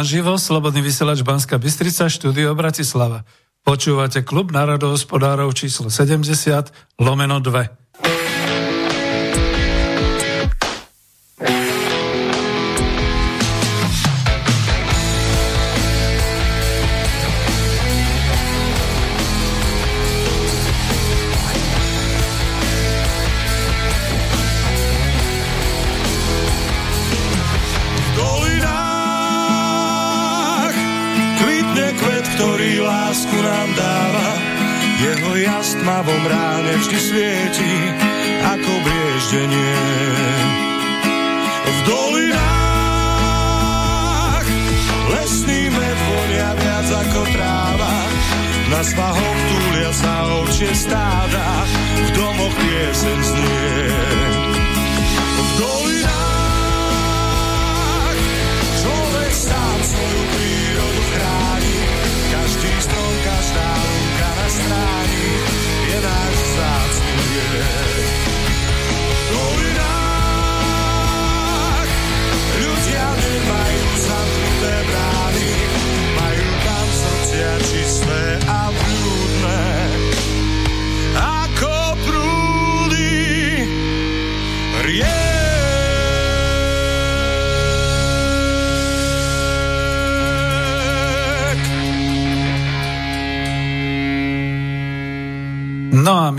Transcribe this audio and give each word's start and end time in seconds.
naživo 0.00 0.32
Slobodný 0.40 0.80
vysielač 0.80 1.20
Banska 1.20 1.60
Bystrica, 1.60 2.08
štúdio 2.08 2.56
Bratislava. 2.56 3.28
Počúvate 3.60 4.24
klub 4.24 4.48
národohospodárov 4.48 5.52
číslo 5.52 5.92
70, 5.92 6.24
lomeno 6.96 7.36
2. 7.36 7.79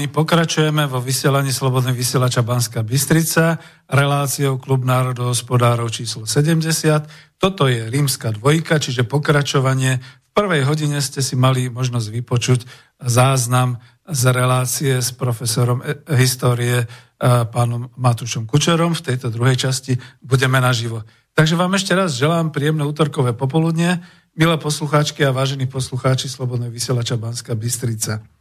my 0.01 0.09
pokračujeme 0.09 0.89
vo 0.89 0.97
vysielaní 0.97 1.53
Slobodnej 1.53 1.93
vysielača 1.93 2.41
Banska 2.41 2.81
Bystrica, 2.81 3.61
reláciou 3.85 4.57
Klub 4.57 4.81
národohospodárov 4.81 5.93
číslo 5.93 6.25
70. 6.25 6.57
Toto 7.37 7.69
je 7.69 7.85
rímska 7.85 8.33
dvojka, 8.33 8.81
čiže 8.81 9.05
pokračovanie. 9.05 10.01
V 10.01 10.29
prvej 10.33 10.65
hodine 10.65 10.97
ste 11.05 11.21
si 11.21 11.37
mali 11.37 11.69
možnosť 11.69 12.07
vypočuť 12.17 12.65
záznam 12.97 13.77
z 14.09 14.21
relácie 14.33 14.97
s 14.97 15.13
profesorom 15.13 15.85
e- 15.85 16.01
histórie 16.17 16.81
e, 16.81 16.85
pánom 17.53 17.93
Matúšom 17.93 18.49
Kučerom. 18.49 18.97
V 18.97 19.05
tejto 19.05 19.29
druhej 19.29 19.69
časti 19.69 20.01
budeme 20.17 20.57
naživo. 20.57 21.05
Takže 21.37 21.53
vám 21.53 21.77
ešte 21.77 21.93
raz 21.93 22.17
želám 22.17 22.49
príjemné 22.49 22.81
útorkové 22.89 23.37
popoludne, 23.37 24.01
milé 24.33 24.57
poslucháčky 24.57 25.21
a 25.29 25.29
vážení 25.29 25.69
poslucháči 25.69 26.25
Slobodnej 26.25 26.73
vysielača 26.73 27.21
Banska 27.21 27.53
Bystrica. 27.53 28.40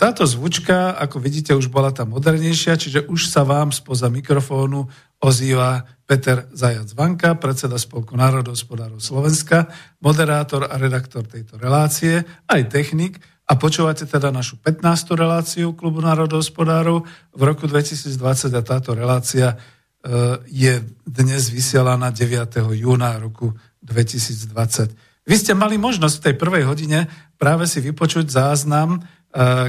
Táto 0.00 0.24
zvučka, 0.24 0.96
ako 0.96 1.20
vidíte, 1.20 1.52
už 1.52 1.68
bola 1.68 1.92
tá 1.92 2.08
modernejšia, 2.08 2.80
čiže 2.80 3.04
už 3.12 3.28
sa 3.28 3.44
vám 3.44 3.76
spoza 3.76 4.08
mikrofónu 4.08 4.88
ozýva 5.20 5.84
Peter 6.08 6.48
Zajac 6.52 6.88
Vanka, 6.96 7.36
predseda 7.36 7.76
Spolku 7.76 8.16
národohospodárov 8.16 9.04
Slovenska, 9.04 9.68
moderátor 10.00 10.64
a 10.64 10.80
redaktor 10.80 11.28
tejto 11.28 11.60
relácie, 11.60 12.24
aj 12.48 12.62
technik. 12.72 13.20
A 13.44 13.60
počúvate 13.60 14.08
teda 14.08 14.32
našu 14.32 14.56
15. 14.56 14.80
reláciu 15.12 15.76
Klubu 15.76 16.00
národohospodárov 16.00 17.04
v 17.36 17.42
roku 17.44 17.68
2020 17.68 18.16
a 18.48 18.62
táto 18.64 18.96
relácia 18.96 19.52
e, 19.52 19.56
je 20.48 20.80
dnes 21.04 21.52
vysielaná 21.52 22.08
9. 22.08 22.40
júna 22.72 23.20
roku 23.20 23.52
2020. 23.84 25.28
Vy 25.28 25.36
ste 25.36 25.52
mali 25.52 25.76
možnosť 25.76 26.14
v 26.16 26.24
tej 26.24 26.34
prvej 26.40 26.64
hodine 26.64 26.98
práve 27.36 27.68
si 27.68 27.84
vypočuť 27.84 28.32
záznam 28.32 29.04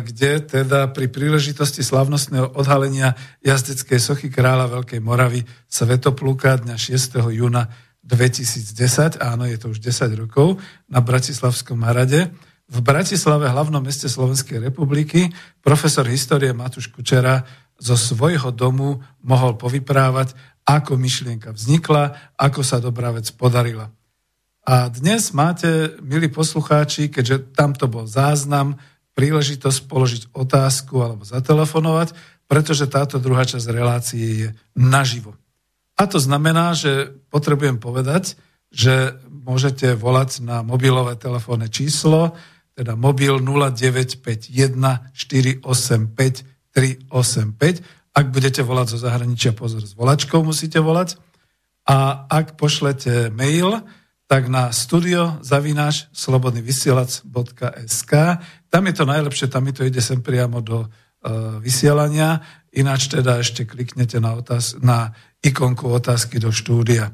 kde 0.06 0.46
teda 0.46 0.94
pri 0.94 1.10
príležitosti 1.10 1.82
slavnostného 1.82 2.54
odhalenia 2.54 3.18
jazdeckej 3.42 3.98
sochy 3.98 4.30
kráľa 4.30 4.70
Veľkej 4.70 5.02
Moravy 5.02 5.42
Svetopluka 5.66 6.62
dňa 6.62 6.78
6. 6.78 7.18
júna 7.34 7.74
2010, 8.06 9.18
áno, 9.18 9.50
je 9.50 9.58
to 9.58 9.74
už 9.74 9.82
10 9.82 10.14
rokov, 10.22 10.62
na 10.86 11.02
Bratislavskom 11.02 11.82
Hrade, 11.82 12.30
v 12.70 12.78
Bratislave, 12.82 13.50
hlavnom 13.50 13.82
meste 13.82 14.06
Slovenskej 14.06 14.62
republiky, 14.62 15.34
profesor 15.66 16.06
histórie 16.06 16.54
Matúš 16.54 16.94
Kučera 16.94 17.42
zo 17.82 17.98
svojho 17.98 18.54
domu 18.54 19.02
mohol 19.26 19.58
povyprávať, 19.58 20.38
ako 20.66 20.98
myšlienka 20.98 21.54
vznikla, 21.54 22.38
ako 22.38 22.62
sa 22.62 22.78
dobrá 22.78 23.10
vec 23.14 23.30
podarila. 23.34 23.90
A 24.66 24.90
dnes 24.90 25.30
máte, 25.34 25.94
milí 26.02 26.26
poslucháči, 26.30 27.10
keďže 27.10 27.54
tamto 27.54 27.86
bol 27.86 28.10
záznam, 28.10 28.78
príležitosť 29.16 29.80
položiť 29.88 30.24
otázku 30.36 31.00
alebo 31.02 31.24
zatelefonovať, 31.24 32.14
pretože 32.46 32.92
táto 32.92 33.18
druhá 33.18 33.48
časť 33.48 33.66
relácie 33.72 34.46
je 34.46 34.50
naživo. 34.78 35.34
A 35.96 36.06
to 36.06 36.20
znamená, 36.20 36.76
že 36.76 37.16
potrebujem 37.32 37.80
povedať, 37.80 38.36
že 38.70 39.16
môžete 39.32 39.96
volať 39.96 40.44
na 40.44 40.62
mobilové 40.62 41.16
telefónne 41.16 41.72
číslo, 41.72 42.36
teda 42.76 43.00
mobil 43.00 43.40
0951 43.40 44.52
485 45.16 46.44
385. 46.76 47.80
Ak 48.16 48.32
budete 48.36 48.64
volať 48.64 48.88
zo 48.96 48.98
zahraničia, 49.00 49.52
pozor, 49.56 49.88
s 49.88 49.96
volačkou 49.96 50.44
musíte 50.44 50.80
volať. 50.84 51.16
A 51.88 52.28
ak 52.28 52.60
pošlete 52.60 53.32
mail, 53.32 53.80
tak 54.28 54.52
na 54.52 54.76
studio 54.76 55.40
zavináš 55.40 56.12
slobodnyvysielac.sk. 56.12 58.12
Tam 58.76 58.84
je 58.92 59.00
to 59.00 59.08
najlepšie, 59.08 59.48
tam 59.48 59.64
mi 59.64 59.72
to 59.72 59.88
ide 59.88 60.04
sem 60.04 60.20
priamo 60.20 60.60
do 60.60 60.84
uh, 60.84 60.90
vysielania. 61.64 62.44
ináč 62.76 63.08
teda 63.08 63.40
ešte 63.40 63.64
kliknete 63.64 64.20
na, 64.20 64.36
otáz- 64.36 64.76
na 64.84 65.16
ikonku 65.40 65.88
otázky 65.88 66.44
do 66.44 66.52
štúdia. 66.52 67.08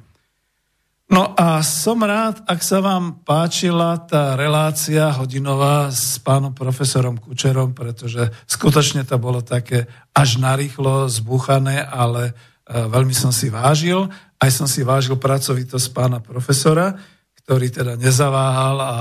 No 1.13 1.37
a 1.37 1.61
som 1.61 2.01
rád, 2.01 2.41
ak 2.49 2.65
sa 2.65 2.81
vám 2.81 3.21
páčila 3.21 3.93
tá 4.09 4.33
relácia 4.33 5.05
hodinová 5.13 5.93
s 5.93 6.17
pánom 6.17 6.49
profesorom 6.49 7.21
Kučerom, 7.21 7.77
pretože 7.77 8.33
skutočne 8.49 9.05
to 9.05 9.21
bolo 9.21 9.45
také 9.45 9.85
až 10.17 10.41
narýchlo 10.41 11.05
zbúchané, 11.13 11.77
ale 11.77 12.31
e, 12.31 12.33
veľmi 12.73 13.13
som 13.13 13.29
si 13.29 13.53
vážil. 13.53 14.09
Aj 14.41 14.49
som 14.49 14.65
si 14.65 14.81
vážil 14.81 15.13
pracovitosť 15.13 15.93
pána 15.93 16.23
profesora, 16.25 16.97
ktorý 17.43 17.69
teda 17.69 17.99
nezaváhal 17.99 18.77
a 18.81 18.97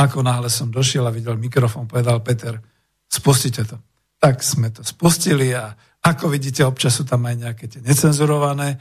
ako 0.00 0.24
náhle 0.24 0.48
som 0.48 0.72
došiel 0.72 1.04
a 1.04 1.12
videl 1.12 1.36
mikrofón, 1.36 1.84
povedal 1.84 2.24
Peter, 2.24 2.56
spustite 3.04 3.68
to. 3.68 3.76
Tak 4.16 4.40
sme 4.40 4.72
to 4.72 4.80
spustili 4.80 5.52
a 5.52 5.72
ako 6.00 6.32
vidíte, 6.32 6.64
občas 6.64 6.96
sú 6.96 7.04
tam 7.04 7.28
aj 7.28 7.36
nejaké 7.36 7.64
tie 7.68 7.84
necenzurované 7.84 8.76
e, 8.76 8.78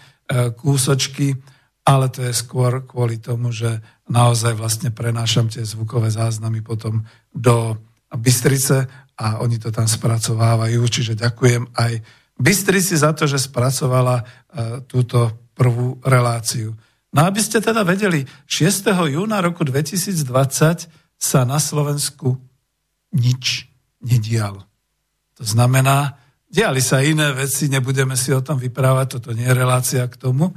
kúsočky, 0.56 1.36
ale 1.83 2.07
to 2.07 2.24
je 2.24 2.31
skôr 2.31 2.88
kvôli 2.88 3.19
tomu, 3.19 3.51
že 3.51 3.83
naozaj 4.07 4.56
vlastne 4.56 4.89
prenášam 4.95 5.51
tie 5.51 5.68
zvukové 5.68 6.07
záznamy 6.07 6.63
potom 6.63 7.04
do 7.36 7.75
Bystrice 8.10 8.88
a 9.19 9.44
oni 9.44 9.60
to 9.60 9.69
tam 9.69 9.86
spracovávajú, 9.86 10.80
čiže 10.88 11.19
ďakujem 11.19 11.75
aj 11.75 11.92
Bystrici 12.39 12.95
za 12.95 13.12
to, 13.12 13.27
že 13.27 13.51
spracovala 13.51 14.24
uh, 14.24 14.25
túto 14.88 15.51
prvú 15.51 16.00
reláciu. 16.07 16.71
No 17.12 17.27
aby 17.27 17.44
ste 17.44 17.60
teda 17.60 17.83
vedeli, 17.83 18.24
6. 18.48 18.88
júna 19.12 19.44
roku 19.44 19.68
2020 19.68 20.99
sa 21.19 21.44
na 21.44 21.60
Slovensku 21.60 22.39
nič 23.12 23.68
nedialo. 24.00 24.63
To 25.36 25.44
znamená, 25.44 26.16
diali 26.48 26.80
sa 26.80 27.04
iné 27.04 27.36
veci, 27.36 27.68
nebudeme 27.68 28.16
si 28.16 28.31
o 28.31 28.39
tom 28.39 28.56
vyprávať, 28.56 29.19
toto 29.19 29.36
nie 29.36 29.45
je 29.45 29.60
relácia 29.60 30.04
k 30.07 30.16
tomu, 30.16 30.56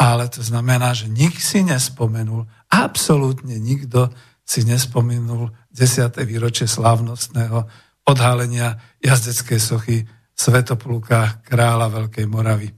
ale 0.00 0.30
to 0.32 0.40
znamená, 0.40 0.96
že 0.96 1.10
nik 1.12 1.36
si 1.36 1.60
nespomenul, 1.60 2.48
absolútne 2.72 3.60
nikto 3.60 4.08
si 4.48 4.64
nespomenul 4.64 5.52
10. 5.76 6.16
výročie 6.24 6.64
slávnostného 6.64 7.68
odhalenia 8.08 8.80
jazdeckej 9.04 9.60
sochy 9.60 9.98
Svetopluka 10.32 11.44
kráľa 11.44 11.92
Veľkej 11.92 12.26
Moravy. 12.30 12.72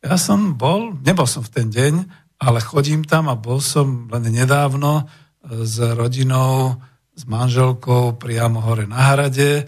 Ja 0.00 0.16
som 0.18 0.58
bol, 0.58 0.96
nebol 1.04 1.28
som 1.28 1.44
v 1.44 1.52
ten 1.52 1.68
deň, 1.70 1.94
ale 2.40 2.58
chodím 2.64 3.04
tam 3.04 3.28
a 3.28 3.36
bol 3.36 3.60
som 3.60 4.08
len 4.08 4.26
nedávno 4.32 5.06
s 5.46 5.78
rodinou, 5.78 6.82
s 7.16 7.22
manželkou 7.24 8.18
priamo 8.18 8.60
hore 8.60 8.84
na 8.84 9.14
hrade. 9.14 9.62
E, 9.62 9.64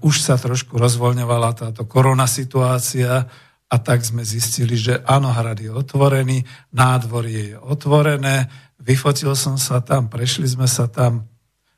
už 0.00 0.14
sa 0.20 0.40
trošku 0.40 0.80
rozvoľňovala 0.80 1.50
táto 1.54 1.84
korona 1.84 2.24
situácia, 2.24 3.28
a 3.74 3.76
tak 3.82 4.06
sme 4.06 4.22
zistili, 4.22 4.78
že 4.78 5.02
áno, 5.02 5.34
hrad 5.34 5.58
je 5.58 5.72
otvorený, 5.72 6.46
nádvorie 6.70 7.54
je 7.54 7.58
otvorené, 7.58 8.46
vyfotil 8.78 9.34
som 9.34 9.58
sa 9.58 9.82
tam, 9.82 10.06
prešli 10.06 10.46
sme 10.46 10.70
sa 10.70 10.86
tam, 10.86 11.26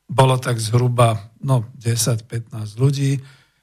bolo 0.04 0.36
tak 0.36 0.60
zhruba 0.60 1.32
no, 1.40 1.66
10-15 1.80 2.52
ľudí. 2.76 3.18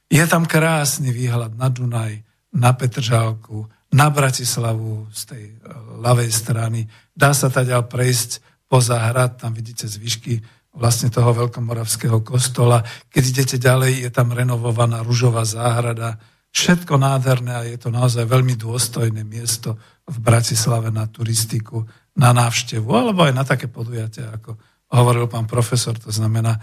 Je 0.10 0.24
tam 0.26 0.50
krásny 0.50 1.14
výhľad 1.14 1.56
na 1.56 1.70
Dunaj, 1.70 2.14
na 2.58 2.74
Petržálku, 2.74 3.70
na 3.94 4.10
Bratislavu 4.10 5.08
z 5.14 5.22
tej 5.30 5.44
e, 5.54 5.56
ľavej 6.02 6.32
strany. 6.34 6.90
Dá 7.14 7.38
sa 7.38 7.54
ďal 7.54 7.86
prejsť 7.86 8.42
poza 8.74 8.98
hrad, 8.98 9.38
tam 9.38 9.54
vidíte 9.54 9.86
zvyšky 9.86 10.42
vlastne 10.74 11.14
toho 11.14 11.30
veľkomoravského 11.38 12.26
kostola. 12.26 12.82
Keď 13.14 13.24
idete 13.30 13.58
ďalej, 13.62 14.02
je 14.02 14.10
tam 14.10 14.34
renovovaná 14.34 15.06
ružová 15.06 15.46
záhrada, 15.46 16.18
Všetko 16.54 17.02
nádherné 17.02 17.52
a 17.58 17.66
je 17.66 17.82
to 17.82 17.90
naozaj 17.90 18.30
veľmi 18.30 18.54
dôstojné 18.54 19.26
miesto 19.26 19.74
v 20.06 20.18
Bratislave 20.22 20.94
na 20.94 21.10
turistiku, 21.10 21.82
na 22.14 22.30
návštevu, 22.30 22.86
alebo 22.94 23.26
aj 23.26 23.34
na 23.34 23.42
také 23.42 23.66
podujatia, 23.66 24.38
ako 24.38 24.62
hovoril 24.94 25.26
pán 25.26 25.50
profesor, 25.50 25.98
to 25.98 26.14
znamená 26.14 26.54
e, 26.54 26.62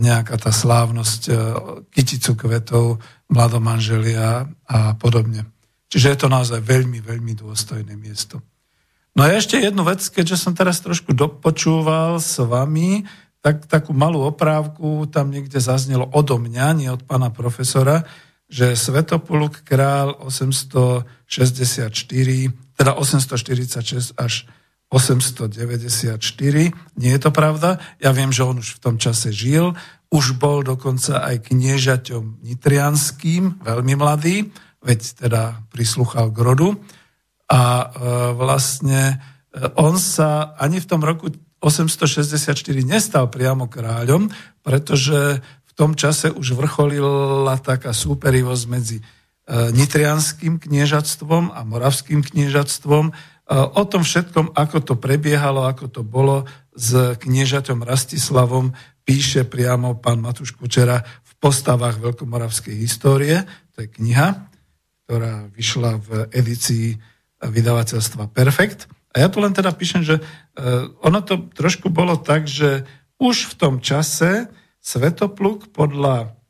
nejaká 0.00 0.40
tá 0.40 0.48
slávnosť 0.48 1.22
e, 1.28 1.32
kyticu 1.92 2.32
kvetov, 2.32 2.96
mladomanželia 3.28 4.48
a 4.64 4.96
podobne. 4.96 5.44
Čiže 5.92 6.16
je 6.16 6.18
to 6.24 6.28
naozaj 6.32 6.64
veľmi, 6.64 7.04
veľmi 7.04 7.36
dôstojné 7.36 7.92
miesto. 8.00 8.40
No 9.18 9.26
a 9.26 9.34
ešte 9.34 9.58
jednu 9.58 9.82
vec, 9.82 10.00
keďže 10.06 10.36
som 10.38 10.54
teraz 10.54 10.78
trošku 10.80 11.10
dopočúval 11.12 12.22
s 12.22 12.38
vami, 12.38 13.04
tak 13.40 13.66
takú 13.66 13.96
malú 13.96 14.22
oprávku 14.28 15.08
tam 15.08 15.32
niekde 15.32 15.58
zaznelo 15.58 16.06
odo 16.12 16.36
mňa, 16.36 16.66
nie 16.76 16.88
od 16.92 17.02
pána 17.08 17.32
profesora, 17.32 18.04
že 18.50 18.74
Svetopoluk 18.74 19.62
král 19.62 20.12
864, 20.18 21.06
teda 22.74 22.92
846 22.98 24.18
až 24.18 24.46
894. 24.90 26.18
Nie 26.98 27.10
je 27.14 27.20
to 27.22 27.30
pravda. 27.30 27.78
Ja 28.02 28.10
viem, 28.10 28.34
že 28.34 28.42
on 28.42 28.58
už 28.58 28.82
v 28.82 28.82
tom 28.82 28.98
čase 28.98 29.30
žil. 29.30 29.78
Už 30.10 30.34
bol 30.34 30.66
dokonca 30.66 31.22
aj 31.22 31.46
kniežaťom 31.46 32.42
nitrianským, 32.42 33.62
veľmi 33.62 33.94
mladý, 33.94 34.50
veď 34.82 35.00
teda 35.22 35.62
prisluchal 35.70 36.34
k 36.34 36.38
rodu. 36.42 36.74
A 37.50 37.62
e, 37.62 37.86
vlastne 38.38 39.18
e, 39.50 39.66
on 39.74 39.98
sa 39.98 40.54
ani 40.54 40.78
v 40.78 40.86
tom 40.86 41.02
roku 41.02 41.34
864 41.60 42.54
nestal 42.86 43.28
priamo 43.28 43.68
kráľom, 43.68 44.30
pretože 44.62 45.42
tom 45.80 45.96
čase 45.96 46.28
už 46.28 46.60
vrcholila 46.60 47.56
taká 47.56 47.96
súperivosť 47.96 48.64
medzi 48.68 49.00
e, 49.00 49.02
nitrianským 49.72 50.60
kniežatstvom 50.60 51.56
a 51.56 51.64
moravským 51.64 52.20
kniežatstvom. 52.20 53.16
O 53.50 53.82
tom 53.88 54.06
všetkom, 54.06 54.54
ako 54.54 54.78
to 54.84 54.94
prebiehalo, 54.94 55.66
ako 55.66 55.90
to 55.90 56.06
bolo 56.06 56.46
s 56.70 57.18
kniežaťom 57.18 57.82
Rastislavom, 57.82 58.76
píše 59.02 59.42
priamo 59.42 59.98
pán 59.98 60.22
Matúš 60.22 60.54
Kučera 60.54 61.02
v 61.02 61.32
postavách 61.42 61.98
Veľkomoravskej 61.98 62.76
histórie. 62.78 63.42
To 63.74 63.82
je 63.82 63.90
kniha, 63.90 64.46
ktorá 65.02 65.50
vyšla 65.50 65.98
v 65.98 66.08
edícii 66.30 66.94
vydavateľstva 67.40 68.32
Perfekt. 68.36 68.86
A 69.10 69.24
ja 69.24 69.28
tu 69.32 69.42
len 69.42 69.50
teda 69.50 69.74
píšem, 69.74 70.06
že 70.06 70.20
e, 70.20 70.22
ono 71.02 71.18
to 71.24 71.50
trošku 71.50 71.90
bolo 71.90 72.14
tak, 72.20 72.46
že 72.46 72.86
už 73.20 73.52
v 73.52 73.54
tom 73.58 73.74
čase 73.82 74.48
Svetopluk 74.80 75.76
podľa 75.76 76.40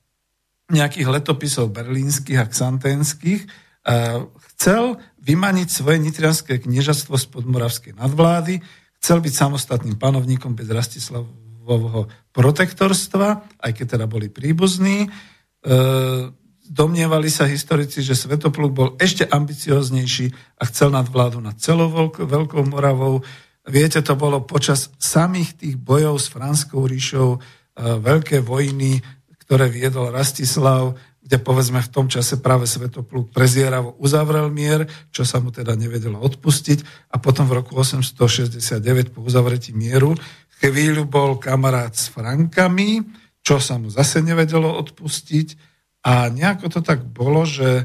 nejakých 0.70 1.10
letopisov 1.10 1.74
berlínskych 1.74 2.38
a 2.38 2.46
xanténskych 2.46 3.42
eh, 3.44 4.22
chcel 4.54 5.02
vymaniť 5.20 5.68
svoje 5.68 5.98
nitrianské 5.98 6.62
kniežatstvo 6.62 7.18
z 7.18 7.26
podmoravskej 7.28 7.92
nadvlády, 7.98 8.62
chcel 9.02 9.18
byť 9.20 9.34
samostatným 9.34 9.98
panovníkom 10.00 10.56
bez 10.56 10.70
Rastislavovho 10.70 12.08
protektorstva, 12.32 13.60
aj 13.60 13.72
keď 13.74 13.98
teda 13.98 14.06
boli 14.06 14.30
príbuzní. 14.30 15.10
Eh, 15.10 16.24
domnievali 16.70 17.26
sa 17.26 17.50
historici, 17.50 17.98
že 17.98 18.14
Svetopluk 18.14 18.70
bol 18.70 18.88
ešte 19.02 19.26
ambicioznejší 19.26 20.30
a 20.62 20.70
chcel 20.70 20.94
nadvládu 20.94 21.42
nad 21.42 21.58
celou 21.58 21.90
Veľkou 22.14 22.62
Moravou. 22.70 23.26
Viete, 23.66 23.98
to 24.06 24.14
bolo 24.14 24.46
počas 24.46 24.94
samých 25.02 25.58
tých 25.58 25.74
bojov 25.74 26.22
s 26.22 26.30
Franskou 26.30 26.86
ríšou, 26.86 27.42
veľké 27.80 28.46
vojny, 28.46 29.02
ktoré 29.42 29.66
viedol 29.66 30.14
Rastislav, 30.14 30.94
kde 31.20 31.36
povedzme 31.42 31.82
v 31.82 31.90
tom 31.90 32.06
čase 32.06 32.38
práve 32.38 32.70
Svetopluk 32.70 33.34
prezieravo 33.34 33.98
uzavrel 33.98 34.46
mier, 34.54 34.86
čo 35.10 35.26
sa 35.26 35.42
mu 35.42 35.50
teda 35.50 35.74
nevedelo 35.74 36.22
odpustiť 36.22 37.10
a 37.10 37.18
potom 37.18 37.50
v 37.50 37.58
roku 37.58 37.74
869 37.74 39.10
po 39.10 39.26
uzavretí 39.26 39.74
mieru 39.74 40.14
chvíľu 40.60 41.08
bol 41.08 41.40
kamarát 41.40 41.96
s 41.96 42.12
Frankami, 42.12 43.00
čo 43.40 43.56
sa 43.56 43.80
mu 43.80 43.88
zase 43.88 44.20
nevedelo 44.20 44.68
odpustiť 44.76 45.69
a 46.00 46.32
nejako 46.32 46.66
to 46.72 46.80
tak 46.80 47.04
bolo, 47.04 47.44
že 47.44 47.84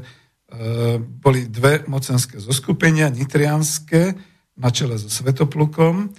boli 1.00 1.48
dve 1.48 1.84
mocenské 1.84 2.40
zoskupenia, 2.40 3.12
nitrianské 3.12 4.16
na 4.56 4.72
čele 4.72 4.96
so 4.96 5.12
Svetoplukom, 5.12 6.12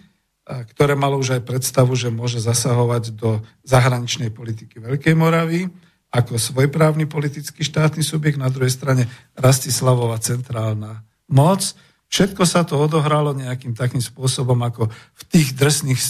ktoré 0.47 0.95
malo 0.95 1.19
už 1.19 1.41
aj 1.41 1.43
predstavu, 1.43 1.91
že 1.97 2.07
môže 2.07 2.39
zasahovať 2.39 3.17
do 3.19 3.43
zahraničnej 3.67 4.31
politiky 4.31 4.79
Veľkej 4.79 5.15
Moravy 5.17 5.67
ako 6.07 6.39
svojprávny 6.39 7.03
politický 7.03 7.67
štátny 7.67 7.99
subjekt, 7.99 8.39
na 8.39 8.47
druhej 8.47 8.71
strane 8.71 9.11
Rastislavová 9.35 10.15
centrálna 10.23 11.03
moc. 11.27 11.75
Všetko 12.07 12.47
sa 12.47 12.63
to 12.63 12.79
odohralo 12.79 13.35
nejakým 13.35 13.75
takým 13.75 13.99
spôsobom, 13.99 14.55
ako 14.63 14.87
v 14.87 15.23
tých 15.27 15.51
drsných 15.59 16.01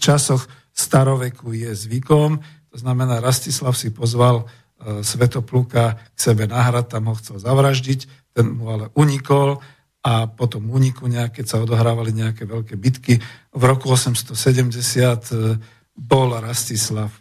časoch 0.00 0.48
staroveku 0.72 1.52
je 1.52 1.68
zvykom. 1.76 2.40
To 2.72 2.76
znamená, 2.80 3.20
Rastislav 3.20 3.76
si 3.76 3.92
pozval 3.92 4.40
e, 4.40 4.44
Svetopluka 4.82 5.94
k 5.94 6.18
sebe 6.18 6.50
na 6.50 6.66
hrad, 6.66 6.90
tam 6.90 7.10
ho 7.10 7.14
chcel 7.14 7.38
zavraždiť, 7.38 8.34
ten 8.34 8.58
mu 8.58 8.66
ale 8.74 8.90
unikol 8.98 9.62
a 10.02 10.26
potom 10.26 10.66
úniku 10.66 11.06
nejaké, 11.06 11.42
keď 11.42 11.46
sa 11.46 11.62
odohrávali 11.62 12.10
nejaké 12.10 12.42
veľké 12.42 12.74
bitky. 12.74 13.22
V 13.54 13.62
roku 13.62 13.86
870 13.94 14.74
e, 14.74 15.34
bol 15.94 16.34
Rastislav 16.34 17.14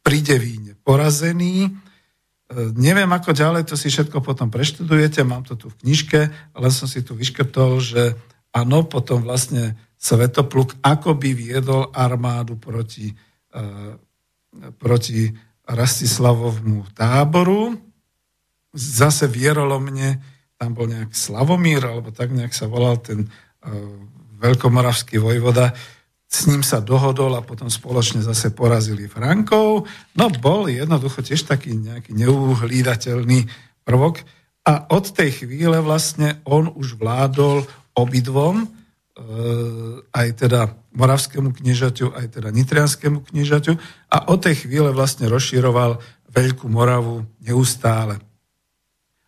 pri 0.00 0.24
Devíne 0.24 0.72
porazený. 0.80 1.68
E, 1.68 1.70
neviem 2.72 3.12
ako 3.12 3.36
ďalej, 3.36 3.68
to 3.68 3.76
si 3.76 3.92
všetko 3.92 4.24
potom 4.24 4.48
preštudujete, 4.48 5.20
mám 5.28 5.44
to 5.44 5.60
tu 5.60 5.68
v 5.68 5.78
knižke, 5.84 6.20
ale 6.56 6.72
som 6.72 6.88
si 6.88 7.04
tu 7.04 7.12
vyškrtol, 7.12 7.84
že 7.84 8.16
áno, 8.56 8.88
potom 8.88 9.20
vlastne 9.20 9.76
Svetopluk 10.02 10.80
akoby 10.82 11.30
viedol 11.30 11.86
armádu 11.94 12.58
proti, 12.58 13.14
proti 14.74 15.30
Rastislavovmu 15.68 16.90
táboru. 16.96 17.76
Zase 18.72 19.28
vierolomne, 19.28 20.18
tam 20.56 20.74
bol 20.74 20.88
nejak 20.88 21.12
Slavomír, 21.12 21.84
alebo 21.84 22.10
tak 22.10 22.32
nejak 22.32 22.54
sa 22.56 22.66
volal 22.66 22.98
ten 22.98 23.28
uh, 23.28 23.70
veľkomoravský 24.42 25.22
vojvoda, 25.22 25.70
s 26.32 26.48
ním 26.48 26.64
sa 26.64 26.80
dohodol 26.80 27.36
a 27.36 27.44
potom 27.44 27.68
spoločne 27.68 28.24
zase 28.24 28.56
porazili 28.56 29.04
Frankov. 29.04 29.84
No 30.16 30.32
bol 30.32 30.64
jednoducho 30.72 31.20
tiež 31.20 31.44
taký 31.44 31.76
nejaký 31.76 32.16
neuhlídateľný 32.16 33.52
prvok. 33.84 34.24
A 34.64 34.88
od 34.88 35.12
tej 35.12 35.44
chvíle 35.44 35.84
vlastne 35.84 36.40
on 36.48 36.72
už 36.72 36.96
vládol 36.96 37.68
obidvom, 37.92 38.64
e, 38.64 38.66
aj 40.12 40.28
teda 40.36 40.74
moravskému 40.92 41.56
kniežaťu, 41.56 42.12
aj 42.12 42.26
teda 42.40 42.48
nitrianskému 42.52 43.24
kniežaťu 43.32 43.76
a 44.12 44.16
od 44.28 44.38
tej 44.44 44.66
chvíle 44.66 44.92
vlastne 44.92 45.30
rozširoval 45.30 46.02
Veľkú 46.32 46.64
Moravu 46.68 47.28
neustále. 47.44 48.16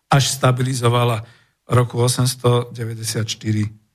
Až 0.09 0.33
stabilizovala 0.33 1.25
roku 1.69 2.01
894 2.01 2.73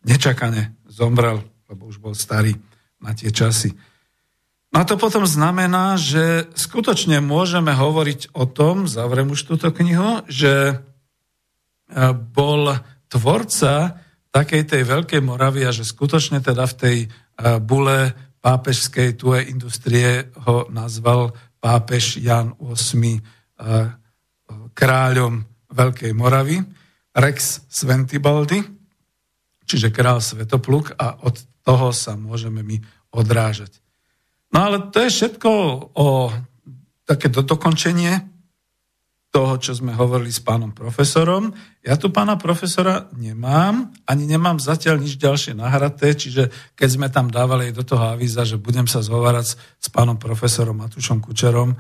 nečakane 0.06 0.78
zomrel, 0.86 1.42
lebo 1.70 1.90
už 1.90 1.98
bol 1.98 2.14
starý 2.14 2.54
na 3.02 3.14
tie 3.18 3.34
časy. 3.34 3.74
No 4.70 4.86
a 4.86 4.86
to 4.86 5.02
potom 5.02 5.26
znamená, 5.26 5.98
že 5.98 6.46
skutočne 6.54 7.26
môžeme 7.26 7.74
hovoriť 7.74 8.38
o 8.38 8.46
tom, 8.46 8.86
zavrem 8.86 9.34
už 9.34 9.50
túto 9.50 9.74
knihu, 9.74 10.22
že 10.30 10.54
e, 10.70 10.76
bol 12.14 12.78
tvorca 13.10 13.98
takej 14.40 14.64
tej 14.64 14.84
Veľkej 14.88 15.20
Moravy 15.20 15.68
a 15.68 15.76
že 15.76 15.84
skutočne 15.84 16.40
teda 16.40 16.64
v 16.64 16.78
tej 16.80 16.98
e, 17.04 17.08
bule 17.60 18.16
pápežskej 18.40 19.20
tuje 19.20 19.52
industrie 19.52 20.32
ho 20.48 20.64
nazval 20.72 21.36
pápež 21.60 22.24
Jan 22.24 22.56
VIII 22.56 23.20
e, 23.20 23.22
kráľom 24.72 25.44
Veľkej 25.76 26.16
Moravy, 26.16 26.64
Rex 27.12 27.68
Sventibaldi, 27.68 28.64
čiže 29.68 29.92
král 29.92 30.24
Svetopluk 30.24 30.96
a 30.96 31.20
od 31.28 31.36
toho 31.68 31.92
sa 31.92 32.16
môžeme 32.16 32.64
my 32.64 32.80
odrážať. 33.12 33.84
No 34.56 34.72
ale 34.72 34.88
to 34.88 35.04
je 35.04 35.12
všetko 35.12 35.52
o 36.00 36.32
také 37.04 37.28
do 37.28 37.44
dokončenie 37.44 38.24
toho, 39.30 39.62
čo 39.62 39.78
sme 39.78 39.94
hovorili 39.94 40.34
s 40.34 40.42
pánom 40.42 40.74
profesorom. 40.74 41.54
Ja 41.86 42.02
tu 42.02 42.10
pána 42.10 42.34
profesora 42.34 43.06
nemám, 43.14 43.94
ani 44.10 44.26
nemám 44.26 44.58
zatiaľ 44.58 44.98
nič 45.06 45.22
ďalšie 45.22 45.54
nahraté, 45.54 46.18
čiže 46.18 46.50
keď 46.74 46.90
sme 46.90 47.08
tam 47.14 47.30
dávali 47.30 47.70
do 47.70 47.86
toho 47.86 48.10
avíza, 48.10 48.42
že 48.42 48.58
budem 48.58 48.90
sa 48.90 49.06
zhovárať 49.06 49.54
s 49.56 49.88
pánom 49.94 50.18
profesorom 50.18 50.82
Matušom 50.82 51.22
Kučerom, 51.22 51.74
e, 51.74 51.78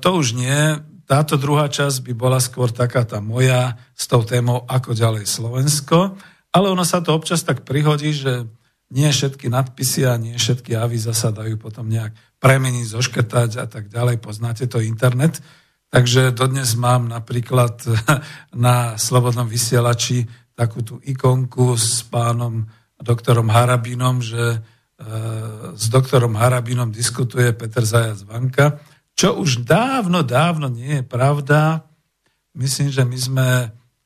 to 0.00 0.08
už 0.16 0.32
nie. 0.32 0.80
Táto 1.04 1.36
druhá 1.36 1.68
časť 1.68 2.08
by 2.08 2.12
bola 2.16 2.40
skôr 2.40 2.72
taká 2.72 3.04
tá 3.04 3.20
moja 3.20 3.76
s 3.92 4.08
tou 4.08 4.24
témou 4.24 4.64
ako 4.64 4.96
ďalej 4.96 5.28
Slovensko, 5.28 6.16
ale 6.56 6.66
ono 6.72 6.88
sa 6.88 7.04
to 7.04 7.12
občas 7.12 7.44
tak 7.44 7.68
prihodí, 7.68 8.16
že 8.16 8.48
nie 8.92 9.08
všetky 9.08 9.52
nadpisy 9.52 10.08
a 10.08 10.16
nie 10.16 10.36
všetky 10.36 10.72
avíza 10.76 11.12
sa 11.12 11.32
dajú 11.32 11.60
potom 11.60 11.88
nejak 11.88 12.16
premeniť, 12.40 12.96
zoškrtať 12.96 13.50
a 13.60 13.66
tak 13.68 13.92
ďalej. 13.92 14.20
Poznáte 14.20 14.64
to 14.68 14.80
internet. 14.80 15.40
Takže 15.92 16.32
dodnes 16.32 16.72
mám 16.72 17.04
napríklad 17.12 17.84
na 18.56 18.96
Slobodnom 18.96 19.44
vysielači 19.44 20.24
takú 20.56 20.80
tú 20.80 20.96
ikonku 21.04 21.76
s 21.76 22.00
pánom 22.08 22.64
doktorom 22.96 23.52
Harabinom, 23.52 24.24
že 24.24 24.56
e, 24.56 24.58
s 25.76 25.84
doktorom 25.92 26.32
Harabinom 26.32 26.88
diskutuje 26.88 27.52
Peter 27.52 27.84
Zajac 27.84 28.24
Vanka, 28.24 28.80
čo 29.12 29.36
už 29.36 29.68
dávno, 29.68 30.24
dávno 30.24 30.72
nie 30.72 31.00
je 31.00 31.04
pravda. 31.04 31.84
Myslím, 32.56 32.88
že 32.88 33.04
my 33.04 33.18
sme 33.20 33.48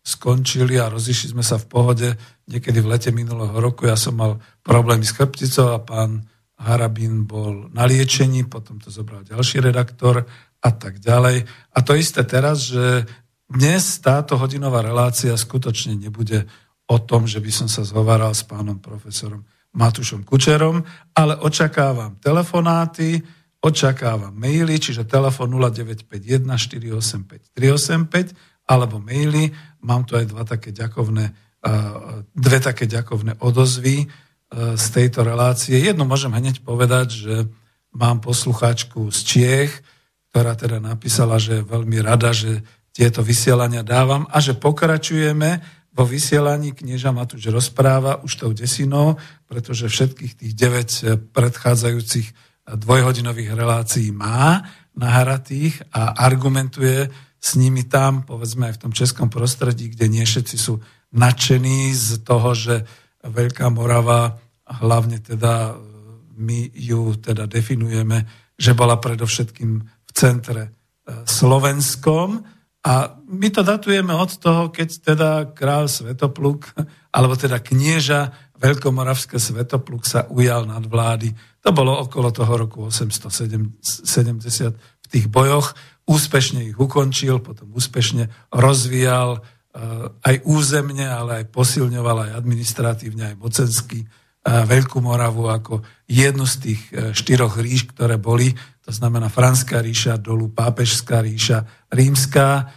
skončili 0.02 0.82
a 0.82 0.90
rozišli 0.90 1.38
sme 1.38 1.46
sa 1.46 1.58
v 1.58 1.70
pohode 1.70 2.08
niekedy 2.50 2.82
v 2.82 2.90
lete 2.90 3.10
minulého 3.14 3.54
roku. 3.58 3.86
Ja 3.86 3.94
som 3.94 4.18
mal 4.18 4.42
problémy 4.66 5.06
s 5.06 5.14
chrbticou 5.14 5.70
a 5.70 5.82
pán 5.82 6.26
Harabín 6.56 7.28
bol 7.28 7.68
na 7.70 7.84
liečení, 7.86 8.46
potom 8.48 8.80
to 8.80 8.88
zobral 8.88 9.22
ďalší 9.22 9.60
redaktor 9.60 10.24
a 10.66 10.70
tak 10.74 10.98
ďalej. 10.98 11.46
A 11.46 11.78
to 11.86 11.94
isté 11.94 12.26
teraz, 12.26 12.66
že 12.66 13.06
dnes 13.46 14.02
táto 14.02 14.34
hodinová 14.34 14.82
relácia 14.82 15.30
skutočne 15.38 15.94
nebude 15.94 16.50
o 16.90 16.98
tom, 16.98 17.30
že 17.30 17.38
by 17.38 17.50
som 17.54 17.68
sa 17.70 17.86
zhováral 17.86 18.34
s 18.34 18.42
pánom 18.42 18.82
profesorom 18.82 19.46
Matušom 19.76 20.26
Kučerom, 20.26 20.82
ale 21.14 21.38
očakávam 21.38 22.18
telefonáty, 22.18 23.22
očakávam 23.62 24.34
maily, 24.34 24.80
čiže 24.82 25.06
telefon 25.06 25.52
0951 25.52 26.42
485 26.42 27.54
385 27.54 28.34
alebo 28.66 28.98
maily. 28.98 29.54
Mám 29.86 30.10
tu 30.10 30.18
aj 30.18 30.26
dva 30.26 30.42
také 30.42 30.74
ďakovné, 30.74 31.30
dve 32.34 32.58
také 32.58 32.90
ďakovné 32.90 33.38
odozvy 33.38 34.10
z 34.54 34.86
tejto 34.90 35.22
relácie. 35.22 35.78
Jedno 35.78 36.06
môžem 36.06 36.34
hneď 36.34 36.62
povedať, 36.66 37.06
že 37.14 37.34
mám 37.94 38.18
poslucháčku 38.22 39.12
z 39.12 39.18
Čiech, 39.22 39.72
ktorá 40.36 40.52
teda 40.52 40.84
napísala, 40.84 41.40
že 41.40 41.64
je 41.64 41.64
veľmi 41.64 41.96
rada, 42.04 42.28
že 42.28 42.60
tieto 42.92 43.24
vysielania 43.24 43.80
dávam 43.80 44.28
a 44.28 44.36
že 44.36 44.52
pokračujeme 44.52 45.64
vo 45.96 46.04
vysielaní 46.04 46.76
knieža 46.76 47.08
Matúš 47.08 47.48
rozpráva 47.48 48.20
už 48.20 48.44
tou 48.44 48.52
desinou, 48.52 49.16
pretože 49.48 49.88
všetkých 49.88 50.36
tých 50.36 50.52
9 50.52 51.32
predchádzajúcich 51.32 52.36
dvojhodinových 52.68 53.56
relácií 53.56 54.12
má 54.12 54.60
nahratých 54.92 55.80
a 55.96 56.20
argumentuje 56.20 57.08
s 57.40 57.56
nimi 57.56 57.88
tam, 57.88 58.28
povedzme 58.28 58.68
aj 58.68 58.76
v 58.76 58.82
tom 58.84 58.92
českom 58.92 59.32
prostredí, 59.32 59.88
kde 59.88 60.20
nie 60.20 60.24
všetci 60.28 60.56
sú 60.60 60.84
nadšení 61.16 61.96
z 61.96 62.20
toho, 62.20 62.52
že 62.52 62.84
Veľká 63.24 63.72
Morava, 63.72 64.36
hlavne 64.68 65.16
teda 65.16 65.80
my 66.36 66.76
ju 66.76 67.16
teda 67.24 67.48
definujeme, 67.48 68.44
že 68.60 68.76
bola 68.76 69.00
predovšetkým 69.00 69.95
centre 70.16 70.62
e, 70.64 70.70
slovenskom 71.28 72.40
a 72.86 73.18
my 73.28 73.48
to 73.50 73.66
datujeme 73.66 74.14
od 74.14 74.30
toho, 74.40 74.72
keď 74.72 74.88
teda 75.02 75.30
král 75.52 75.90
Svetopluk, 75.90 76.72
alebo 77.10 77.34
teda 77.36 77.60
knieža 77.60 78.32
Veľkomoravské 78.56 79.36
Svetopluk 79.36 80.08
sa 80.08 80.24
ujal 80.32 80.64
nad 80.64 80.86
vlády. 80.86 81.34
To 81.60 81.74
bolo 81.74 81.92
okolo 82.00 82.32
toho 82.32 82.54
roku 82.56 82.88
870 82.88 83.76
v 84.72 85.06
tých 85.10 85.26
bojoch 85.28 85.74
úspešne 86.06 86.70
ich 86.70 86.78
ukončil, 86.78 87.42
potom 87.42 87.74
úspešne 87.74 88.30
rozvíjal 88.54 89.42
eh, 89.42 89.42
aj 90.22 90.46
územne, 90.46 91.04
ale 91.10 91.42
aj 91.42 91.50
posilňoval 91.50 92.30
aj 92.30 92.38
administratívne, 92.38 93.34
aj 93.34 93.36
mocensky 93.36 94.06
eh, 94.06 94.08
Veľkú 94.46 95.02
Moravu 95.02 95.50
ako 95.50 95.82
jednu 96.06 96.46
z 96.46 96.56
tých 96.62 96.80
štyroch 97.18 97.58
ríš, 97.58 97.90
ktoré 97.90 98.14
boli, 98.14 98.54
to 98.86 98.94
znamená 98.94 99.26
Franská 99.26 99.82
ríša, 99.82 100.14
dolu 100.22 100.54
Pápežská 100.54 101.18
ríša, 101.18 101.66
Rímska, 101.90 102.70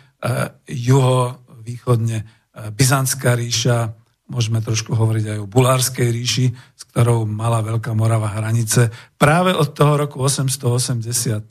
juho, 0.66 1.46
východne 1.62 2.26
Byzantská 2.74 3.38
ríša, 3.38 3.94
môžeme 4.30 4.58
trošku 4.62 4.98
hovoriť 4.98 5.26
aj 5.38 5.38
o 5.38 5.50
Bulárskej 5.50 6.10
ríši, 6.10 6.46
s 6.50 6.82
ktorou 6.90 7.30
mala 7.30 7.62
Veľká 7.62 7.94
Morava 7.94 8.30
hranice 8.34 8.90
práve 9.22 9.54
od 9.54 9.70
toho 9.74 10.02
roku 10.06 10.26
883, 10.26 11.46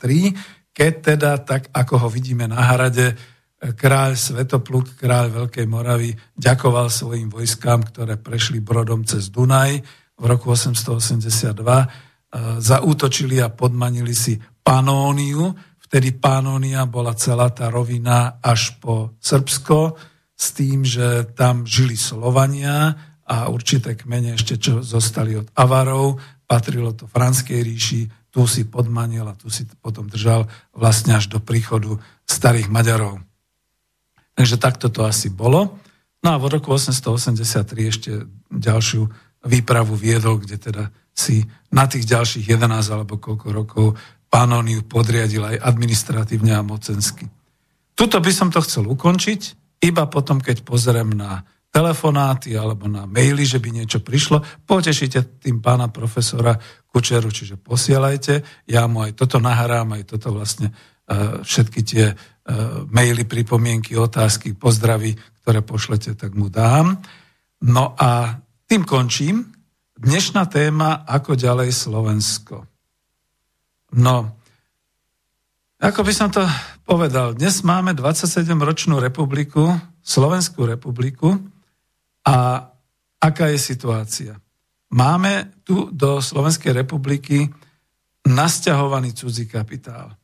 keď 0.75 0.93
teda, 0.99 1.31
tak 1.43 1.71
ako 1.71 2.07
ho 2.07 2.07
vidíme 2.11 2.47
na 2.47 2.59
hrade, 2.59 3.15
kráľ 3.59 4.15
Svetopluk, 4.15 4.95
kráľ 4.95 5.43
Veľkej 5.43 5.67
Moravy, 5.67 6.15
ďakoval 6.39 6.87
svojim 6.87 7.27
vojskám, 7.27 7.91
ktoré 7.91 8.15
prešli 8.15 8.63
brodom 8.63 9.03
cez 9.03 9.27
Dunaj 9.27 9.83
v 10.15 10.23
roku 10.23 10.55
882, 10.55 11.51
e, 11.51 11.87
zaútočili 12.59 13.41
a 13.41 13.49
podmanili 13.49 14.13
si 14.13 14.37
Panóniu, 14.61 15.49
vtedy 15.89 16.13
Panónia 16.13 16.85
bola 16.85 17.17
celá 17.17 17.49
tá 17.49 17.73
rovina 17.73 18.37
až 18.43 18.77
po 18.77 19.17
Srbsko, 19.17 19.97
s 20.39 20.55
tým, 20.55 20.87
že 20.87 21.27
tam 21.35 21.67
žili 21.67 21.99
Slovania 21.99 22.95
a 23.27 23.51
určité 23.51 23.97
kmene 23.97 24.39
ešte 24.39 24.55
čo 24.55 24.79
zostali 24.79 25.35
od 25.35 25.51
Avarov, 25.57 26.21
patrilo 26.47 26.95
to 26.95 27.09
Franskej 27.09 27.59
ríši, 27.59 28.01
tu 28.29 28.45
si 28.45 28.69
podmanil 28.69 29.25
a 29.25 29.35
tu 29.35 29.49
si 29.49 29.65
potom 29.65 30.05
držal 30.05 30.45
vlastne 30.71 31.17
až 31.17 31.33
do 31.33 31.41
príchodu 31.41 31.97
starých 32.29 32.69
Maďarov. 32.69 33.25
Takže 34.37 34.55
takto 34.61 34.87
to 34.87 35.03
asi 35.03 35.33
bolo. 35.33 35.81
No 36.23 36.29
a 36.31 36.37
v 36.37 36.45
roku 36.47 36.71
883 36.71 37.91
ešte 37.91 38.11
ďalšiu 38.53 39.09
výpravu 39.43 39.97
viedol, 39.97 40.39
kde 40.39 40.55
teda 40.61 40.83
si 41.19 41.43
na 41.75 41.83
tých 41.83 42.07
ďalších 42.07 42.47
11 42.55 42.95
alebo 42.95 43.19
koľko 43.19 43.47
rokov 43.51 43.87
Panóniu 44.31 44.85
podriadil 44.87 45.43
aj 45.43 45.57
administratívne 45.59 46.55
a 46.55 46.63
mocensky. 46.63 47.27
tuto 47.97 48.23
by 48.23 48.31
som 48.31 48.47
to 48.47 48.63
chcel 48.63 48.87
ukončiť, 48.87 49.41
iba 49.83 50.07
potom, 50.07 50.39
keď 50.39 50.63
pozriem 50.63 51.11
na 51.11 51.43
telefonáty 51.69 52.55
alebo 52.55 52.89
na 52.89 53.05
maily, 53.05 53.45
že 53.45 53.61
by 53.61 53.69
niečo 53.69 53.99
prišlo, 54.01 54.41
potešíte 54.65 55.43
tým 55.43 55.61
pána 55.61 55.91
profesora 55.91 56.57
Kučeru, 56.89 57.29
čiže 57.29 57.61
posielajte, 57.61 58.65
ja 58.65 58.89
mu 58.89 59.05
aj 59.05 59.13
toto 59.13 59.37
nahrám, 59.37 59.93
aj 59.93 60.03
toto 60.09 60.33
vlastne 60.33 60.73
uh, 60.73 61.45
všetky 61.45 61.79
tie 61.85 62.05
uh, 62.09 62.17
maily, 62.89 63.29
pripomienky, 63.29 63.93
otázky, 63.93 64.57
pozdravy, 64.57 65.13
ktoré 65.43 65.61
pošlete, 65.61 66.17
tak 66.17 66.33
mu 66.33 66.49
dám. 66.49 66.97
No 67.69 67.93
a 67.93 68.41
tým 68.65 68.85
končím. 68.85 69.58
Dnešná 69.99 70.47
téma, 70.47 71.03
ako 71.03 71.35
ďalej 71.35 71.75
Slovensko. 71.75 72.63
No, 73.99 74.31
ako 75.75 76.07
by 76.07 76.13
som 76.15 76.31
to 76.31 76.39
povedal, 76.87 77.35
dnes 77.35 77.59
máme 77.67 77.91
27-ročnú 77.91 78.95
republiku, 78.95 79.75
Slovenskú 79.99 80.63
republiku, 80.71 81.35
a 82.23 82.63
aká 83.19 83.51
je 83.51 83.59
situácia? 83.59 84.39
Máme 84.95 85.51
tu 85.67 85.91
do 85.91 86.23
Slovenskej 86.23 86.79
republiky 86.79 87.51
nasťahovaný 88.23 89.11
cudzí 89.11 89.51
kapitál. 89.51 90.15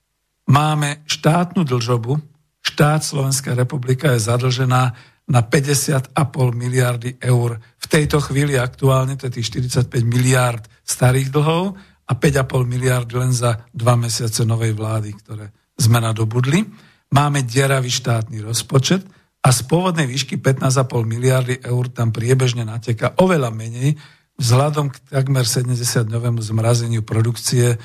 Máme 0.47 1.03
štátnu 1.03 1.67
dlžobu, 1.67 2.15
štát 2.63 3.03
Slovenská 3.03 3.51
republika 3.51 4.15
je 4.15 4.23
zadlžená 4.23 4.95
na 5.25 5.41
50,5 5.41 6.15
miliardy 6.53 7.17
eur. 7.19 7.57
V 7.85 7.87
tejto 7.93 8.17
chvíli 8.17 8.57
aktuálne 8.57 9.13
to 9.13 9.29
je 9.29 9.37
tých 9.37 9.61
45 9.61 9.93
miliard 10.09 10.65
starých 10.81 11.29
dlhov 11.29 11.77
a 12.09 12.11
5,5 12.17 12.65
miliardy 12.65 13.13
len 13.13 13.29
za 13.29 13.61
dva 13.69 13.93
mesiace 13.93 14.41
novej 14.41 14.73
vlády, 14.73 15.13
ktoré 15.21 15.53
sme 15.77 16.01
nadobudli. 16.01 16.65
Máme 17.13 17.45
deravý 17.45 17.93
štátny 17.93 18.41
rozpočet 18.41 19.05
a 19.45 19.53
z 19.53 19.59
pôvodnej 19.69 20.09
výšky 20.09 20.41
15,5 20.41 21.05
miliardy 21.05 21.61
eur 21.61 21.85
tam 21.93 22.09
priebežne 22.09 22.65
nateka 22.65 23.13
oveľa 23.21 23.53
menej 23.53 23.93
vzhľadom 24.41 24.89
k 24.89 24.95
takmer 25.13 25.45
70-dňovému 25.45 26.41
zmrazeniu 26.41 27.05
produkcie 27.05 27.69
e, 27.69 27.77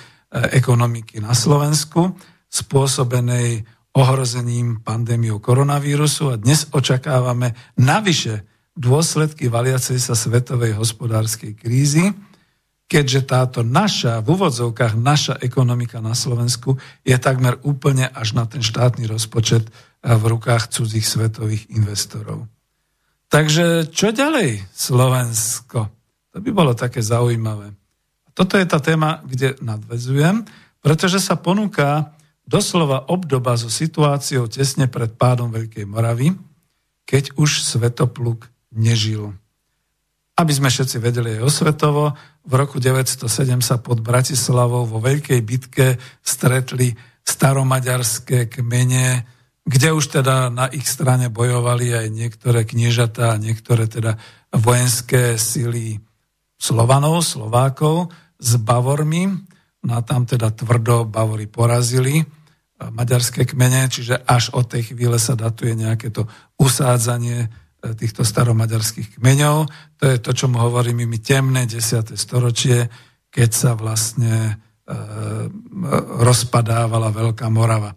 ekonomiky 0.57 1.21
na 1.21 1.37
Slovensku 1.37 2.17
spôsobenej 2.49 3.69
ohrozením 3.95 4.83
pandémiou 4.83 5.39
koronavírusu 5.39 6.35
a 6.35 6.41
dnes 6.41 6.67
očakávame 6.73 7.55
navyše 7.79 8.50
dôsledky 8.81 9.53
valiacej 9.53 10.01
sa 10.01 10.17
svetovej 10.17 10.73
hospodárskej 10.73 11.53
krízy, 11.53 12.17
keďže 12.89 13.21
táto 13.29 13.61
naša, 13.61 14.25
v 14.25 14.35
úvodzovkách 14.35 14.97
naša 14.97 15.37
ekonomika 15.45 16.01
na 16.01 16.17
Slovensku 16.17 16.81
je 17.05 17.15
takmer 17.21 17.61
úplne 17.61 18.09
až 18.09 18.35
na 18.35 18.49
ten 18.49 18.65
štátny 18.65 19.05
rozpočet 19.05 19.69
v 20.01 20.23
rukách 20.25 20.73
cudzích 20.73 21.05
svetových 21.05 21.69
investorov. 21.77 22.49
Takže 23.31 23.93
čo 23.93 24.11
ďalej 24.11 24.65
Slovensko? 24.73 25.87
To 26.35 26.39
by 26.41 26.51
bolo 26.51 26.73
také 26.75 27.05
zaujímavé. 27.05 27.77
Toto 28.35 28.57
je 28.57 28.67
tá 28.67 28.81
téma, 28.81 29.23
kde 29.29 29.55
nadvezujem, 29.61 30.43
pretože 30.81 31.21
sa 31.21 31.37
ponúka 31.37 32.17
doslova 32.49 33.07
obdoba 33.07 33.55
so 33.55 33.71
situáciou 33.71 34.51
tesne 34.51 34.91
pred 34.91 35.15
pádom 35.15 35.53
Veľkej 35.53 35.87
Moravy, 35.87 36.35
keď 37.07 37.39
už 37.39 37.63
Svetopluk 37.63 38.51
nežil. 38.75 39.35
Aby 40.41 40.53
sme 40.57 40.73
všetci 40.73 40.97
vedeli 41.03 41.37
aj 41.37 41.47
osvetovo, 41.47 42.17
v 42.49 42.53
roku 42.57 42.81
907 42.81 43.29
sa 43.61 43.77
pod 43.77 44.01
Bratislavou 44.01 44.89
vo 44.89 44.99
Veľkej 44.99 45.41
bitke 45.45 46.01
stretli 46.25 46.97
staromaďarské 47.21 48.49
kmene, 48.49 49.29
kde 49.69 49.89
už 49.93 50.21
teda 50.21 50.49
na 50.49 50.73
ich 50.73 50.89
strane 50.89 51.29
bojovali 51.29 51.93
aj 51.93 52.07
niektoré 52.09 52.65
kniežatá, 52.65 53.37
niektoré 53.37 53.85
teda 53.85 54.17
vojenské 54.57 55.37
sily 55.37 56.01
Slovanov, 56.57 57.21
Slovákov 57.21 58.09
s 58.41 58.57
Bavormi. 58.57 59.29
No 59.85 59.93
a 59.97 60.01
tam 60.01 60.25
teda 60.25 60.53
tvrdo 60.53 61.09
Bavory 61.09 61.49
porazili 61.49 62.21
e, 62.21 62.25
maďarské 62.89 63.49
kmene, 63.49 63.89
čiže 63.89 64.25
až 64.29 64.53
od 64.53 64.69
tej 64.69 64.93
chvíle 64.93 65.17
sa 65.17 65.37
datuje 65.37 65.73
nejaké 65.73 66.13
to 66.13 66.29
usádzanie 66.61 67.49
týchto 67.81 68.23
staromaďarských 68.23 69.17
kmeňov. 69.17 69.57
To 70.01 70.05
je 70.05 70.17
to, 70.21 70.31
čo 70.37 70.47
mu 70.53 70.61
hovoríme 70.61 71.09
my 71.09 71.19
temné 71.21 71.65
10. 71.65 72.13
storočie, 72.17 72.93
keď 73.33 73.51
sa 73.51 73.71
vlastne 73.73 74.35
e, 74.45 74.53
rozpadávala 76.21 77.09
Veľká 77.15 77.49
Morava. 77.49 77.97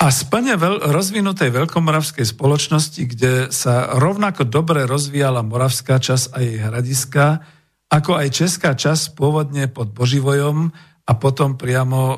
A 0.00 0.08
z 0.08 0.32
plne 0.32 0.56
veľ, 0.56 0.88
rozvinutej 0.96 1.52
veľkomoravskej 1.52 2.24
spoločnosti, 2.24 3.02
kde 3.04 3.52
sa 3.52 4.00
rovnako 4.00 4.48
dobre 4.48 4.88
rozvíjala 4.88 5.44
moravská 5.44 6.00
časť 6.00 6.32
a 6.32 6.38
jej 6.40 6.56
hradiska, 6.56 7.44
ako 7.92 8.16
aj 8.16 8.28
česká 8.32 8.72
časť 8.72 9.12
pôvodne 9.12 9.68
pod 9.68 9.92
Boživojom 9.92 10.72
a 11.04 11.12
potom 11.18 11.60
priamo 11.60 12.00
e, 12.00 12.16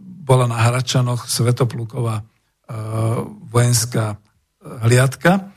bola 0.00 0.48
na 0.48 0.56
Hračanoch 0.70 1.28
Svetopluková 1.28 2.22
e, 2.22 2.24
vojenská 3.50 4.14
e, 4.14 4.16
hliadka. 4.88 5.52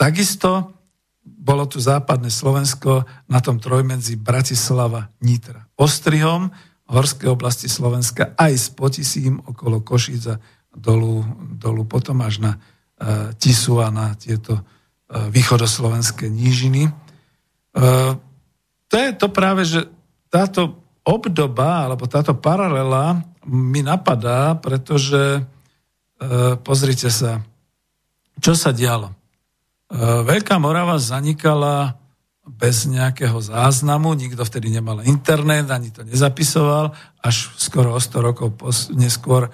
Takisto 0.00 0.72
bolo 1.20 1.68
tu 1.68 1.76
západné 1.76 2.32
Slovensko 2.32 3.04
na 3.28 3.44
tom 3.44 3.60
trojmedzi 3.60 4.16
Bratislava, 4.16 5.12
Nitra, 5.20 5.68
Ostrihom, 5.76 6.48
horské 6.88 7.28
oblasti 7.28 7.68
Slovenska 7.68 8.32
aj 8.32 8.52
s 8.56 8.66
Potisím 8.72 9.44
okolo 9.44 9.84
Košica 9.84 10.40
dolu, 10.72 11.20
dolu 11.52 11.84
potom 11.84 12.24
až 12.24 12.40
na 12.40 12.52
uh, 12.56 13.36
Tisu 13.36 13.84
a 13.84 13.92
na 13.92 14.16
tieto 14.16 14.56
uh, 14.56 15.28
východoslovenské 15.28 16.32
nížiny. 16.32 16.88
Uh, 17.76 18.16
to 18.88 18.94
je 18.96 19.10
to 19.12 19.28
práve, 19.28 19.68
že 19.68 19.84
táto 20.32 20.80
obdoba 21.04 21.84
alebo 21.84 22.08
táto 22.08 22.32
paralela 22.32 23.20
mi 23.44 23.84
napadá, 23.84 24.56
pretože 24.56 25.44
uh, 25.44 26.56
pozrite 26.64 27.12
sa, 27.12 27.44
čo 28.40 28.56
sa 28.56 28.72
dialo. 28.72 29.19
Uh, 29.90 30.22
Veľká 30.22 30.56
Morava 30.62 30.96
zanikala 31.02 31.98
bez 32.46 32.86
nejakého 32.86 33.38
záznamu, 33.38 34.14
nikto 34.14 34.42
vtedy 34.42 34.70
nemal 34.70 35.02
internet, 35.06 35.70
ani 35.70 35.90
to 35.94 36.02
nezapisoval, 36.02 36.90
až 37.22 37.50
skoro 37.58 37.94
o 37.94 38.00
100 38.00 38.26
rokov 38.26 38.48
neskôr 38.90 39.50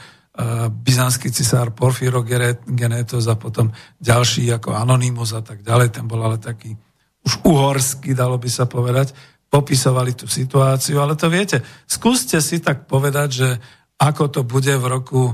byzantský 0.84 1.32
cisár 1.32 1.72
Porfiro 1.72 2.20
Genetos 2.68 3.24
a 3.24 3.40
potom 3.40 3.72
ďalší 3.96 4.52
ako 4.52 4.76
Anonymous 4.76 5.32
a 5.32 5.40
tak 5.40 5.64
ďalej, 5.64 5.96
ten 5.96 6.04
bol 6.04 6.20
ale 6.20 6.36
taký 6.36 6.76
už 7.24 7.40
uhorský, 7.42 8.12
dalo 8.12 8.36
by 8.36 8.48
sa 8.52 8.68
povedať, 8.68 9.16
popisovali 9.48 10.12
tú 10.12 10.28
situáciu, 10.28 11.00
ale 11.00 11.16
to 11.16 11.32
viete, 11.32 11.64
skúste 11.88 12.36
si 12.44 12.60
tak 12.60 12.84
povedať, 12.84 13.28
že 13.32 13.48
ako 13.96 14.24
to 14.28 14.40
bude 14.44 14.76
v 14.76 14.86
roku 14.86 15.32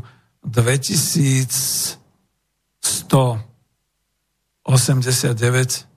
2189 4.66 5.92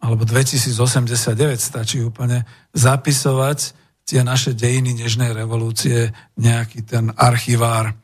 alebo 0.00 0.24
2089 0.24 1.60
stačí 1.60 2.00
úplne 2.00 2.48
zapisovať 2.72 3.76
tie 4.08 4.24
naše 4.24 4.56
dejiny 4.56 4.96
nežnej 4.96 5.30
revolúcie, 5.36 6.10
nejaký 6.40 6.82
ten 6.82 7.12
archivár 7.14 7.94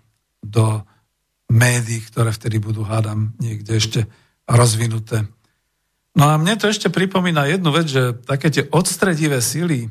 do 0.44 0.84
médií, 1.50 2.04
ktoré 2.04 2.30
vtedy 2.30 2.60
budú, 2.62 2.84
hádam, 2.86 3.34
niekde 3.40 3.80
ešte 3.80 4.00
rozvinuté. 4.46 5.26
No 6.14 6.30
a 6.30 6.38
mne 6.38 6.54
to 6.60 6.70
ešte 6.70 6.92
pripomína 6.92 7.48
jednu 7.50 7.74
vec, 7.74 7.90
že 7.90 8.14
také 8.22 8.52
tie 8.52 8.64
odstredivé 8.70 9.42
sily, 9.42 9.90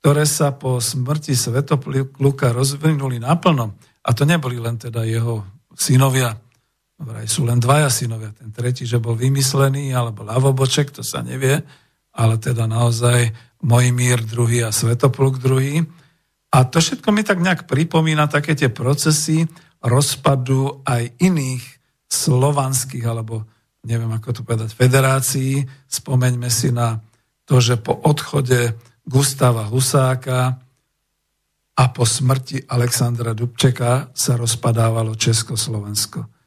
ktoré 0.00 0.24
sa 0.26 0.54
po 0.56 0.80
smrti 0.80 1.36
Svetopluka 1.36 2.50
rozvinuli 2.54 3.20
naplno, 3.22 3.76
a 4.02 4.10
to 4.10 4.26
neboli 4.26 4.58
len 4.58 4.74
teda 4.80 5.06
jeho 5.06 5.46
synovia, 5.76 6.34
vraj 7.02 7.26
sú 7.26 7.44
len 7.44 7.58
dvaja 7.58 7.90
synovia, 7.90 8.30
ten 8.32 8.54
tretí, 8.54 8.86
že 8.86 9.02
bol 9.02 9.18
vymyslený, 9.18 9.90
alebo 9.92 10.22
ľavoboček, 10.22 10.94
to 10.94 11.02
sa 11.02 11.20
nevie, 11.20 11.60
ale 12.14 12.34
teda 12.38 12.70
naozaj 12.70 13.34
Mojmír 13.62 14.26
druhý 14.26 14.66
a 14.66 14.74
Svetopluk 14.74 15.38
druhý. 15.38 15.86
A 16.52 16.68
to 16.68 16.82
všetko 16.82 17.08
mi 17.14 17.22
tak 17.22 17.40
nejak 17.40 17.64
pripomína 17.70 18.26
také 18.28 18.58
tie 18.58 18.68
procesy, 18.68 19.46
rozpadu 19.82 20.84
aj 20.84 21.14
iných 21.18 21.64
slovanských, 22.06 23.06
alebo 23.08 23.46
neviem 23.82 24.10
ako 24.12 24.28
to 24.30 24.40
povedať, 24.46 24.70
federácií. 24.76 25.64
Spomeňme 25.88 26.50
si 26.52 26.70
na 26.70 27.00
to, 27.48 27.58
že 27.58 27.80
po 27.80 27.98
odchode 28.04 28.78
Gustava 29.02 29.66
Husáka 29.66 30.60
a 31.72 31.84
po 31.90 32.04
smrti 32.04 32.68
Alexandra 32.68 33.32
Dubčeka 33.32 34.12
sa 34.12 34.36
rozpadávalo 34.36 35.16
Československo. 35.16 36.41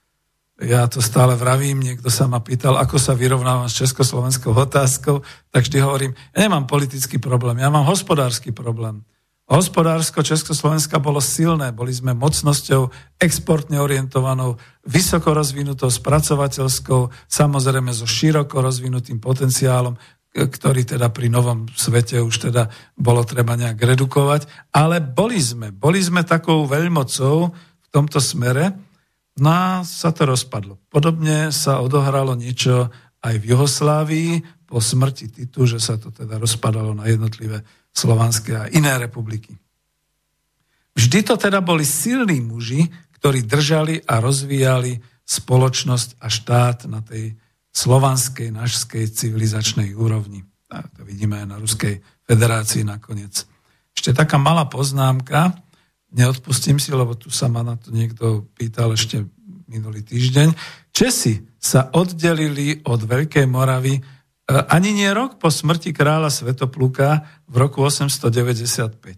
Ja 0.56 0.88
to 0.88 1.04
stále 1.04 1.36
vravím, 1.36 1.84
niekto 1.84 2.08
sa 2.08 2.32
ma 2.32 2.40
pýtal, 2.40 2.80
ako 2.80 2.96
sa 2.96 3.12
vyrovnávam 3.12 3.68
s 3.68 3.76
československou 3.76 4.56
otázkou, 4.56 5.20
tak 5.52 5.68
vždy 5.68 5.84
hovorím, 5.84 6.16
ja 6.32 6.48
nemám 6.48 6.64
politický 6.64 7.20
problém, 7.20 7.60
ja 7.60 7.68
mám 7.68 7.84
hospodársky 7.84 8.56
problém. 8.56 9.04
Hospodársko 9.46 10.26
Československa 10.26 10.98
bolo 10.98 11.22
silné, 11.22 11.70
boli 11.70 11.94
sme 11.94 12.18
mocnosťou 12.18 12.90
exportne 13.20 13.78
orientovanou, 13.78 14.58
vysoko 14.88 15.36
rozvinutou, 15.36 15.92
spracovateľskou, 15.92 17.30
samozrejme 17.30 17.92
so 17.94 18.08
široko 18.08 18.64
rozvinutým 18.64 19.20
potenciálom, 19.20 20.00
ktorý 20.34 20.88
teda 20.88 21.12
pri 21.12 21.30
novom 21.30 21.68
svete 21.68 22.24
už 22.24 22.50
teda 22.50 22.72
bolo 22.96 23.28
treba 23.28 23.60
nejak 23.60 23.78
redukovať. 23.78 24.72
Ale 24.72 25.04
boli 25.04 25.38
sme, 25.38 25.70
boli 25.70 26.00
sme 26.00 26.26
takou 26.26 26.64
veľmocou 26.66 27.36
v 27.54 27.88
tomto 27.92 28.18
smere, 28.18 28.85
no 29.40 29.50
a 29.52 29.64
sa 29.84 30.12
to 30.16 30.28
rozpadlo. 30.28 30.80
Podobne 30.88 31.52
sa 31.52 31.84
odohralo 31.84 32.36
niečo 32.36 32.92
aj 33.26 33.36
v 33.42 33.48
Juhoslávii 33.52 34.32
po 34.70 34.78
smrti 34.82 35.32
Titu, 35.32 35.66
že 35.66 35.82
sa 35.82 35.98
to 35.98 36.14
teda 36.14 36.38
rozpadalo 36.38 36.94
na 36.94 37.10
jednotlivé 37.10 37.66
slovanské 37.96 38.54
a 38.56 38.70
iné 38.70 38.96
republiky. 39.00 39.56
Vždy 40.96 41.28
to 41.28 41.36
teda 41.36 41.60
boli 41.60 41.84
silní 41.84 42.40
muži, 42.40 42.88
ktorí 43.20 43.44
držali 43.44 44.04
a 44.08 44.24
rozvíjali 44.24 45.02
spoločnosť 45.26 46.22
a 46.22 46.28
štát 46.30 46.86
na 46.88 47.02
tej 47.02 47.36
slovanskej, 47.76 48.54
našskej 48.56 49.12
civilizačnej 49.12 49.92
úrovni. 49.98 50.46
A 50.72 50.86
to 50.88 51.04
vidíme 51.04 51.36
aj 51.44 51.48
na 51.50 51.58
Ruskej 51.60 52.00
federácii 52.24 52.88
nakoniec. 52.88 53.44
Ešte 53.96 54.16
taká 54.16 54.40
malá 54.40 54.68
poznámka, 54.68 55.56
neodpustím 56.14 56.78
si, 56.78 56.94
lebo 56.94 57.18
tu 57.18 57.32
sa 57.34 57.50
ma 57.50 57.66
na 57.66 57.80
to 57.80 57.90
niekto 57.90 58.46
pýtal 58.54 58.94
ešte 58.94 59.26
minulý 59.66 60.06
týždeň. 60.06 60.54
Česi 60.94 61.42
sa 61.58 61.90
oddelili 61.94 62.86
od 62.86 63.02
Veľkej 63.02 63.50
Moravy 63.50 63.98
E, 64.46 64.62
ani 64.70 64.94
nie 64.94 65.10
rok 65.10 65.42
po 65.42 65.50
smrti 65.50 65.90
kráľa 65.90 66.30
Svetopluka 66.30 67.26
v 67.50 67.56
roku 67.66 67.82
895. 67.82 69.18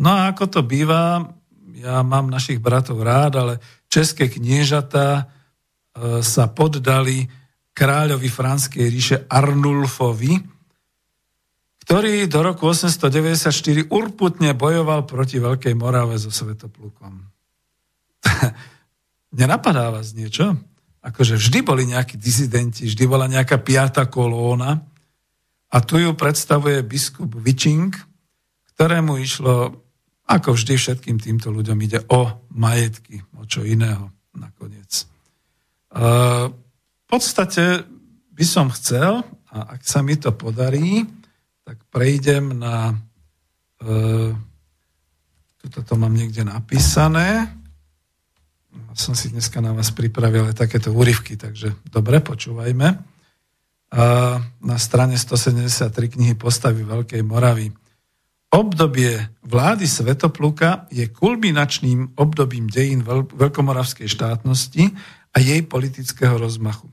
No 0.00 0.16
a 0.16 0.32
ako 0.32 0.44
to 0.48 0.60
býva, 0.64 1.28
ja 1.76 2.00
mám 2.00 2.32
našich 2.32 2.56
bratov 2.56 3.04
rád, 3.04 3.36
ale 3.36 3.54
české 3.92 4.32
kniežatá 4.32 5.08
e, 5.20 5.24
sa 6.24 6.48
poddali 6.48 7.28
kráľovi 7.76 8.28
Franskej 8.32 8.86
ríše 8.88 9.16
Arnulfovi, 9.28 10.40
ktorý 11.86 12.26
do 12.26 12.42
roku 12.42 12.66
894 12.74 13.86
urputne 13.88 14.58
bojoval 14.58 15.06
proti 15.06 15.38
Veľkej 15.38 15.78
Morave 15.78 16.18
so 16.18 16.34
Svetoplukom. 16.34 17.30
Nenapadá 19.38 19.94
vás 19.94 20.10
niečo? 20.10 20.58
akože 21.06 21.38
vždy 21.38 21.58
boli 21.62 21.86
nejakí 21.86 22.18
dizidenti, 22.18 22.90
vždy 22.90 23.04
bola 23.06 23.30
nejaká 23.30 23.62
piata 23.62 24.10
kolóna 24.10 24.82
a 25.70 25.76
tu 25.78 26.02
ju 26.02 26.10
predstavuje 26.18 26.82
biskup 26.82 27.30
Vičing, 27.38 27.94
ktorému 28.74 29.22
išlo, 29.22 29.86
ako 30.26 30.58
vždy 30.58 30.74
všetkým 30.74 31.22
týmto 31.22 31.54
ľuďom 31.54 31.78
ide 31.86 32.02
o 32.10 32.42
majetky, 32.50 33.22
o 33.38 33.46
čo 33.46 33.62
iného 33.62 34.10
nakoniec. 34.34 35.06
V 35.94 37.04
podstate 37.06 37.86
by 38.34 38.44
som 38.44 38.68
chcel, 38.74 39.22
a 39.54 39.78
ak 39.78 39.86
sa 39.86 40.02
mi 40.02 40.18
to 40.18 40.34
podarí, 40.34 41.06
tak 41.66 41.82
prejdem 41.90 42.54
na... 42.54 42.94
E, 43.82 44.30
tuto 45.58 45.82
to 45.82 45.94
mám 45.98 46.14
niekde 46.14 46.46
napísané 46.46 47.50
som 48.96 49.12
si 49.12 49.28
dneska 49.28 49.60
na 49.60 49.76
vás 49.76 49.92
pripravil 49.92 50.48
aj 50.48 50.56
takéto 50.66 50.88
úryvky, 50.92 51.36
takže 51.36 51.76
dobre, 51.84 52.24
počúvajme. 52.24 52.96
A 53.92 54.04
na 54.42 54.76
strane 54.80 55.20
173 55.20 55.92
knihy 56.16 56.34
Postavy 56.34 56.82
Veľkej 56.82 57.22
Moravy. 57.22 57.70
Obdobie 58.50 59.20
vlády 59.44 59.84
Svetopluka 59.84 60.88
je 60.88 61.06
kulminačným 61.12 62.16
obdobím 62.16 62.72
dejín 62.72 63.04
veľkomoravskej 63.36 64.08
štátnosti 64.08 64.96
a 65.30 65.36
jej 65.44 65.60
politického 65.60 66.40
rozmachu. 66.40 66.88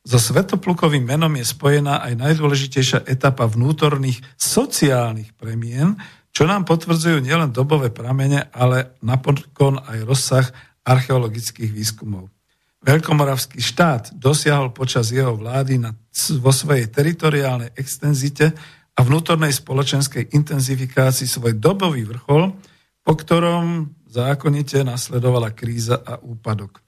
So 0.00 0.16
Svetoplukovým 0.16 1.04
menom 1.04 1.36
je 1.36 1.44
spojená 1.44 2.00
aj 2.00 2.16
najdôležitejšia 2.16 3.04
etapa 3.04 3.44
vnútorných 3.44 4.24
sociálnych 4.40 5.36
premien, 5.36 6.00
čo 6.32 6.48
nám 6.48 6.64
potvrdzujú 6.64 7.20
nielen 7.20 7.52
dobové 7.52 7.92
pramene, 7.92 8.48
ale 8.54 8.96
napokon 9.04 9.76
aj 9.76 9.98
rozsah 10.08 10.46
archeologických 10.88 11.68
výskumov. 11.68 12.32
Veľkomoravský 12.80 13.60
štát 13.60 14.16
dosiahol 14.16 14.72
počas 14.72 15.12
jeho 15.12 15.36
vlády 15.36 15.76
na, 15.76 15.92
vo 16.40 16.48
svojej 16.48 16.88
teritoriálnej 16.88 17.76
extenzite 17.76 18.56
a 18.96 19.00
vnútornej 19.04 19.52
spoločenskej 19.52 20.32
intenzifikácii 20.32 21.28
svoj 21.28 21.60
dobový 21.60 22.08
vrchol, 22.08 22.56
po 23.04 23.12
ktorom 23.12 23.92
zákonite 24.08 24.80
nasledovala 24.80 25.52
kríza 25.52 26.00
a 26.00 26.16
úpadok. 26.24 26.80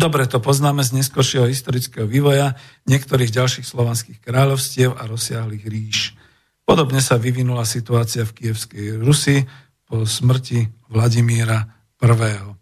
Dobre 0.00 0.24
to 0.24 0.40
poznáme 0.40 0.80
z 0.80 0.96
neskôršieho 0.96 1.44
historického 1.44 2.08
vývoja 2.08 2.56
niektorých 2.88 3.28
ďalších 3.36 3.68
slovanských 3.68 4.24
kráľovstiev 4.24 4.96
a 4.96 5.04
rozsiahlých 5.04 5.64
ríš. 5.68 6.16
Podobne 6.64 7.04
sa 7.04 7.20
vyvinula 7.20 7.68
situácia 7.68 8.24
v 8.24 8.32
kievskej 8.32 8.96
Rusi 8.96 9.44
po 9.84 10.08
smrti 10.08 10.72
Vladimíra 10.88 11.68
I. 12.00 12.56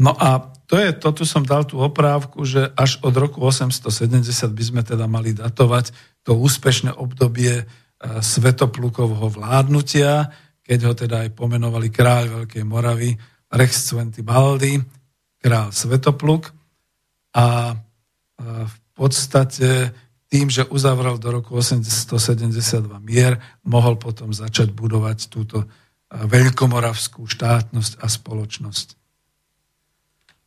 No 0.00 0.16
a 0.16 0.48
to 0.64 0.80
je, 0.80 0.96
to 0.96 1.12
tu 1.12 1.28
som 1.28 1.44
dal 1.44 1.68
tú 1.68 1.76
oprávku, 1.76 2.40
že 2.48 2.72
až 2.72 3.04
od 3.04 3.12
roku 3.20 3.44
870 3.44 4.24
by 4.48 4.64
sme 4.64 4.80
teda 4.80 5.04
mali 5.04 5.36
datovať 5.36 5.92
to 6.24 6.40
úspešné 6.40 6.96
obdobie 6.96 7.52
e, 7.52 7.64
Svetoplukovho 8.24 9.28
vládnutia, 9.28 10.32
keď 10.64 10.78
ho 10.88 10.92
teda 10.96 11.16
aj 11.28 11.36
pomenovali 11.36 11.92
kráľ 11.92 12.24
Veľkej 12.32 12.64
Moravy 12.64 13.12
Rex 13.52 13.92
Baldi, 14.24 14.80
kráľ 15.40 15.72
Svetopluk 15.72 16.52
a 17.32 17.76
v 18.40 18.76
podstate 18.96 19.92
tým, 20.30 20.46
že 20.46 20.68
uzavrel 20.70 21.18
do 21.18 21.28
roku 21.34 21.58
872 21.58 22.86
mier, 23.02 23.42
mohol 23.66 23.98
potom 23.98 24.30
začať 24.30 24.70
budovať 24.70 25.26
túto 25.26 25.66
e, 25.66 25.66
veľkomoravskú 26.14 27.26
štátnosť 27.26 27.98
a 27.98 28.06
spoločnosť. 28.06 28.88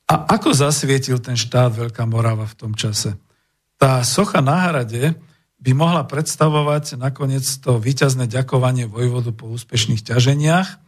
A 0.08 0.40
ako 0.40 0.56
zasvietil 0.56 1.20
ten 1.20 1.36
štát 1.36 1.76
Veľká 1.76 2.08
Morava 2.08 2.48
v 2.48 2.56
tom 2.56 2.72
čase? 2.80 3.20
Tá 3.76 4.00
socha 4.08 4.40
na 4.40 4.72
hrade 4.72 5.20
by 5.60 5.72
mohla 5.76 6.08
predstavovať 6.08 6.96
nakoniec 6.96 7.44
to 7.44 7.76
výťazné 7.80 8.32
ďakovanie 8.32 8.88
vojvodu 8.88 9.36
po 9.36 9.52
úspešných 9.52 10.04
ťaženiach 10.04 10.80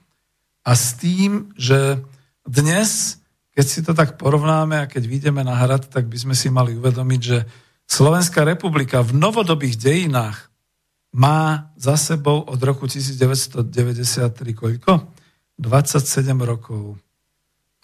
a 0.63 0.71
s 0.71 0.95
tým, 0.95 1.51
že 1.59 1.99
dnes, 2.47 3.19
keď 3.55 3.65
si 3.65 3.79
to 3.81 3.95
tak 3.95 4.19
porovnáme 4.19 4.83
a 4.83 4.89
keď 4.91 5.03
vidíme 5.07 5.41
na 5.41 5.55
hrad, 5.55 5.87
tak 5.87 6.11
by 6.11 6.17
sme 6.19 6.35
si 6.35 6.51
mali 6.51 6.75
uvedomiť, 6.75 7.21
že 7.23 7.47
Slovenská 7.87 8.43
republika 8.43 8.99
v 8.99 9.15
novodobých 9.15 9.79
dejinách 9.79 10.51
má 11.15 11.71
za 11.79 11.95
sebou 11.95 12.43
od 12.43 12.59
roku 12.59 12.91
1993 12.91 13.71
koľko? 14.51 15.15
27 15.55 16.35
rokov 16.43 16.99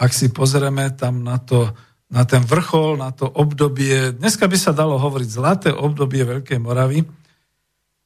ak 0.02 0.10
si 0.10 0.34
pozrieme 0.34 0.90
tam 0.98 1.22
na, 1.22 1.38
to, 1.38 1.70
na 2.10 2.26
ten 2.26 2.42
vrchol, 2.42 2.98
na 2.98 3.14
to 3.14 3.30
obdobie, 3.30 4.18
dneska 4.18 4.50
by 4.50 4.58
sa 4.58 4.74
dalo 4.74 4.98
hovoriť 4.98 5.30
zlaté 5.30 5.70
obdobie 5.70 6.26
Veľkej 6.26 6.58
Moravy, 6.58 7.06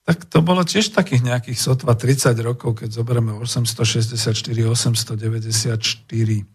tak 0.04 0.28
to 0.28 0.44
bolo 0.44 0.68
tiež 0.68 0.92
takých 0.92 1.24
nejakých 1.24 1.58
sotva 1.58 1.96
30 1.96 2.36
rokov, 2.44 2.84
keď 2.84 3.00
zoberieme 3.00 3.32
864, 3.40 4.12
894. 4.14 6.55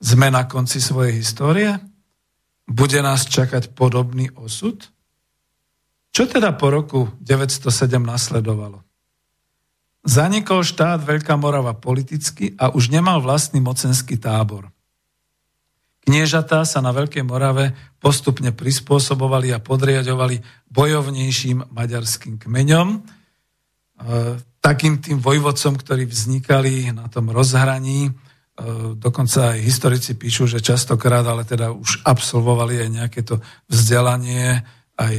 Sme 0.00 0.28
na 0.28 0.44
konci 0.44 0.80
svojej 0.80 1.20
histórie? 1.20 1.72
Bude 2.66 3.00
nás 3.00 3.24
čakať 3.24 3.72
podobný 3.72 4.28
osud? 4.36 4.90
Čo 6.12 6.24
teda 6.26 6.56
po 6.56 6.72
roku 6.72 7.00
907 7.20 8.00
nasledovalo? 8.00 8.80
Zanikol 10.06 10.62
štát 10.62 11.02
Veľká 11.02 11.34
Morava 11.34 11.74
politicky 11.74 12.54
a 12.56 12.70
už 12.70 12.94
nemal 12.94 13.18
vlastný 13.18 13.58
mocenský 13.58 14.22
tábor. 14.22 14.70
Kniežatá 16.06 16.62
sa 16.62 16.78
na 16.78 16.94
Veľkej 16.94 17.26
Morave 17.26 17.74
postupne 17.98 18.54
prispôsobovali 18.54 19.50
a 19.50 19.58
podriadovali 19.58 20.38
bojovnejším 20.70 21.74
maďarským 21.74 22.38
kmeňom, 22.38 22.88
e, 22.94 22.98
takým 24.62 25.02
tým 25.02 25.18
vojvodcom, 25.18 25.74
ktorí 25.74 26.06
vznikali 26.06 26.94
na 26.94 27.10
tom 27.10 27.34
rozhraní. 27.34 28.14
E, 28.56 28.96
dokonca 28.96 29.54
aj 29.54 29.60
historici 29.60 30.16
píšu, 30.16 30.48
že 30.48 30.64
častokrát, 30.64 31.22
ale 31.28 31.44
teda 31.44 31.70
už 31.76 32.02
absolvovali 32.02 32.80
aj 32.82 32.88
nejaké 32.88 33.20
to 33.22 33.38
vzdelanie 33.68 34.64
aj 34.96 35.14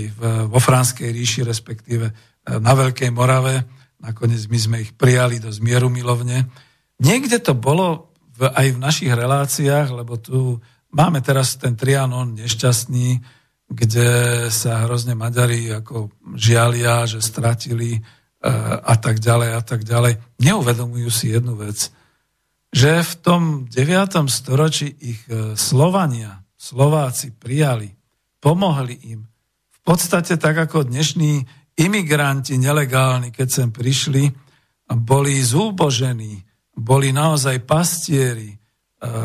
vo 0.50 0.58
Franskej 0.58 1.14
ríši, 1.14 1.46
respektíve 1.46 2.10
e, 2.10 2.14
na 2.58 2.74
Veľkej 2.74 3.14
Morave 3.14 3.78
Nakoniec 3.98 4.46
my 4.46 4.60
sme 4.62 4.78
ich 4.86 4.94
prijali 4.94 5.42
do 5.42 5.50
zmieru 5.50 5.90
milovne. 5.90 6.46
Niekde 7.02 7.42
to 7.42 7.58
bolo 7.58 8.14
v, 8.38 8.46
aj 8.46 8.78
v 8.78 8.82
našich 8.82 9.10
reláciách, 9.10 9.90
lebo 9.90 10.22
tu 10.22 10.62
máme 10.94 11.22
teraz 11.26 11.58
ten 11.58 11.74
Trianon 11.74 12.38
nešťastný, 12.38 13.18
kde 13.68 14.10
sa 14.54 14.86
hrozne 14.86 15.18
Maďari 15.18 15.74
ako 15.74 16.14
žialia, 16.38 17.10
že 17.10 17.26
stratili 17.26 18.00
a 18.86 18.96
tak 19.02 19.18
ďalej 19.18 19.50
a 19.58 19.62
tak 19.66 19.82
ďalej. 19.82 20.22
Neuvedomujú 20.40 21.10
si 21.10 21.34
jednu 21.34 21.58
vec, 21.58 21.90
že 22.72 23.04
v 23.04 23.14
tom 23.24 23.42
9. 23.70 24.28
storočí 24.28 24.92
ich 25.00 25.22
e, 25.28 25.56
Slovania, 25.56 26.44
Slováci 26.58 27.32
prijali, 27.32 27.96
pomohli 28.44 28.96
im. 29.14 29.24
V 29.72 29.80
podstate 29.88 30.36
tak 30.36 30.68
ako 30.68 30.84
dnešní 30.84 31.48
imigranti 31.80 32.60
nelegálni, 32.60 33.32
keď 33.32 33.48
sem 33.48 33.70
prišli, 33.72 34.34
boli 34.88 35.40
zúbožení, 35.40 36.44
boli 36.76 37.16
naozaj 37.16 37.64
pastieri, 37.64 38.52
e, 38.52 38.58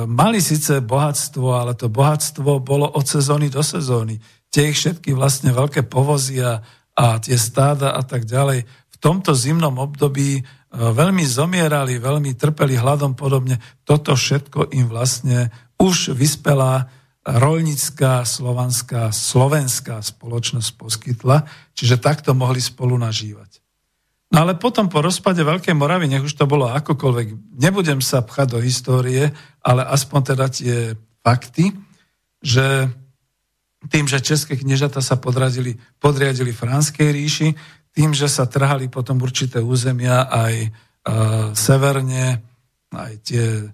mali 0.07 0.39
síce 0.39 0.79
bohatstvo, 0.79 1.47
ale 1.51 1.73
to 1.75 1.91
bohatstvo 1.91 2.63
bolo 2.63 2.87
od 2.87 3.05
sezóny 3.05 3.51
do 3.51 3.65
sezóny. 3.65 4.23
Tie 4.53 4.71
ich 4.71 4.79
všetky 4.79 5.17
vlastne 5.17 5.51
veľké 5.51 5.89
povozia 5.89 6.63
a 6.93 7.17
tie 7.19 7.41
stáda 7.41 7.97
a 7.97 8.03
tak 8.05 8.29
ďalej. 8.29 8.69
V 8.69 8.97
tomto 9.01 9.33
zimnom 9.33 9.81
období 9.81 10.45
veľmi 10.73 11.25
zomierali, 11.29 12.01
veľmi 12.01 12.33
trpeli 12.33 12.81
hladom 12.81 13.13
podobne. 13.13 13.61
Toto 13.85 14.17
všetko 14.17 14.73
im 14.73 14.89
vlastne 14.89 15.53
už 15.77 16.17
vyspelá 16.17 16.89
rolnická, 17.23 18.27
slovanská, 18.27 19.15
slovenská 19.15 20.03
spoločnosť 20.03 20.71
poskytla, 20.75 21.47
čiže 21.77 22.03
takto 22.03 22.35
mohli 22.35 22.59
spolu 22.59 22.99
nažívať. 22.99 23.63
No 24.33 24.49
ale 24.49 24.57
potom 24.57 24.89
po 24.89 25.05
rozpade 25.05 25.45
Veľkej 25.45 25.77
Moravy, 25.77 26.09
nech 26.09 26.25
už 26.25 26.35
to 26.35 26.49
bolo 26.49 26.73
akokoľvek, 26.73 27.61
nebudem 27.61 28.01
sa 28.01 28.25
pchať 28.25 28.57
do 28.57 28.59
histórie, 28.65 29.29
ale 29.61 29.85
aspoň 29.85 30.21
teda 30.35 30.47
tie 30.49 30.77
fakty, 31.21 31.77
že 32.41 32.89
tým, 33.93 34.09
že 34.09 34.25
české 34.25 34.57
kniežata 34.57 35.05
sa 35.05 35.21
podradili, 35.21 35.77
podriadili 35.99 36.55
Franskej 36.55 37.13
ríši, 37.13 37.49
tým, 37.93 38.17
že 38.17 38.29
sa 38.29 38.49
trhali 38.49 38.89
potom 38.89 39.21
určité 39.21 39.61
územia 39.61 40.29
aj 40.29 40.55
e, 40.65 40.69
severne, 41.53 42.41
aj 42.93 43.13
tie 43.25 43.45
e, 43.61 43.67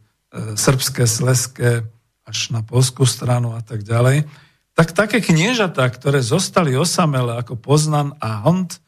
srbské, 0.59 1.07
sleské, 1.07 1.87
až 2.29 2.39
na 2.53 2.61
polskú 2.61 3.09
stranu 3.09 3.57
a 3.57 3.63
tak 3.65 3.87
ďalej, 3.87 4.29
tak 4.77 4.95
také 4.95 5.19
kniežatá, 5.19 5.89
ktoré 5.91 6.23
zostali 6.23 6.79
osamele 6.79 7.35
ako 7.41 7.59
Poznan 7.59 8.15
a 8.23 8.47
Hunt, 8.47 8.79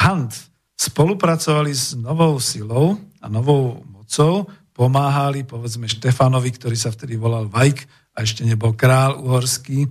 Hunt 0.00 0.32
spolupracovali 0.74 1.70
s 1.70 1.92
novou 1.94 2.40
silou 2.40 2.98
a 3.20 3.28
novou 3.28 3.84
mocou, 3.86 4.48
pomáhali 4.72 5.44
povedzme 5.44 5.86
Štefanovi, 5.86 6.56
ktorý 6.56 6.74
sa 6.74 6.88
vtedy 6.90 7.20
volal 7.20 7.46
Vajk 7.46 7.84
a 8.16 8.24
ešte 8.24 8.48
nebol 8.48 8.72
král 8.74 9.20
uhorský, 9.20 9.86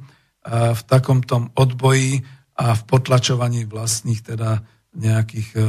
v 0.49 0.81
takom 0.87 1.21
tom 1.21 1.51
odboji 1.53 2.23
a 2.59 2.75
v 2.75 2.81
potlačovaní 2.83 3.63
vlastných 3.63 4.19
teda 4.19 4.59
nejakých 4.99 5.49
e, 5.55 5.61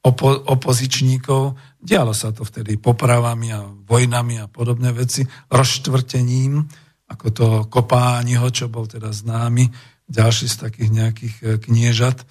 opo- 0.00 0.40
opozičníkov. 0.48 1.60
Dialo 1.76 2.16
sa 2.16 2.32
to 2.32 2.48
vtedy 2.48 2.80
popravami 2.80 3.52
a 3.52 3.68
vojnami 3.68 4.40
a 4.40 4.48
podobné 4.48 4.96
veci, 4.96 5.28
rozštvrtením, 5.52 6.64
ako 7.12 7.26
to 7.28 7.46
Kopániho, 7.68 8.48
čo 8.48 8.72
bol 8.72 8.88
teda 8.88 9.12
známy, 9.12 9.68
ďalší 10.08 10.48
z 10.48 10.56
takých 10.56 10.90
nejakých 10.90 11.34
e, 11.44 11.46
kniežat, 11.60 12.24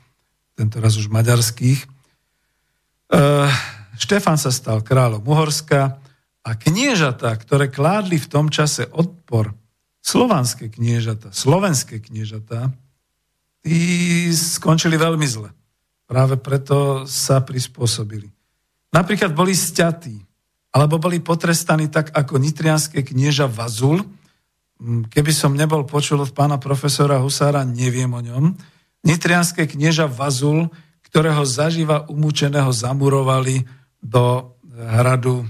tentoraz 0.58 0.98
už 0.98 1.14
maďarských. 1.14 1.86
Uh, 3.12 3.50
Štefan 4.00 4.40
sa 4.40 4.56
stal 4.56 4.80
kráľom 4.80 5.20
Uhorska 5.28 6.00
a 6.42 6.50
kniežata, 6.56 7.36
ktoré 7.36 7.68
kládli 7.68 8.16
v 8.16 8.30
tom 8.32 8.48
čase 8.48 8.88
odpor, 8.88 9.52
slovanské 10.00 10.72
kniežata, 10.72 11.36
slovenské 11.36 12.00
kniežata, 12.00 12.72
tí 13.62 13.80
skončili 14.34 14.98
veľmi 14.98 15.26
zle. 15.26 15.50
Práve 16.10 16.36
preto 16.36 17.08
sa 17.08 17.40
prispôsobili. 17.40 18.28
Napríklad 18.92 19.32
boli 19.32 19.56
sťatí, 19.56 20.18
alebo 20.76 21.00
boli 21.00 21.24
potrestaní 21.24 21.88
tak 21.88 22.12
ako 22.12 22.36
nitrianské 22.42 23.06
knieža 23.06 23.48
Vazul. 23.48 24.04
Mm, 24.82 25.08
keby 25.08 25.32
som 25.32 25.56
nebol 25.56 25.88
počul 25.88 26.20
od 26.20 26.36
pána 26.36 26.60
profesora 26.60 27.24
Husára, 27.24 27.64
neviem 27.64 28.12
o 28.12 28.20
ňom. 28.20 28.52
Nitrianské 29.08 29.66
knieža 29.66 30.12
Vazul 30.12 30.68
ktorého 31.12 31.44
zaživa 31.44 32.08
umúčeného 32.08 32.72
zamurovali 32.72 33.68
do 34.00 34.56
hradu, 34.72 35.44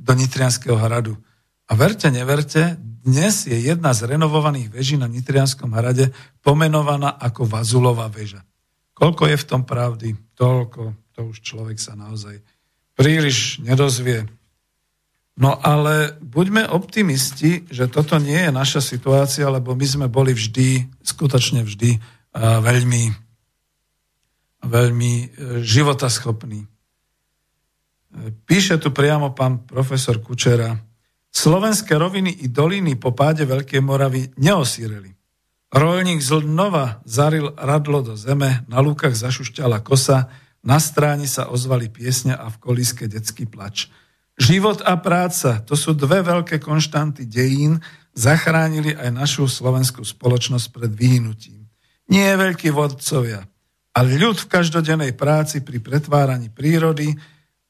do 0.00 0.12
Nitrianského 0.16 0.80
hradu. 0.80 1.20
A 1.68 1.72
verte, 1.74 2.10
neverte, 2.10 2.78
dnes 2.80 3.46
je 3.46 3.58
jedna 3.58 3.94
z 3.94 4.06
renovovaných 4.06 4.70
veží 4.70 4.94
na 4.98 5.10
Nitrianskom 5.10 5.74
hrade 5.74 6.14
pomenovaná 6.42 7.14
ako 7.18 7.46
Vazulová 7.46 8.06
väža. 8.10 8.46
Koľko 8.94 9.30
je 9.30 9.36
v 9.38 9.48
tom 9.48 9.62
pravdy? 9.66 10.08
Toľko. 10.38 10.82
To 11.18 11.20
už 11.30 11.42
človek 11.42 11.78
sa 11.78 11.98
naozaj 11.98 12.40
príliš 12.94 13.58
nedozvie. 13.64 14.28
No 15.34 15.56
ale 15.58 16.14
buďme 16.20 16.68
optimisti, 16.68 17.64
že 17.72 17.88
toto 17.88 18.20
nie 18.20 18.36
je 18.36 18.52
naša 18.52 18.84
situácia, 18.84 19.48
lebo 19.48 19.72
my 19.72 19.86
sme 19.88 20.06
boli 20.06 20.36
vždy, 20.36 21.00
skutočne 21.00 21.64
vždy 21.64 21.96
veľmi 22.36 23.32
veľmi 24.62 25.12
e, 25.12 25.26
životaschopný. 25.62 26.60
E, 26.62 26.68
píše 28.46 28.78
tu 28.78 28.94
priamo 28.94 29.34
pán 29.34 29.66
profesor 29.66 30.22
Kučera. 30.22 30.78
Slovenské 31.32 31.96
roviny 31.96 32.44
i 32.44 32.46
doliny 32.52 33.00
po 33.00 33.16
páde 33.16 33.48
Veľkej 33.48 33.80
Moravy 33.80 34.28
neosíreli. 34.36 35.16
Rolník 35.72 36.20
znova 36.20 37.00
zaril 37.08 37.56
radlo 37.56 38.04
do 38.04 38.12
zeme, 38.12 38.60
na 38.68 38.84
lúkach 38.84 39.16
zašušťala 39.16 39.80
kosa, 39.80 40.28
na 40.60 40.76
stráni 40.76 41.24
sa 41.24 41.48
ozvali 41.48 41.88
piesne 41.88 42.36
a 42.36 42.52
v 42.52 42.60
kolíske 42.60 43.08
detský 43.08 43.48
plač. 43.48 43.88
Život 44.36 44.84
a 44.84 45.00
práca, 45.00 45.64
to 45.64 45.72
sú 45.72 45.96
dve 45.96 46.20
veľké 46.20 46.60
konštanty 46.60 47.24
dejín, 47.24 47.80
zachránili 48.12 48.92
aj 48.92 49.08
našu 49.16 49.48
slovenskú 49.48 50.04
spoločnosť 50.04 50.66
pred 50.68 50.92
vyhnutím. 50.92 51.64
Nie 52.12 52.36
veľkí 52.36 52.68
vodcovia, 52.68 53.40
ale 53.96 54.20
ľud 54.20 54.36
v 54.36 54.50
každodennej 54.52 55.16
práci 55.16 55.64
pri 55.64 55.80
pretváraní 55.80 56.52
prírody 56.52 57.16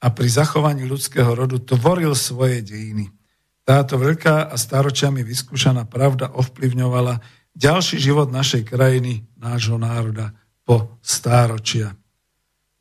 a 0.02 0.10
pri 0.10 0.26
zachovaní 0.26 0.82
ľudského 0.82 1.30
rodu 1.30 1.62
tvoril 1.62 2.10
svoje 2.18 2.66
dejiny. 2.66 3.21
Táto 3.62 3.94
veľká 3.94 4.50
a 4.50 4.54
staročiami 4.58 5.22
vyskúšaná 5.22 5.86
pravda 5.86 6.34
ovplyvňovala 6.34 7.22
ďalší 7.54 8.02
život 8.02 8.32
našej 8.32 8.66
krajiny, 8.66 9.22
nášho 9.38 9.78
národa 9.78 10.34
po 10.66 10.98
stáročia. 10.98 11.94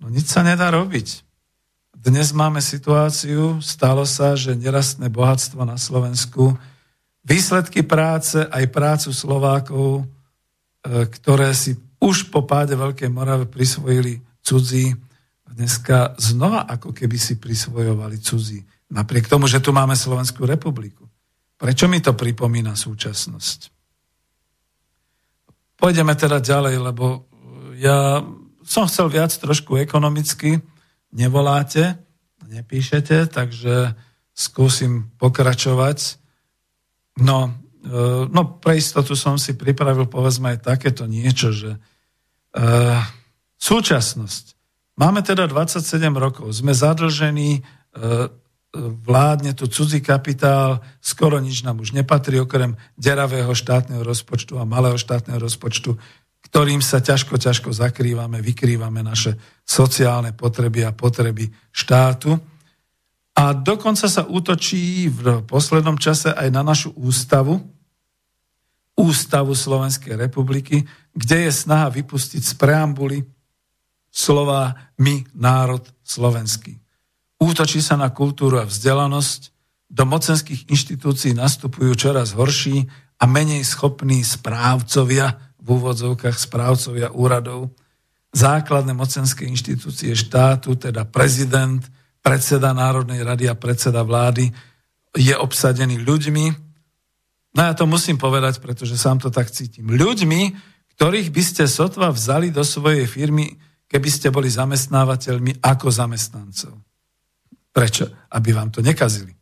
No 0.01 0.09
nič 0.09 0.33
sa 0.33 0.41
nedá 0.41 0.73
robiť. 0.73 1.21
Dnes 1.93 2.33
máme 2.33 2.65
situáciu, 2.65 3.61
stalo 3.61 4.09
sa, 4.09 4.33
že 4.33 4.57
nerastné 4.57 5.05
bohatstvo 5.13 5.61
na 5.69 5.77
Slovensku, 5.77 6.57
výsledky 7.21 7.85
práce, 7.85 8.41
aj 8.41 8.73
prácu 8.73 9.13
Slovákov, 9.13 10.01
e, 10.01 10.03
ktoré 11.05 11.53
si 11.53 11.77
už 12.01 12.33
po 12.33 12.41
páde 12.41 12.73
Veľkej 12.73 13.13
Morave 13.13 13.45
prisvojili 13.45 14.17
cudzí, 14.41 14.97
dneska 15.45 16.17
znova 16.17 16.65
ako 16.65 16.89
keby 16.89 17.21
si 17.21 17.37
prisvojovali 17.37 18.17
cudzí. 18.17 18.65
Napriek 18.91 19.31
tomu, 19.31 19.47
že 19.47 19.63
tu 19.63 19.71
máme 19.71 19.95
Slovenskú 19.95 20.43
republiku. 20.43 21.07
Prečo 21.55 21.87
mi 21.87 22.03
to 22.03 22.11
pripomína 22.11 22.75
súčasnosť? 22.75 23.71
Pôjdeme 25.79 26.13
teda 26.13 26.43
ďalej, 26.43 26.75
lebo 26.77 27.25
ja 27.79 28.21
som 28.61 28.85
chcel 28.85 29.09
viac 29.09 29.33
trošku 29.33 29.79
ekonomicky, 29.79 30.61
nevoláte, 31.09 31.97
nepíšete, 32.45 33.31
takže 33.31 33.95
skúsim 34.35 35.09
pokračovať. 35.17 36.19
No, 37.23 37.49
e, 37.81 38.27
no 38.29 38.41
pre 38.59 38.77
istotu 38.77 39.17
som 39.17 39.39
si 39.39 39.57
pripravil 39.57 40.05
povedzme 40.05 40.53
aj 40.53 40.67
takéto 40.67 41.07
niečo, 41.07 41.49
že 41.55 41.79
Uh, 42.51 42.99
súčasnosť. 43.63 44.59
Máme 44.99 45.23
teda 45.23 45.47
27 45.47 45.87
rokov, 46.19 46.51
sme 46.51 46.75
zadlžení, 46.75 47.63
uh, 47.63 48.27
vládne 48.79 49.51
tu 49.51 49.67
cudzí 49.67 49.99
kapitál, 49.99 50.79
skoro 51.03 51.39
nič 51.43 51.63
nám 51.67 51.83
už 51.83 51.91
nepatrí, 51.91 52.39
okrem 52.39 52.79
deravého 52.95 53.51
štátneho 53.51 53.99
rozpočtu 53.99 54.55
a 54.55 54.67
malého 54.67 54.95
štátneho 54.95 55.39
rozpočtu, 55.43 55.99
ktorým 56.47 56.79
sa 56.79 57.03
ťažko, 57.03 57.35
ťažko 57.35 57.69
zakrývame, 57.75 58.39
vykrývame 58.39 59.03
naše 59.03 59.35
sociálne 59.67 60.31
potreby 60.31 60.87
a 60.87 60.95
potreby 60.95 61.51
štátu. 61.71 62.39
A 63.35 63.55
dokonca 63.55 64.07
sa 64.07 64.23
útočí 64.27 65.07
v 65.07 65.43
poslednom 65.47 65.99
čase 65.99 66.31
aj 66.31 66.47
na 66.51 66.63
našu 66.63 66.95
ústavu, 66.95 67.59
Ústavu 68.91 69.55
Slovenskej 69.55 70.19
republiky, 70.19 70.83
kde 71.15 71.47
je 71.47 71.51
snaha 71.51 71.87
vypustiť 71.89 72.43
z 72.43 72.53
preambuly 72.59 73.23
slova 74.11 74.75
my, 74.99 75.23
národ 75.31 75.81
slovenský. 76.03 76.80
Útočí 77.41 77.81
sa 77.81 77.97
na 77.97 78.13
kultúru 78.13 78.61
a 78.61 78.69
vzdelanosť, 78.69 79.49
do 79.91 80.05
mocenských 80.07 80.71
inštitúcií 80.71 81.35
nastupujú 81.35 81.97
čoraz 81.97 82.31
horší 82.37 82.87
a 83.17 83.25
menej 83.27 83.65
schopní 83.65 84.21
správcovia, 84.21 85.41
v 85.61 85.67
úvodzovkách 85.77 86.37
správcovia 86.37 87.13
úradov. 87.13 87.73
základné 88.31 88.95
mocenské 88.95 89.43
inštitúcie 89.43 90.15
štátu, 90.15 90.79
teda 90.79 91.03
prezident, 91.03 91.83
predseda 92.23 92.71
Národnej 92.71 93.19
rady 93.27 93.51
a 93.51 93.59
predseda 93.59 94.07
vlády, 94.07 94.47
je 95.11 95.35
obsadený 95.35 95.99
ľuďmi, 95.99 96.45
no 97.51 97.59
ja 97.59 97.73
to 97.75 97.83
musím 97.83 98.15
povedať, 98.15 98.63
pretože 98.63 98.95
sám 98.95 99.19
to 99.19 99.27
tak 99.27 99.51
cítim, 99.51 99.91
ľuďmi, 99.91 100.55
ktorých 100.95 101.27
by 101.27 101.43
ste 101.43 101.63
sotva 101.67 102.07
vzali 102.07 102.55
do 102.55 102.63
svojej 102.63 103.03
firmy, 103.03 103.59
keby 103.91 104.07
ste 104.07 104.31
boli 104.31 104.47
zamestnávateľmi 104.47 105.59
ako 105.59 105.91
zamestnancov. 105.91 106.79
Prečo? 107.71 108.11
Aby 108.31 108.51
vám 108.51 108.69
to 108.69 108.83
nekazili. 108.83 109.35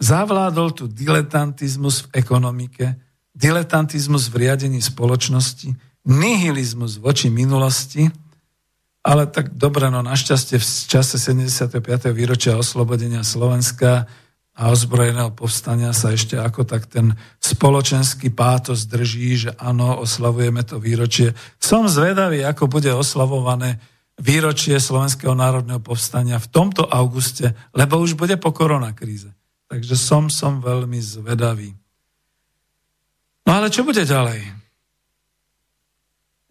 Zavládol 0.00 0.70
tu 0.76 0.84
diletantizmus 0.84 2.08
v 2.08 2.20
ekonomike, 2.20 3.00
diletantizmus 3.32 4.28
v 4.28 4.46
riadení 4.46 4.82
spoločnosti, 4.82 5.72
nihilizmus 6.04 7.00
voči 7.00 7.32
minulosti, 7.32 8.12
ale 9.04 9.28
tak 9.28 9.52
dobre, 9.52 9.92
no 9.92 10.00
našťastie 10.00 10.56
v 10.56 10.64
čase 10.64 11.20
75. 11.20 11.80
výročia 12.12 12.56
oslobodenia 12.56 13.20
Slovenska 13.20 14.08
a 14.54 14.70
ozbrojeného 14.70 15.34
povstania 15.34 15.90
sa 15.92 16.14
ešte 16.14 16.38
ako 16.38 16.64
tak 16.64 16.86
ten 16.86 17.12
spoločenský 17.42 18.32
pátos 18.32 18.86
drží, 18.86 19.48
že 19.48 19.50
áno, 19.60 20.00
oslavujeme 20.00 20.62
to 20.64 20.80
výročie. 20.80 21.34
Som 21.60 21.90
zvedavý, 21.90 22.46
ako 22.46 22.70
bude 22.70 22.88
oslavované 22.94 23.82
výročie 24.18 24.78
Slovenského 24.78 25.34
národného 25.34 25.82
povstania 25.82 26.38
v 26.38 26.50
tomto 26.50 26.86
auguste, 26.86 27.50
lebo 27.74 27.98
už 27.98 28.14
bude 28.14 28.38
po 28.38 28.54
koronakríze. 28.54 29.30
Takže 29.66 29.94
som, 29.98 30.30
som 30.30 30.62
veľmi 30.62 31.00
zvedavý. 31.02 31.74
No 33.44 33.50
ale 33.58 33.68
čo 33.68 33.82
bude 33.82 34.06
ďalej? 34.06 34.64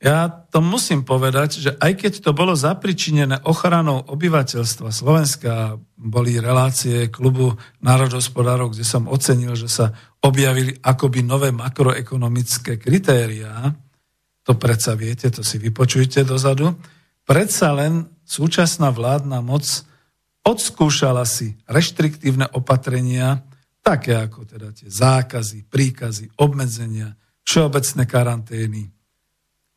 Ja 0.03 0.27
to 0.27 0.59
musím 0.59 1.07
povedať, 1.07 1.49
že 1.63 1.71
aj 1.79 1.95
keď 1.95 2.13
to 2.27 2.35
bolo 2.35 2.51
zapričinené 2.59 3.39
ochranou 3.47 4.03
obyvateľstva 4.03 4.91
Slovenska, 4.91 5.79
boli 5.95 6.43
relácie 6.43 7.07
klubu 7.07 7.55
národospodárov, 7.79 8.75
kde 8.75 8.83
som 8.83 9.07
ocenil, 9.07 9.55
že 9.55 9.71
sa 9.71 9.95
objavili 10.19 10.75
akoby 10.83 11.23
nové 11.23 11.55
makroekonomické 11.55 12.75
kritériá, 12.75 13.71
to 14.43 14.59
predsa 14.59 14.99
viete, 14.99 15.31
to 15.31 15.39
si 15.39 15.55
vypočujte 15.55 16.27
dozadu, 16.27 16.75
predsa 17.23 17.75
len 17.75 18.07
súčasná 18.23 18.91
vládna 18.91 19.43
moc 19.43 19.65
odskúšala 20.43 21.23
si 21.23 21.55
reštriktívne 21.67 22.51
opatrenia, 22.55 23.43
také 23.83 24.15
ako 24.15 24.47
teda 24.47 24.75
tie 24.75 24.87
zákazy, 24.91 25.67
príkazy, 25.67 26.35
obmedzenia, 26.39 27.15
všeobecné 27.43 28.03
karantény, 28.07 28.93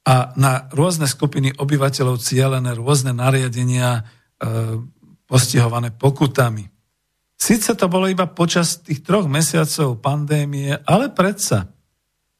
a 0.06 0.30
na 0.38 0.70
rôzne 0.70 1.10
skupiny 1.10 1.50
obyvateľov 1.58 2.22
cielené 2.22 2.78
rôzne 2.78 3.10
nariadenia 3.10 3.90
e, 3.98 4.02
postihované 5.26 5.90
pokutami. 5.90 6.70
Sice 7.34 7.74
to 7.74 7.90
bolo 7.90 8.06
iba 8.06 8.30
počas 8.30 8.78
tých 8.86 9.02
troch 9.02 9.26
mesiacov 9.26 9.98
pandémie, 9.98 10.78
ale 10.86 11.10
predsa. 11.10 11.74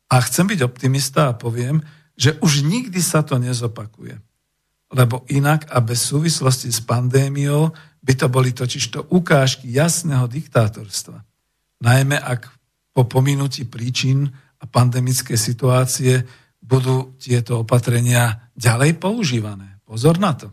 A 0.06 0.22
chcem 0.22 0.46
byť 0.46 0.62
optimista 0.62 1.34
a 1.34 1.36
poviem, 1.36 1.82
že 2.14 2.38
už 2.38 2.62
nikdy 2.62 3.02
sa 3.02 3.26
to 3.26 3.36
nezopakuje. 3.42 4.14
Lebo 4.94 5.27
inak 5.31 5.66
a 5.70 5.83
bez 5.83 6.07
súvislosti 6.07 6.70
s 6.70 6.79
pandémiou 6.83 7.75
by 8.07 8.12
to 8.14 8.27
boli 8.31 8.55
totižto 8.55 9.11
ukážky 9.11 9.66
jasného 9.75 10.31
diktátorstva. 10.31 11.27
Najmä 11.83 12.16
ak 12.22 12.46
po 12.94 13.05
pominutí 13.05 13.66
príčin 13.66 14.31
a 14.62 14.64
pandemické 14.64 15.35
situácie 15.35 16.22
budú 16.62 17.18
tieto 17.18 17.66
opatrenia 17.66 18.49
ďalej 18.57 18.96
používané. 18.96 19.83
Pozor 19.85 20.16
na 20.16 20.33
to. 20.33 20.49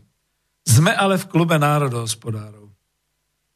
Sme 0.65 0.91
ale 0.91 1.15
v 1.21 1.29
klube 1.29 1.55
národohospodárov. 1.55 2.67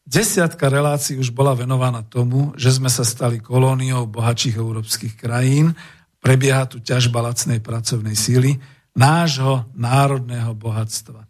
Desiatka 0.08 0.72
relácií 0.72 1.20
už 1.20 1.36
bola 1.36 1.52
venovaná 1.52 2.00
tomu, 2.00 2.56
že 2.56 2.72
sme 2.72 2.88
sa 2.88 3.04
stali 3.04 3.44
kolóniou 3.44 4.08
bohatších 4.08 4.56
európskych 4.56 5.20
krajín, 5.20 5.76
prebieha 6.24 6.63
tu 6.63 6.80
ťažba 6.80 7.20
lacnej 7.28 7.60
pracovnej 7.60 8.16
síly, 8.16 8.56
nášho 8.97 9.69
národného 9.77 10.57
bohatstva. 10.57 11.29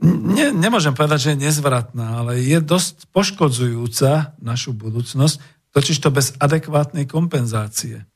Ne, 0.00 0.48
nemôžem 0.54 0.96
povedať, 0.96 1.18
že 1.20 1.30
je 1.36 1.44
nezvratná, 1.50 2.24
ale 2.24 2.40
je 2.40 2.56
dosť 2.62 3.10
poškodzujúca 3.12 4.38
našu 4.40 4.72
budúcnosť, 4.72 5.36
totiž 5.76 5.96
to 6.00 6.08
bez 6.08 6.32
adekvátnej 6.40 7.04
kompenzácie. 7.04 8.08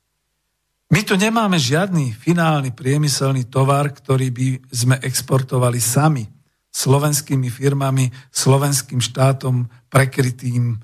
My 0.89 1.03
tu 1.03 1.19
nemáme 1.19 1.59
žiadny 1.59 2.15
finálny 2.15 2.73
priemyselný 2.73 3.51
tovar, 3.51 3.91
ktorý 3.93 4.31
by 4.31 4.49
sme 4.71 4.97
exportovali 5.03 5.83
sami 5.83 6.25
slovenskými 6.75 7.51
firmami, 7.51 8.11
slovenským 8.31 8.99
štátom 8.99 9.69
prekrytým 9.91 10.75
e, 10.75 10.77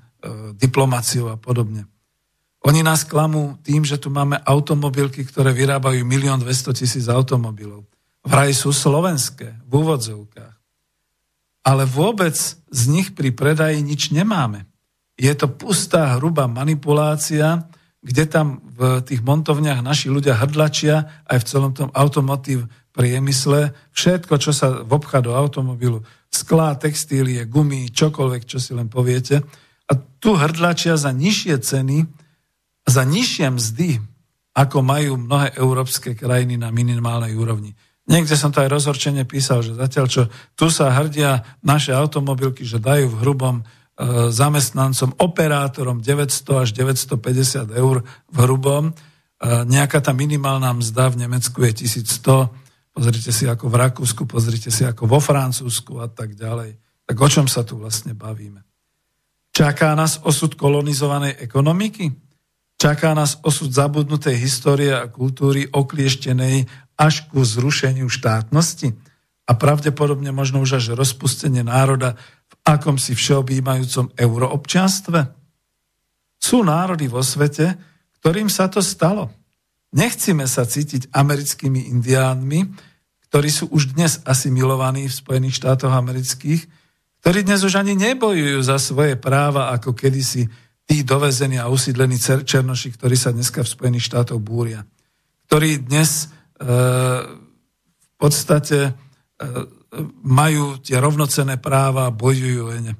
diplomáciou 0.55 1.31
a 1.31 1.37
podobne. 1.37 1.87
Oni 2.61 2.85
nás 2.85 3.01
klamú 3.01 3.57
tým, 3.65 3.81
že 3.81 3.97
tu 3.97 4.13
máme 4.13 4.37
automobilky, 4.45 5.25
ktoré 5.25 5.49
vyrábajú 5.49 6.05
1 6.05 6.45
200 6.45 6.77
tisíc 6.77 7.09
automobilov. 7.09 7.89
Vraj 8.21 8.53
sú 8.53 8.69
slovenské, 8.69 9.65
v 9.65 9.71
úvodzovkách. 9.81 10.55
Ale 11.65 11.89
vôbec 11.89 12.37
z 12.69 12.81
nich 12.89 13.17
pri 13.17 13.33
predaji 13.33 13.81
nič 13.81 14.13
nemáme. 14.13 14.69
Je 15.17 15.33
to 15.33 15.49
pustá, 15.49 16.17
hrubá 16.17 16.45
manipulácia, 16.45 17.65
kde 18.01 18.25
tam 18.25 18.61
v 18.65 19.05
tých 19.05 19.21
montovniach 19.21 19.85
naši 19.85 20.09
ľudia 20.09 20.37
hrdlačia 20.37 21.25
aj 21.29 21.37
v 21.41 21.47
celom 21.49 21.71
tom 21.73 21.89
automotív 21.93 22.65
priemysle, 22.93 23.73
všetko, 23.93 24.33
čo 24.41 24.51
sa 24.53 24.81
vobchá 24.81 25.21
do 25.21 25.37
automobilu, 25.37 26.01
sklá, 26.33 26.73
textílie, 26.77 27.45
gumy, 27.45 27.89
čokoľvek, 27.93 28.43
čo 28.45 28.57
si 28.57 28.73
len 28.73 28.89
poviete. 28.89 29.45
A 29.85 29.93
tu 29.95 30.33
hrdlačia 30.33 30.97
za 30.97 31.13
nižšie 31.13 31.55
ceny, 31.61 31.97
za 32.87 33.03
nižšie 33.05 33.47
mzdy, 33.51 34.01
ako 34.51 34.83
majú 34.83 35.15
mnohé 35.15 35.55
európske 35.55 36.17
krajiny 36.17 36.59
na 36.59 36.73
minimálnej 36.73 37.33
úrovni. 37.37 37.71
Niekde 38.09 38.35
som 38.35 38.51
to 38.51 38.59
aj 38.59 38.73
rozhorčene 38.73 39.23
písal, 39.23 39.63
že 39.63 39.77
zatiaľ 39.77 40.05
čo 40.09 40.21
tu 40.57 40.67
sa 40.67 40.91
hrdia 40.91 41.45
naše 41.63 41.95
automobilky, 41.95 42.67
že 42.67 42.81
dajú 42.81 43.07
v 43.07 43.19
hrubom 43.23 43.63
E, 44.01 44.31
zamestnancom, 44.33 45.13
operátorom 45.21 46.01
900 46.01 46.63
až 46.63 46.69
950 46.73 47.69
eur 47.75 48.01
v 48.33 48.37
hrubom. 48.41 48.89
E, 48.89 48.93
nejaká 49.67 50.01
tá 50.01 50.09
minimálna 50.09 50.73
mzda 50.73 51.13
v 51.13 51.27
Nemecku 51.27 51.61
je 51.69 51.85
1100. 51.85 52.49
Pozrite 52.97 53.29
si 53.29 53.45
ako 53.45 53.69
v 53.69 53.75
Rakúsku, 53.77 54.21
pozrite 54.25 54.73
si 54.73 54.87
ako 54.87 55.05
vo 55.05 55.19
Francúzsku 55.21 56.01
a 56.01 56.09
tak 56.09 56.33
ďalej. 56.33 56.81
Tak 57.05 57.15
o 57.19 57.27
čom 57.29 57.45
sa 57.45 57.61
tu 57.61 57.77
vlastne 57.77 58.17
bavíme? 58.17 58.65
Čaká 59.53 59.93
nás 59.93 60.23
osud 60.25 60.57
kolonizovanej 60.57 61.37
ekonomiky? 61.37 62.09
Čaká 62.81 63.13
nás 63.13 63.37
osud 63.45 63.69
zabudnutej 63.69 64.41
histórie 64.41 64.89
a 64.89 65.05
kultúry 65.05 65.69
oklieštenej 65.69 66.65
až 66.97 67.29
ku 67.29 67.45
zrušeniu 67.45 68.09
štátnosti? 68.09 68.97
A 69.45 69.53
pravdepodobne 69.53 70.33
možno 70.33 70.65
už 70.65 70.81
až 70.81 70.97
rozpustenie 70.97 71.61
národa 71.61 72.17
akomsi 72.65 73.13
všeobjímajúcom 73.13 74.17
euroobčianstve? 74.17 75.19
Sú 76.41 76.65
národy 76.65 77.05
vo 77.05 77.21
svete, 77.21 77.77
ktorým 78.17 78.49
sa 78.49 78.65
to 78.65 78.81
stalo. 78.81 79.29
Nechcíme 79.93 80.49
sa 80.49 80.65
cítiť 80.65 81.13
americkými 81.13 81.85
indiánmi, 81.85 82.65
ktorí 83.29 83.49
sú 83.53 83.69
už 83.69 83.93
dnes 83.93 84.25
asimilovaní 84.25 85.05
v 85.05 85.17
Spojených 85.21 85.61
štátoch 85.61 85.93
amerických, 85.93 86.65
ktorí 87.21 87.45
dnes 87.45 87.61
už 87.61 87.77
ani 87.77 87.93
nebojujú 87.93 88.57
za 88.65 88.81
svoje 88.81 89.13
práva, 89.21 89.69
ako 89.69 89.93
kedysi 89.93 90.49
tí 90.91 91.07
dovezení 91.07 91.55
a 91.55 91.71
usídlení 91.71 92.19
černoši, 92.19 92.91
ktorí 92.99 93.15
sa 93.15 93.31
dneska 93.31 93.63
v 93.63 93.71
Spojených 93.79 94.11
štátoch 94.11 94.43
búria. 94.43 94.83
Ktorí 95.47 95.87
dnes 95.87 96.27
e, 96.27 96.67
v 97.87 98.13
podstate 98.19 98.91
e, 98.91 98.91
majú 100.27 100.83
tie 100.83 100.99
rovnocené 100.99 101.63
práva, 101.63 102.11
bojujú. 102.11 102.75
Ne? 102.83 102.99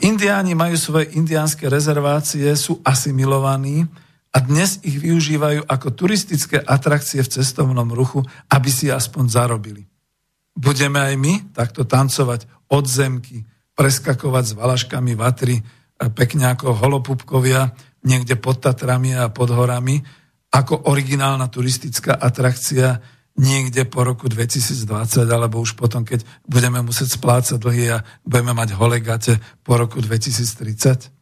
Indiáni 0.00 0.56
majú 0.56 0.80
svoje 0.80 1.12
indiánske 1.20 1.68
rezervácie, 1.68 2.48
sú 2.56 2.80
asimilovaní 2.80 3.84
a 4.32 4.40
dnes 4.40 4.80
ich 4.80 4.96
využívajú 4.96 5.68
ako 5.68 5.92
turistické 5.92 6.64
atrakcie 6.64 7.20
v 7.20 7.28
cestovnom 7.28 7.92
ruchu, 7.92 8.24
aby 8.48 8.72
si 8.72 8.88
aspoň 8.88 9.24
zarobili. 9.28 9.84
Budeme 10.56 11.04
aj 11.04 11.14
my 11.20 11.32
takto 11.52 11.84
tancovať 11.84 12.48
od 12.72 12.88
zemky, 12.88 13.44
preskakovať 13.76 14.44
s 14.48 14.52
valaškami 14.56 15.12
vatry, 15.12 15.60
pekne 15.96 16.52
ako 16.52 16.76
holopupkovia, 16.76 17.72
niekde 18.04 18.36
pod 18.36 18.62
Tatrami 18.62 19.16
a 19.16 19.32
pod 19.32 19.50
horami, 19.50 19.98
ako 20.52 20.88
originálna 20.92 21.48
turistická 21.50 22.14
atrakcia, 22.16 23.00
niekde 23.36 23.84
po 23.84 24.04
roku 24.04 24.28
2020, 24.32 24.88
alebo 25.28 25.60
už 25.60 25.76
potom, 25.76 26.04
keď 26.04 26.24
budeme 26.48 26.80
musieť 26.80 27.20
splácať 27.20 27.60
dlhy 27.60 27.84
a 27.92 28.04
budeme 28.24 28.56
mať 28.56 28.72
holegate 28.76 29.36
po 29.60 29.76
roku 29.76 30.00
2030? 30.00 31.12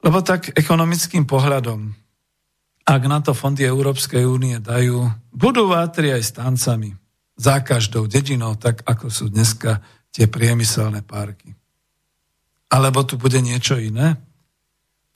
Lebo 0.00 0.22
tak 0.24 0.54
ekonomickým 0.54 1.26
pohľadom, 1.26 1.92
ak 2.86 3.02
na 3.04 3.18
to 3.20 3.36
fondy 3.36 3.66
Európskej 3.66 4.24
únie 4.24 4.56
dajú, 4.62 5.10
budú 5.34 5.68
vátri 5.68 6.14
aj 6.14 6.22
s 6.22 6.32
tancami 6.32 6.94
za 7.36 7.60
každou 7.60 8.06
dedinou, 8.06 8.56
tak 8.56 8.86
ako 8.86 9.12
sú 9.12 9.28
dneska 9.28 9.82
tie 10.14 10.30
priemyselné 10.30 11.04
parky. 11.04 11.59
Alebo 12.70 13.02
tu 13.02 13.18
bude 13.18 13.42
niečo 13.42 13.76
iné? 13.76 14.16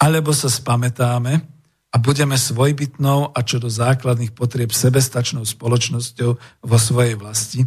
Alebo 0.02 0.34
sa 0.34 0.50
spametáme 0.50 1.46
a 1.94 1.96
budeme 2.02 2.34
svojbytnou 2.34 3.30
a 3.30 3.38
čo 3.46 3.62
do 3.62 3.70
základných 3.70 4.34
potrieb 4.34 4.74
sebestačnou 4.74 5.46
spoločnosťou 5.46 6.30
vo 6.66 6.78
svojej 6.78 7.14
vlasti, 7.14 7.62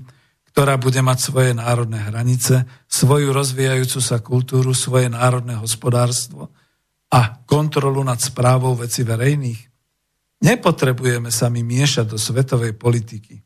ktorá 0.51 0.75
bude 0.75 0.99
mať 0.99 1.17
svoje 1.31 1.51
národné 1.55 2.03
hranice, 2.03 2.67
svoju 2.91 3.31
rozvíjajúcu 3.31 3.99
sa 4.03 4.19
kultúru, 4.19 4.75
svoje 4.75 5.07
národné 5.07 5.55
hospodárstvo 5.55 6.51
a 7.07 7.39
kontrolu 7.47 8.03
nad 8.03 8.19
správou 8.19 8.75
veci 8.75 9.07
verejných? 9.07 9.61
Nepotrebujeme 10.43 11.31
sa 11.31 11.47
my 11.47 11.63
miešať 11.63 12.11
do 12.11 12.19
svetovej 12.19 12.75
politiky. 12.75 13.41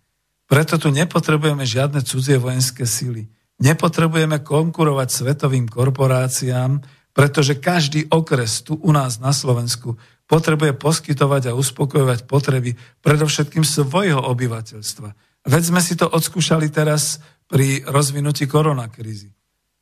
Preto 0.50 0.76
tu 0.82 0.92
nepotrebujeme 0.92 1.64
žiadne 1.64 2.04
cudzie 2.04 2.36
vojenské 2.36 2.84
síly. 2.84 3.30
Nepotrebujeme 3.62 4.41
konkurovať 4.41 5.09
svetovým 5.14 5.70
korporáciám, 5.70 6.82
pretože 7.14 7.62
každý 7.62 8.09
okres 8.09 8.66
tu 8.66 8.74
u 8.82 8.89
nás 8.89 9.22
na 9.22 9.30
Slovensku 9.30 10.01
potrebuje 10.26 10.74
poskytovať 10.80 11.51
a 11.51 11.57
uspokojovať 11.57 12.26
potreby 12.26 12.74
predovšetkým 13.03 13.62
svojho 13.62 14.18
obyvateľstva. 14.18 15.09
Veď 15.45 15.62
sme 15.62 15.82
si 15.84 15.93
to 15.93 16.07
odskúšali 16.07 16.72
teraz 16.72 17.20
pri 17.45 17.84
rozvinutí 17.84 18.47
koronakrízy. 18.47 19.30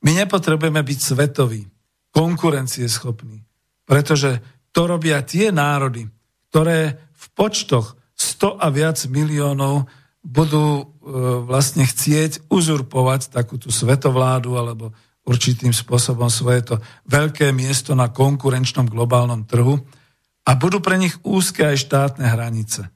My 0.03 0.15
nepotrebujeme 0.25 0.81
byť 0.81 0.99
svetoví, 0.99 1.61
konkurencieschopní, 2.09 3.45
pretože 3.85 4.41
to 4.73 4.89
robia 4.89 5.21
tie 5.21 5.53
národy, 5.53 6.09
ktoré 6.49 6.97
v 7.13 7.25
počtoch 7.37 7.93
100 8.17 8.57
a 8.57 8.67
viac 8.73 8.97
miliónov 9.05 9.85
budú 10.23 10.67
e, 10.79 10.85
vlastne 11.47 11.87
chcieť 11.87 12.51
uzurpovať 12.51 13.31
takúto 13.31 13.71
svetovládu 13.71 14.59
alebo 14.59 14.91
určitým 15.23 15.71
spôsobom 15.71 16.27
svoje 16.27 16.65
to 16.65 16.75
veľké 17.07 17.53
miesto 17.55 17.93
na 17.95 18.11
konkurenčnom 18.11 18.89
globálnom 18.89 19.45
trhu 19.45 19.79
a 20.43 20.51
budú 20.57 20.81
pre 20.81 20.97
nich 20.97 21.15
úzke 21.21 21.63
aj 21.63 21.77
štátne 21.87 22.25
hranice. 22.25 22.87
E, 22.87 22.89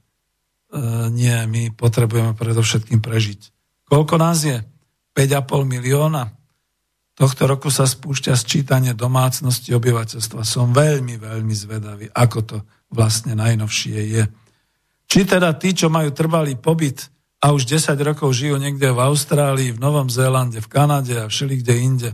nie, 1.13 1.37
my 1.47 1.71
potrebujeme 1.71 2.35
predovšetkým 2.35 2.99
prežiť. 2.99 3.53
Koľko 3.87 4.15
nás 4.19 4.43
je? 4.43 4.59
5,5 5.13 5.69
milióna. 5.69 6.33
Tohto 7.13 7.45
roku 7.45 7.69
sa 7.69 7.85
spúšťa 7.85 8.33
sčítanie 8.33 8.97
domácnosti 8.97 9.69
obyvateľstva. 9.69 10.41
Som 10.41 10.73
veľmi, 10.73 11.21
veľmi 11.21 11.53
zvedavý, 11.53 12.09
ako 12.09 12.39
to 12.41 12.57
vlastne 12.89 13.37
najnovšie 13.37 13.97
je. 14.17 14.23
Či 15.13 15.29
teda 15.29 15.53
tí, 15.53 15.77
čo 15.77 15.93
majú 15.93 16.09
trvalý 16.09 16.57
pobyt 16.57 17.05
a 17.37 17.53
už 17.53 17.69
10 17.69 17.93
rokov 18.01 18.33
žijú 18.33 18.57
niekde 18.57 18.89
v 18.89 18.97
Austrálii, 18.97 19.69
v 19.69 19.77
Novom 19.77 20.09
Zélande, 20.09 20.57
v 20.57 20.65
Kanade 20.65 21.21
a 21.21 21.29
všeli 21.29 21.61
kde 21.61 21.73
inde, 21.77 22.09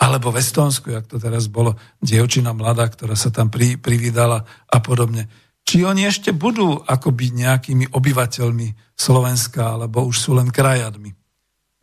alebo 0.00 0.32
v 0.32 0.40
Estónsku, 0.40 0.88
jak 0.88 1.04
to 1.04 1.20
teraz 1.20 1.44
bolo, 1.52 1.76
dievčina 2.00 2.56
mladá, 2.56 2.88
ktorá 2.88 3.12
sa 3.12 3.28
tam 3.28 3.52
pri, 3.52 3.76
privídala 3.76 4.48
a 4.64 4.78
podobne. 4.80 5.28
Či 5.68 5.84
oni 5.84 6.08
ešte 6.08 6.32
budú 6.32 6.80
akoby 6.80 7.36
nejakými 7.36 7.92
obyvateľmi 7.92 8.96
Slovenska, 8.96 9.76
alebo 9.76 10.08
už 10.08 10.16
sú 10.16 10.32
len 10.32 10.48
krajadmi. 10.48 11.12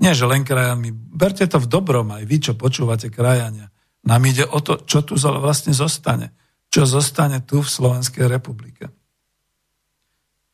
Nie, 0.02 0.18
že 0.18 0.26
len 0.26 0.42
krajadmi. 0.42 0.90
Berte 0.92 1.46
to 1.46 1.62
v 1.62 1.70
dobrom 1.70 2.10
aj 2.10 2.26
vy, 2.26 2.42
čo 2.42 2.58
počúvate 2.58 3.14
krajania. 3.14 3.70
Nám 4.10 4.22
ide 4.26 4.50
o 4.50 4.58
to, 4.66 4.82
čo 4.82 5.06
tu 5.06 5.14
vlastne 5.14 5.78
zostane 5.78 6.34
čo 6.76 6.84
zostane 6.84 7.40
tu 7.40 7.64
v 7.64 7.72
Slovenskej 7.72 8.28
republike. 8.28 8.92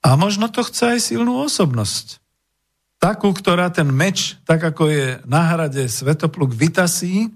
A 0.02 0.18
možno 0.18 0.50
to 0.50 0.66
chce 0.66 0.98
aj 0.98 1.00
silnú 1.14 1.46
osobnosť. 1.46 2.22
Takú, 3.02 3.34
ktorá 3.34 3.74
ten 3.74 3.90
meč, 3.90 4.38
tak 4.46 4.62
ako 4.62 4.90
je 4.90 5.06
na 5.26 5.42
hrade 5.54 5.90
Svetopluk, 5.90 6.54
vytasí 6.54 7.34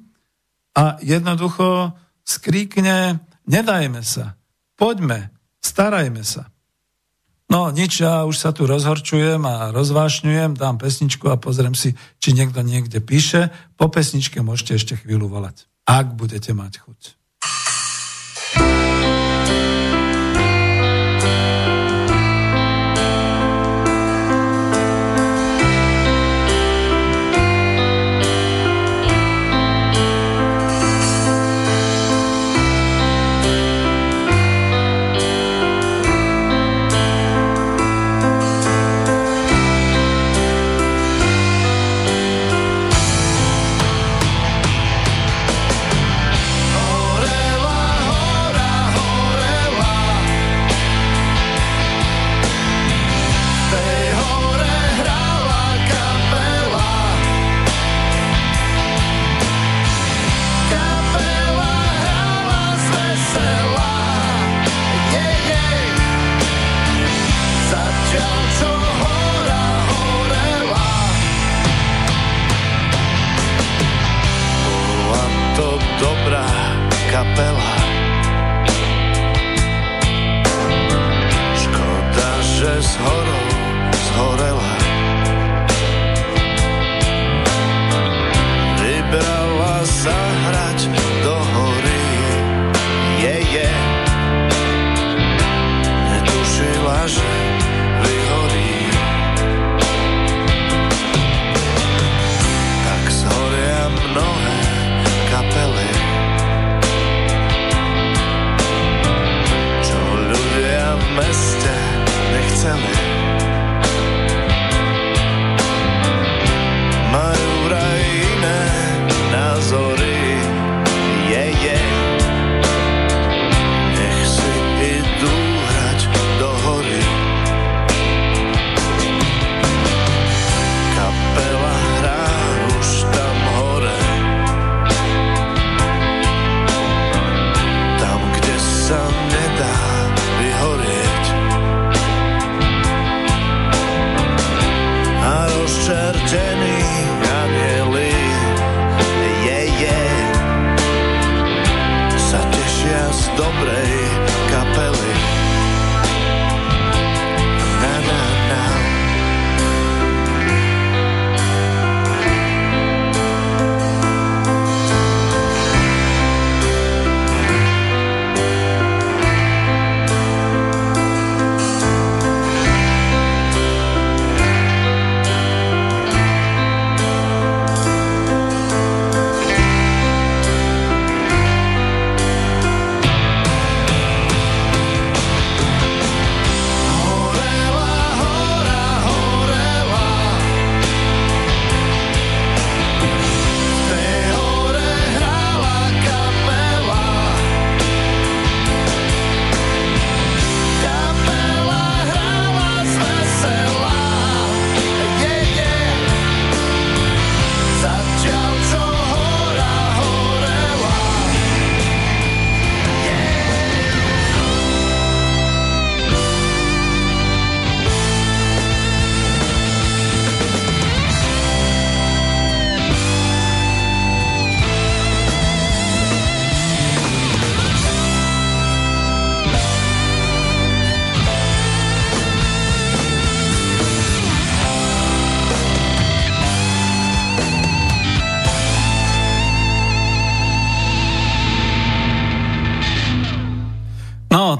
a 0.77 1.01
jednoducho 1.01 1.93
skríkne, 2.21 3.21
nedajme 3.49 4.01
sa, 4.05 4.37
poďme, 4.77 5.33
starajme 5.61 6.21
sa. 6.21 6.49
No 7.45 7.69
nič, 7.69 8.01
ja 8.01 8.25
už 8.25 8.41
sa 8.41 8.49
tu 8.49 8.65
rozhorčujem 8.65 9.41
a 9.45 9.69
rozvášňujem, 9.69 10.57
dám 10.57 10.81
pesničku 10.81 11.29
a 11.29 11.37
pozriem 11.37 11.77
si, 11.77 11.93
či 12.17 12.33
niekto 12.33 12.65
niekde 12.65 13.01
píše. 13.01 13.53
Po 13.77 13.89
pesničke 13.89 14.41
môžete 14.41 14.81
ešte 14.81 14.93
chvíľu 14.97 15.29
volať, 15.29 15.69
ak 15.85 16.17
budete 16.17 16.57
mať 16.57 16.81
chuť. 16.81 17.01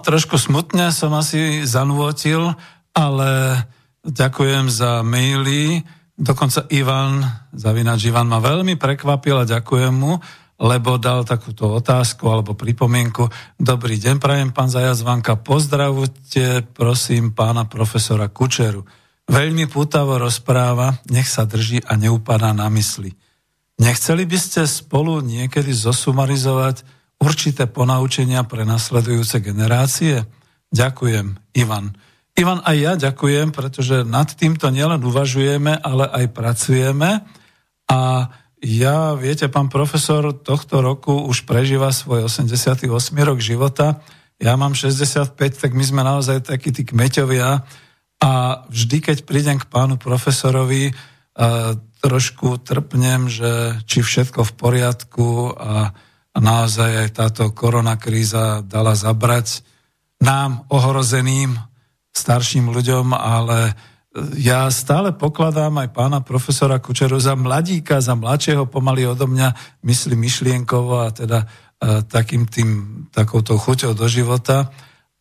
Trošku 0.06 0.38
smutne 0.38 0.94
som 0.94 1.10
asi 1.18 1.66
zanúotil, 1.66 2.54
ale 2.94 3.66
ďakujem 4.06 4.70
za 4.70 5.02
maily. 5.02 5.82
Dokonca 6.14 6.70
Ivan, 6.70 7.26
zavinač 7.50 8.06
Ivan 8.06 8.30
ma 8.30 8.38
veľmi 8.38 8.78
prekvapil 8.78 9.42
a 9.42 9.50
ďakujem 9.50 9.92
mu, 9.98 10.22
lebo 10.62 11.02
dal 11.02 11.26
takúto 11.26 11.74
otázku 11.74 12.30
alebo 12.30 12.54
pripomienku. 12.56 13.28
Dobrý 13.58 13.98
deň, 14.00 14.22
prajem 14.22 14.54
pán 14.54 14.70
Zajazvanka, 14.72 15.42
pozdravujte 15.42 16.64
prosím 16.72 17.34
pána 17.34 17.66
profesora 17.66 18.30
Kučeru. 18.30 18.86
Veľmi 19.26 19.66
pútavo 19.66 20.22
rozpráva, 20.22 21.02
nech 21.10 21.26
sa 21.26 21.50
drží 21.50 21.82
a 21.82 21.98
neupadá 21.98 22.54
na 22.54 22.70
mysli. 22.70 23.18
Nechceli 23.82 24.24
by 24.24 24.38
ste 24.40 24.64
spolu 24.70 25.20
niekedy 25.20 25.76
zosumarizovať 25.76 26.95
určité 27.22 27.66
ponaučenia 27.70 28.44
pre 28.44 28.64
nasledujúce 28.68 29.40
generácie? 29.40 30.26
Ďakujem, 30.72 31.56
Ivan. 31.56 31.96
Ivan, 32.36 32.60
aj 32.68 32.76
ja 32.76 32.94
ďakujem, 33.00 33.56
pretože 33.56 34.04
nad 34.04 34.28
týmto 34.28 34.68
nielen 34.68 35.00
uvažujeme, 35.00 35.80
ale 35.80 36.06
aj 36.12 36.26
pracujeme. 36.36 37.24
A 37.88 38.00
ja, 38.60 39.16
viete, 39.16 39.48
pán 39.48 39.72
profesor 39.72 40.36
tohto 40.36 40.84
roku 40.84 41.16
už 41.16 41.48
prežíva 41.48 41.96
svoj 41.96 42.28
88. 42.28 42.92
rok 43.24 43.40
života. 43.40 44.04
Ja 44.36 44.60
mám 44.60 44.76
65, 44.76 45.32
tak 45.38 45.72
my 45.72 45.84
sme 45.86 46.02
naozaj 46.04 46.52
takí 46.52 46.76
tí 46.76 46.84
kmeťovia, 46.84 47.64
a 48.24 48.64
vždy, 48.72 48.98
keď 49.04 49.18
prídem 49.28 49.58
k 49.60 49.68
pánu 49.68 50.00
profesorovi, 50.00 50.96
trošku 52.00 52.64
trpnem, 52.64 53.28
že 53.28 53.82
či 53.84 54.00
všetko 54.06 54.46
v 54.46 54.54
poriadku 54.56 55.28
a, 55.52 55.92
a 56.36 56.38
naozaj 56.44 57.08
aj 57.08 57.10
táto 57.16 57.44
koronakríza 57.56 58.60
dala 58.68 58.92
zabrať 58.92 59.64
nám, 60.20 60.68
ohrozeným, 60.68 61.56
starším 62.12 62.76
ľuďom, 62.76 63.16
ale 63.16 63.76
ja 64.40 64.68
stále 64.72 65.12
pokladám 65.12 65.76
aj 65.80 65.90
pána 65.92 66.20
profesora 66.24 66.80
Kučeru 66.80 67.20
za 67.20 67.36
mladíka, 67.36 68.00
za 68.00 68.16
mladšieho 68.16 68.68
pomaly 68.68 69.08
odo 69.08 69.28
mňa, 69.28 69.80
myslím 69.84 70.24
myšlienkovo 70.24 71.04
a 71.04 71.12
teda 71.12 71.44
takým 72.08 72.48
tým, 72.48 72.70
takouto 73.12 73.60
chuťou 73.60 73.92
do 73.92 74.08
života. 74.08 74.72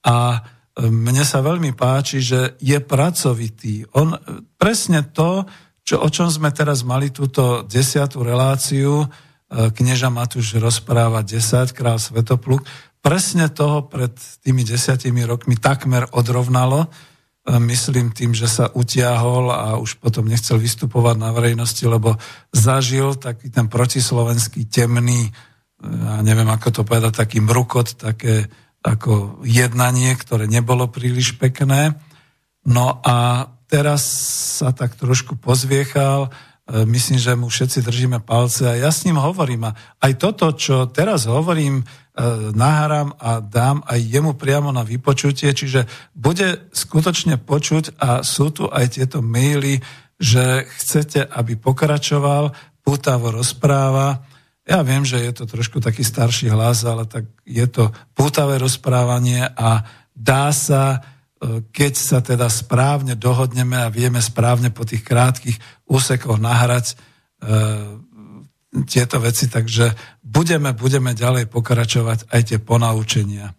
A 0.06 0.38
mne 0.78 1.24
sa 1.26 1.42
veľmi 1.42 1.74
páči, 1.74 2.22
že 2.22 2.58
je 2.58 2.78
pracovitý. 2.82 3.86
On 3.94 4.14
presne 4.58 5.06
to, 5.10 5.46
čo, 5.84 6.00
o 6.02 6.08
čom 6.08 6.30
sme 6.30 6.50
teraz 6.50 6.82
mali 6.82 7.10
túto 7.10 7.62
desiatú 7.66 8.24
reláciu, 8.24 9.04
e, 9.04 9.06
knieža 9.54 10.10
Matúš 10.10 10.58
rozpráva 10.58 11.22
10, 11.22 11.70
král 11.70 12.02
Svetopluk, 12.02 12.66
presne 13.04 13.52
toho 13.52 13.86
pred 13.86 14.10
tými 14.42 14.64
desiatimi 14.64 15.22
rokmi 15.28 15.60
takmer 15.60 16.08
odrovnalo, 16.10 16.86
e, 16.86 16.88
myslím 17.68 18.10
tým, 18.10 18.32
že 18.32 18.50
sa 18.50 18.72
utiahol 18.72 19.52
a 19.52 19.76
už 19.76 20.00
potom 20.00 20.26
nechcel 20.26 20.58
vystupovať 20.58 21.16
na 21.20 21.30
verejnosti, 21.30 21.84
lebo 21.84 22.16
zažil 22.50 23.14
taký 23.20 23.52
ten 23.52 23.70
protislovenský 23.70 24.66
temný, 24.66 25.30
ja 25.84 26.24
neviem 26.24 26.48
ako 26.48 26.80
to 26.80 26.82
povedať, 26.82 27.12
taký 27.12 27.44
mrukot, 27.44 28.00
také 28.00 28.48
ako 28.80 29.44
jednanie, 29.44 30.12
ktoré 30.16 30.48
nebolo 30.48 30.88
príliš 30.88 31.36
pekné. 31.36 31.96
No 32.64 33.00
a 33.04 33.48
teraz 33.68 34.04
sa 34.60 34.72
tak 34.72 34.96
trošku 34.96 35.36
pozviechal, 35.36 36.32
myslím, 36.64 37.18
že 37.20 37.36
mu 37.36 37.52
všetci 37.52 37.84
držíme 37.84 38.18
palce 38.24 38.64
a 38.64 38.78
ja 38.80 38.88
s 38.88 39.04
ním 39.04 39.20
hovorím. 39.20 39.68
A 39.68 39.76
aj 40.00 40.12
toto, 40.16 40.48
čo 40.56 40.88
teraz 40.88 41.28
hovorím, 41.28 41.80
e, 41.80 41.84
nahrám 42.56 43.12
a 43.20 43.44
dám 43.44 43.84
aj 43.84 44.00
jemu 44.00 44.32
priamo 44.32 44.72
na 44.72 44.80
vypočutie, 44.80 45.52
čiže 45.52 45.84
bude 46.16 46.64
skutočne 46.72 47.36
počuť 47.36 48.00
a 48.00 48.24
sú 48.24 48.48
tu 48.48 48.64
aj 48.72 48.96
tieto 48.96 49.20
maily, 49.20 49.84
že 50.16 50.64
chcete, 50.80 51.28
aby 51.28 51.60
pokračoval, 51.60 52.56
pútavo 52.80 53.28
rozpráva, 53.28 54.24
ja 54.64 54.80
viem, 54.80 55.04
že 55.04 55.20
je 55.20 55.32
to 55.36 55.44
trošku 55.44 55.84
taký 55.84 56.00
starší 56.00 56.48
hlas, 56.48 56.88
ale 56.88 57.04
tak 57.04 57.28
je 57.44 57.68
to 57.68 57.92
pútavé 58.16 58.56
rozprávanie 58.56 59.44
a 59.44 59.84
dá 60.16 60.48
sa, 60.56 60.96
e, 60.96 60.98
keď 61.72 61.92
sa 61.94 62.18
teda 62.24 62.48
správne 62.48 63.18
dohodneme 63.18 63.76
a 63.76 63.92
vieme 63.92 64.22
správne 64.22 64.70
po 64.70 64.86
tých 64.86 65.04
krátkých 65.04 65.58
úsekoch 65.88 66.40
nahrať 66.40 66.92
e, 66.92 66.94
tieto 68.86 69.22
veci, 69.22 69.46
takže 69.46 69.94
budeme, 70.22 70.74
budeme 70.74 71.14
ďalej 71.14 71.46
pokračovať 71.46 72.32
aj 72.32 72.40
tie 72.42 72.58
ponaučenia. 72.58 73.54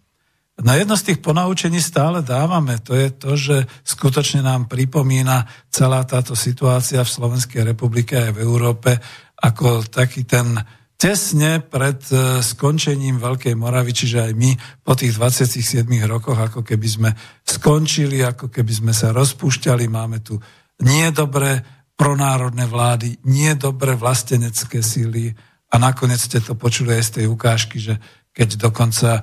Na 0.56 0.72
jedno 0.80 0.96
z 0.96 1.12
tých 1.12 1.20
ponaučení 1.20 1.84
stále 1.84 2.24
dávame, 2.24 2.80
to 2.80 2.96
je 2.96 3.08
to, 3.12 3.36
že 3.36 3.56
skutočne 3.84 4.40
nám 4.40 4.72
pripomína 4.72 5.44
celá 5.68 6.00
táto 6.08 6.32
situácia 6.32 7.04
v 7.04 7.12
Slovenskej 7.12 7.60
republike 7.60 8.16
aj 8.16 8.32
v 8.32 8.40
Európe 8.40 8.96
ako 9.36 9.84
taký 9.84 10.24
ten 10.24 10.56
tesne 10.96 11.60
pred 11.60 12.00
e, 12.08 12.40
skončením 12.40 13.20
Veľkej 13.20 13.52
Moravy, 13.52 13.92
čiže 13.92 14.28
aj 14.28 14.32
my 14.32 14.50
po 14.80 14.96
tých 14.96 15.12
27 15.14 15.84
rokoch, 16.08 16.36
ako 16.36 16.64
keby 16.64 16.88
sme 16.88 17.10
skončili, 17.44 18.24
ako 18.24 18.48
keby 18.48 18.72
sme 18.72 18.92
sa 18.96 19.12
rozpúšťali, 19.12 19.84
máme 19.92 20.24
tu 20.24 20.40
nie 20.80 21.08
dobré 21.12 21.60
pronárodné 21.96 22.64
vlády, 22.68 23.20
nie 23.28 23.52
dobré 23.56 23.96
vlastenecké 23.96 24.80
síly 24.80 25.32
a 25.72 25.76
nakoniec 25.76 26.20
ste 26.20 26.40
to 26.40 26.56
počuli 26.56 26.96
aj 26.96 27.04
z 27.04 27.12
tej 27.20 27.26
ukážky, 27.28 27.76
že 27.76 28.00
keď 28.32 28.68
dokonca 28.68 29.20
e, 29.20 29.22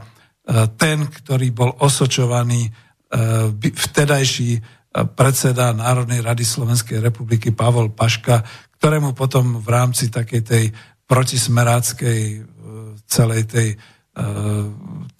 ten, 0.78 1.10
ktorý 1.10 1.50
bol 1.50 1.74
osočovaný, 1.82 2.70
e, 2.70 2.72
vtedajší 3.74 4.62
predseda 4.94 5.74
Národnej 5.74 6.22
rady 6.22 6.46
Slovenskej 6.46 7.02
republiky 7.02 7.50
Pavol 7.50 7.90
Paška, 7.90 8.46
ktorému 8.78 9.18
potom 9.18 9.58
v 9.58 9.68
rámci 9.74 10.14
takej 10.14 10.42
tej 10.46 10.66
protismeráckej 11.14 12.22
e, 12.26 12.40
celej 13.06 13.46
tej, 13.46 13.68
e, 13.78 14.26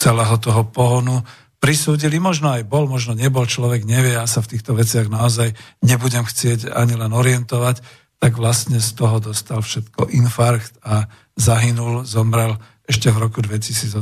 celého 0.02 0.36
toho 0.42 0.66
pohonu 0.66 1.22
prisúdili, 1.62 2.18
možno 2.18 2.50
aj 2.50 2.66
bol, 2.66 2.90
možno 2.90 3.14
nebol, 3.14 3.46
človek 3.46 3.86
nevie, 3.86 4.18
ja 4.18 4.26
sa 4.26 4.42
v 4.42 4.58
týchto 4.58 4.74
veciach 4.74 5.06
naozaj 5.06 5.54
nebudem 5.86 6.26
chcieť 6.26 6.74
ani 6.74 6.98
len 6.98 7.14
orientovať, 7.14 7.86
tak 8.18 8.42
vlastne 8.42 8.82
z 8.82 8.90
toho 8.98 9.22
dostal 9.22 9.62
všetko 9.62 10.10
infarkt 10.18 10.82
a 10.82 11.06
zahynul, 11.38 12.10
zomrel 12.10 12.58
ešte 12.90 13.14
v 13.14 13.30
roku 13.30 13.46
2018. 13.46 13.94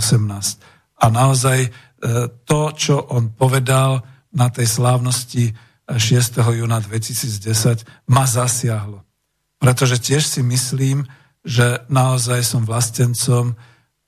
A 0.95 1.05
naozaj 1.11 1.59
e, 1.67 1.69
to, 2.47 2.61
čo 2.71 3.03
on 3.11 3.35
povedal 3.35 3.99
na 4.31 4.47
tej 4.47 4.71
slávnosti 4.71 5.51
6. 5.91 6.39
júna 6.39 6.79
2010, 6.79 7.83
ma 8.07 8.23
zasiahlo. 8.23 9.03
Pretože 9.59 9.99
tiež 9.99 10.23
si 10.23 10.41
myslím, 10.41 11.03
že 11.41 11.85
naozaj 11.89 12.45
som 12.45 12.65
vlastencom 12.65 13.57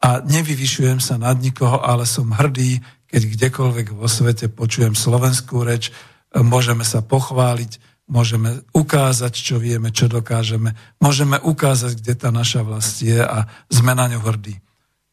a 0.03 0.09
nevyvyšujem 0.21 0.99
sa 1.01 1.17
nad 1.17 1.39
nikoho, 1.41 1.81
ale 1.81 2.05
som 2.05 2.29
hrdý, 2.29 2.84
keď 3.09 3.21
kdekoľvek 3.29 3.88
vo 3.93 4.09
svete 4.09 4.49
počujem 4.49 4.93
slovenskú 4.93 5.61
reč, 5.65 5.93
môžeme 6.34 6.81
sa 6.81 7.05
pochváliť, 7.05 7.77
môžeme 8.09 8.65
ukázať, 8.75 9.34
čo 9.34 9.55
vieme, 9.61 9.93
čo 9.93 10.11
dokážeme, 10.11 10.75
môžeme 10.99 11.39
ukázať, 11.39 12.03
kde 12.03 12.13
tá 12.17 12.29
naša 12.34 12.65
vlast 12.65 12.99
je 12.99 13.21
a 13.21 13.47
sme 13.71 13.95
na 13.95 14.09
ňu 14.11 14.19
hrdí. 14.21 14.59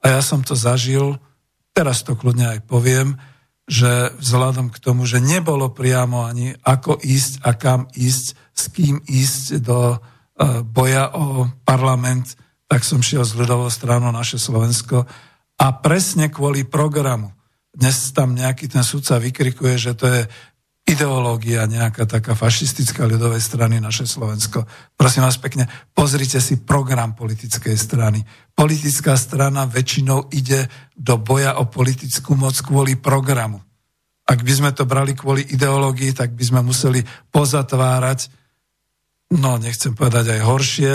A 0.00 0.16
ja 0.16 0.20
som 0.24 0.40
to 0.40 0.56
zažil, 0.56 1.20
teraz 1.76 2.02
to 2.02 2.16
kľudne 2.16 2.58
aj 2.58 2.60
poviem, 2.66 3.20
že 3.70 4.10
vzhľadom 4.18 4.74
k 4.74 4.82
tomu, 4.82 5.06
že 5.06 5.22
nebolo 5.22 5.70
priamo 5.70 6.26
ani 6.26 6.58
ako 6.66 6.98
ísť 6.98 7.46
a 7.46 7.54
kam 7.54 7.86
ísť, 7.94 8.26
s 8.50 8.64
kým 8.74 8.98
ísť 9.06 9.62
do 9.62 10.02
boja 10.64 11.12
o 11.12 11.48
parlament, 11.68 12.36
tak 12.70 12.86
som 12.86 13.04
šiel 13.04 13.26
z 13.26 13.36
ľudovou 13.36 13.68
stranou 13.68 14.08
naše 14.14 14.40
Slovensko 14.40 15.04
a 15.60 15.66
presne 15.84 16.32
kvôli 16.32 16.64
programu. 16.64 17.34
Dnes 17.70 18.10
tam 18.16 18.32
nejaký 18.34 18.66
ten 18.66 18.82
sudca 18.82 19.20
vykrikuje, 19.20 19.74
že 19.76 19.92
to 19.94 20.06
je 20.08 20.20
ideológia 20.90 21.70
nejaká 21.70 22.02
taká 22.08 22.34
fašistická 22.34 23.06
ľudovej 23.06 23.38
strany 23.38 23.78
naše 23.78 24.08
Slovensko. 24.08 24.66
Prosím 24.98 25.22
vás 25.22 25.38
pekne, 25.38 25.70
pozrite 25.94 26.42
si 26.42 26.58
program 26.58 27.14
politickej 27.14 27.76
strany. 27.78 28.24
Politická 28.56 29.14
strana 29.14 29.70
väčšinou 29.70 30.32
ide 30.34 30.66
do 30.96 31.14
boja 31.20 31.62
o 31.62 31.70
politickú 31.70 32.34
moc 32.34 32.58
kvôli 32.58 32.98
programu. 32.98 33.62
Ak 34.26 34.42
by 34.42 34.52
sme 34.54 34.70
to 34.74 34.86
brali 34.86 35.14
kvôli 35.14 35.46
ideológii, 35.46 36.10
tak 36.14 36.34
by 36.34 36.42
sme 36.42 36.60
museli 36.62 37.02
pozatvárať 37.30 38.39
no 39.34 39.58
nechcem 39.58 39.94
povedať 39.94 40.38
aj 40.38 40.40
horšie, 40.46 40.92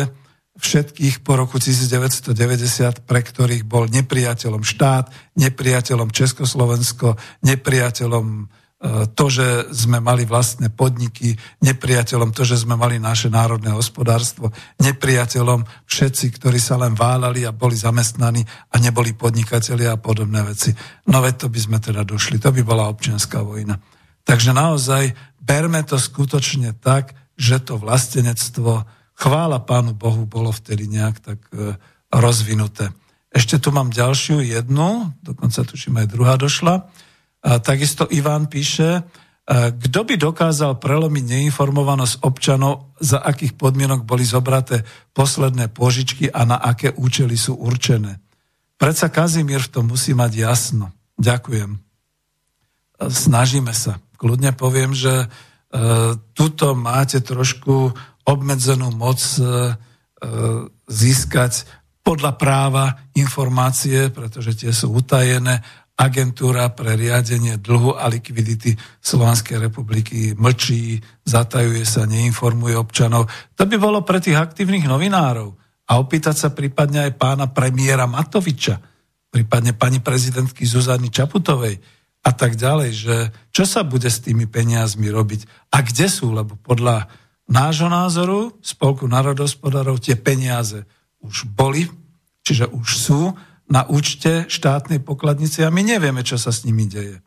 všetkých 0.56 1.20
po 1.20 1.36
roku 1.36 1.60
1990, 1.60 3.04
pre 3.04 3.20
ktorých 3.20 3.68
bol 3.68 3.92
nepriateľom 3.92 4.64
štát, 4.64 5.12
nepriateľom 5.36 6.16
Československo, 6.16 7.20
nepriateľom 7.44 8.48
to, 9.16 9.26
že 9.32 9.72
sme 9.74 10.04
mali 10.04 10.28
vlastné 10.28 10.70
podniky, 10.70 11.34
nepriateľom 11.64 12.36
to, 12.36 12.46
že 12.46 12.68
sme 12.68 12.78
mali 12.78 13.02
naše 13.02 13.32
národné 13.32 13.74
hospodárstvo, 13.74 14.52
nepriateľom 14.84 15.66
všetci, 15.90 16.26
ktorí 16.38 16.60
sa 16.60 16.78
len 16.78 16.94
válali 16.94 17.48
a 17.48 17.56
boli 17.56 17.74
zamestnaní 17.74 18.46
a 18.46 18.76
neboli 18.78 19.16
podnikatelia 19.18 19.96
a 19.96 20.02
podobné 20.02 20.44
veci. 20.44 20.76
No 21.10 21.24
veď 21.24 21.36
to 21.36 21.48
by 21.50 21.60
sme 21.60 21.78
teda 21.82 22.04
došli, 22.06 22.38
to 22.38 22.52
by 22.52 22.62
bola 22.62 22.92
občianská 22.92 23.42
vojna. 23.42 23.80
Takže 24.28 24.52
naozaj 24.54 25.18
berme 25.42 25.82
to 25.82 25.98
skutočne 25.98 26.78
tak, 26.78 27.16
že 27.36 27.60
to 27.60 27.80
vlastenectvo, 27.80 28.88
chvála 29.16 29.64
Pánu 29.64 29.96
Bohu, 29.96 30.28
bolo 30.28 30.52
vtedy 30.52 30.88
nejak 30.88 31.18
tak 31.20 31.40
e, 31.52 31.76
rozvinuté. 32.12 32.92
Ešte 33.36 33.60
tu 33.60 33.76
mám 33.76 33.92
ďalšiu 33.92 34.40
jednu, 34.40 35.12
dokonca 35.20 35.68
tuším 35.68 36.00
aj 36.00 36.08
druhá 36.08 36.36
došla. 36.40 36.88
A 37.46 37.60
takisto 37.60 38.08
Ivan 38.08 38.48
píše, 38.48 39.00
e, 39.00 39.02
kto 39.76 40.00
by 40.08 40.16
dokázal 40.16 40.80
prelomiť 40.80 41.24
neinformovanosť 41.28 42.24
občanov, 42.24 42.96
za 43.04 43.20
akých 43.20 43.60
podmienok 43.60 44.08
boli 44.08 44.24
zobraté 44.24 44.88
posledné 45.12 45.68
požičky 45.68 46.32
a 46.32 46.48
na 46.48 46.56
aké 46.56 46.96
účely 46.96 47.36
sú 47.36 47.60
určené. 47.60 48.24
Predsa 48.80 49.12
Kazimír 49.12 49.64
v 49.64 49.72
tom 49.72 49.92
musí 49.92 50.16
mať 50.16 50.32
jasno. 50.36 50.96
Ďakujem. 51.20 51.72
E, 51.76 51.80
snažíme 53.12 53.76
sa. 53.76 54.00
Kľudne 54.16 54.56
poviem, 54.56 54.96
že 54.96 55.12
e, 55.12 55.28
tuto 56.32 56.68
máte 56.72 57.20
trošku 57.20 57.92
obmedzenú 58.24 58.96
moc 58.96 59.20
získať 60.88 61.54
podľa 62.06 62.32
práva 62.38 63.12
informácie, 63.18 64.14
pretože 64.14 64.56
tie 64.56 64.72
sú 64.72 64.96
utajené 64.96 65.60
agentúra 65.96 66.70
pre 66.76 67.00
riadenie 67.00 67.56
dlhu 67.56 67.96
a 67.96 68.12
likvidity 68.12 68.76
Slovenskej 69.00 69.64
republiky 69.64 70.36
mlčí, 70.36 71.00
zatajuje 71.24 71.88
sa, 71.88 72.04
neinformuje 72.04 72.76
občanov. 72.76 73.32
To 73.56 73.64
by 73.64 73.76
bolo 73.80 74.04
pre 74.04 74.20
tých 74.20 74.36
aktívnych 74.36 74.86
novinárov. 74.86 75.56
A 75.86 76.02
opýtať 76.02 76.36
sa 76.36 76.50
prípadne 76.52 77.08
aj 77.10 77.16
pána 77.16 77.48
premiéra 77.48 78.10
Matoviča, 78.10 78.82
prípadne 79.32 79.72
pani 79.78 80.04
prezidentky 80.04 80.68
Zuzany 80.68 81.08
Čaputovej 81.14 81.80
a 82.26 82.32
tak 82.34 82.58
ďalej, 82.58 82.90
že 82.98 83.16
čo 83.54 83.70
sa 83.70 83.86
bude 83.86 84.10
s 84.10 84.18
tými 84.18 84.50
peniazmi 84.50 85.14
robiť 85.14 85.70
a 85.70 85.86
kde 85.86 86.10
sú, 86.10 86.34
lebo 86.34 86.58
podľa 86.58 87.06
nášho 87.46 87.86
názoru, 87.86 88.58
Spolku 88.66 89.06
národospodárov, 89.06 90.02
tie 90.02 90.18
peniaze 90.18 90.90
už 91.22 91.46
boli, 91.54 91.86
čiže 92.42 92.66
už 92.74 92.88
sú 92.90 93.22
na 93.70 93.86
účte 93.86 94.50
štátnej 94.50 95.02
pokladnice 95.06 95.66
a 95.66 95.74
my 95.74 95.86
nevieme, 95.86 96.26
čo 96.26 96.42
sa 96.42 96.50
s 96.50 96.66
nimi 96.66 96.90
deje. 96.90 97.22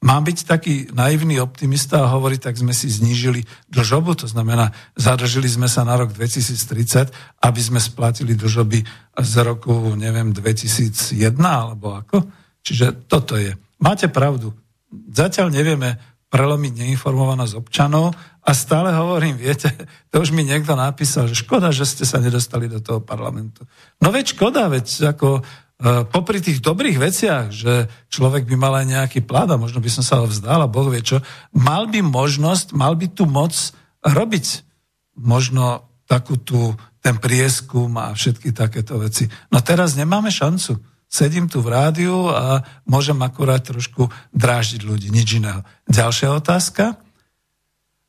Mám 0.00 0.32
byť 0.32 0.38
taký 0.48 0.74
naivný 0.96 1.44
optimista 1.44 2.00
a 2.00 2.10
hovoriť, 2.16 2.40
tak 2.40 2.56
sme 2.56 2.72
si 2.72 2.88
znížili 2.88 3.44
dlžobu, 3.68 4.16
to 4.16 4.24
znamená, 4.24 4.72
zadržili 4.96 5.44
sme 5.44 5.68
sa 5.68 5.84
na 5.84 5.92
rok 5.92 6.16
2030, 6.16 7.12
aby 7.44 7.60
sme 7.60 7.76
splatili 7.76 8.32
dlžoby 8.32 8.80
z 9.20 9.34
roku, 9.44 9.92
neviem, 10.00 10.32
2001 10.32 11.36
alebo 11.44 12.00
ako. 12.00 12.16
Čiže 12.64 13.06
toto 13.12 13.36
je. 13.36 13.52
Máte 13.80 14.06
pravdu. 14.12 14.52
Zatiaľ 15.10 15.50
nevieme 15.50 15.96
prelomiť 16.30 16.72
neinformovanosť 16.86 17.58
občanov 17.58 18.14
a 18.44 18.50
stále 18.54 18.94
hovorím, 18.94 19.34
viete, 19.34 19.66
to 20.14 20.22
už 20.22 20.30
mi 20.30 20.46
niekto 20.46 20.78
napísal, 20.78 21.26
že 21.26 21.42
škoda, 21.42 21.74
že 21.74 21.82
ste 21.88 22.06
sa 22.06 22.22
nedostali 22.22 22.70
do 22.70 22.78
toho 22.78 23.02
parlamentu. 23.02 23.66
No 23.98 24.14
veď 24.14 24.38
škoda, 24.38 24.70
veď 24.70 25.16
ako 25.16 25.42
E, 25.80 26.04
popri 26.04 26.44
tých 26.44 26.60
dobrých 26.60 27.00
veciach, 27.00 27.48
že 27.48 27.88
človek 28.12 28.44
by 28.44 28.56
mal 28.60 28.76
aj 28.76 28.86
nejaký 28.86 29.20
plát 29.24 29.48
a 29.48 29.56
možno 29.56 29.80
by 29.80 29.88
som 29.88 30.04
sa 30.04 30.20
ho 30.20 30.28
vzdal 30.28 30.60
a 30.60 30.68
Boh 30.68 30.92
vie 30.92 31.00
čo, 31.00 31.24
mal 31.56 31.88
by 31.88 32.04
možnosť, 32.04 32.76
mal 32.76 32.92
by 33.00 33.08
tu 33.08 33.24
moc 33.24 33.56
robiť 34.04 34.60
možno 35.16 35.88
takú 36.04 36.36
tú, 36.36 36.76
ten 37.00 37.16
prieskum 37.16 37.96
a 37.96 38.12
všetky 38.12 38.52
takéto 38.52 39.00
veci. 39.00 39.24
No 39.48 39.64
teraz 39.64 39.96
nemáme 39.96 40.28
šancu. 40.28 40.76
Sedím 41.10 41.50
tu 41.50 41.58
v 41.58 41.74
rádiu 41.74 42.30
a 42.30 42.62
môžem 42.86 43.18
akurát 43.18 43.66
trošku 43.66 44.06
dráždiť 44.30 44.86
ľudí, 44.86 45.10
nič 45.10 45.42
iného. 45.42 45.66
Ďalšia 45.90 46.30
otázka. 46.38 47.02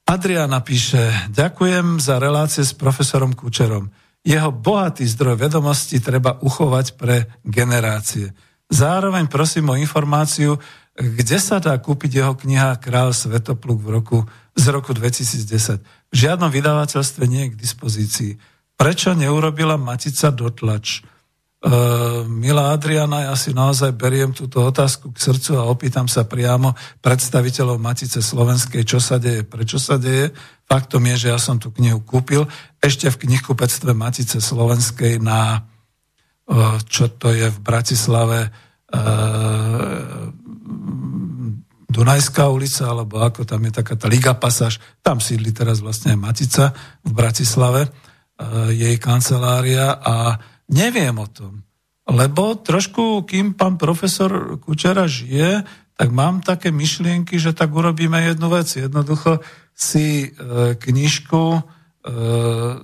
Adriana 0.05 0.61
píše, 0.61 1.09
ďakujem 1.33 1.97
za 1.97 2.21
relácie 2.21 2.61
s 2.61 2.77
profesorom 2.77 3.33
Kučerom. 3.33 3.89
Jeho 4.21 4.53
bohatý 4.53 5.01
zdroj 5.09 5.33
vedomosti 5.33 5.97
treba 5.97 6.37
uchovať 6.45 6.93
pre 6.93 7.41
generácie. 7.41 8.37
Zároveň 8.69 9.25
prosím 9.25 9.73
o 9.73 9.79
informáciu, 9.81 10.61
kde 10.93 11.41
sa 11.41 11.57
dá 11.57 11.73
kúpiť 11.81 12.21
jeho 12.21 12.37
kniha 12.37 12.77
Král 12.77 13.17
Svetopluk 13.17 13.81
v 13.81 13.89
roku, 13.97 14.17
z 14.53 14.65
roku 14.69 14.93
2010. 14.93 15.81
V 15.81 16.15
žiadnom 16.15 16.53
vydavateľstve 16.53 17.23
nie 17.25 17.49
je 17.49 17.51
k 17.57 17.59
dispozícii. 17.65 18.31
Prečo 18.77 19.17
neurobila 19.17 19.73
Matica 19.81 20.29
dotlač? 20.29 21.01
Uh, 21.61 22.25
milá 22.25 22.73
Adriana, 22.73 23.29
ja 23.29 23.37
si 23.37 23.53
naozaj 23.53 23.93
beriem 23.93 24.33
túto 24.33 24.65
otázku 24.65 25.13
k 25.13 25.21
srdcu 25.29 25.61
a 25.61 25.69
opýtam 25.69 26.09
sa 26.09 26.25
priamo 26.25 26.73
predstaviteľov 27.05 27.77
Matice 27.77 28.17
Slovenskej, 28.17 28.81
čo 28.81 28.97
sa 28.97 29.21
deje, 29.21 29.45
prečo 29.45 29.77
sa 29.77 30.01
deje. 30.01 30.33
Faktom 30.65 31.05
je, 31.13 31.15
že 31.21 31.27
ja 31.29 31.37
som 31.37 31.61
tú 31.61 31.69
knihu 31.77 32.01
kúpil 32.01 32.49
ešte 32.81 33.13
v 33.13 33.29
knihkupectve 33.29 33.93
Matice 33.93 34.41
Slovenskej 34.41 35.21
na, 35.21 35.61
uh, 36.49 36.81
čo 36.89 37.13
to 37.13 37.29
je 37.29 37.53
v 37.53 37.59
Bratislave, 37.61 38.49
uh, 38.49 40.33
Dunajská 41.91 42.49
ulica, 42.49 42.89
alebo 42.89 43.21
ako 43.21 43.45
tam 43.45 43.61
je 43.67 43.71
taká 43.83 43.99
tá 43.99 44.09
Liga 44.09 44.33
Pasáž, 44.33 44.81
tam 45.05 45.21
sídli 45.21 45.53
teraz 45.53 45.83
vlastne 45.83 46.17
Matica 46.17 46.73
v 47.03 47.11
Bratislave, 47.11 47.91
jej 48.71 48.95
kancelária 48.97 49.99
a 49.99 50.39
Neviem 50.71 51.15
o 51.19 51.27
tom. 51.27 51.61
Lebo 52.07 52.57
trošku, 52.57 53.27
kým 53.27 53.53
pán 53.53 53.77
profesor 53.77 54.57
Kučera 54.57 55.05
žije, 55.05 55.63
tak 55.95 56.09
mám 56.09 56.41
také 56.41 56.73
myšlienky, 56.73 57.37
že 57.37 57.53
tak 57.53 57.69
urobíme 57.69 58.17
jednu 58.17 58.49
vec. 58.49 58.65
Jednoducho 58.73 59.37
si 59.77 60.25
e, 60.25 60.29
knižku 60.75 61.43
e, 61.53 61.61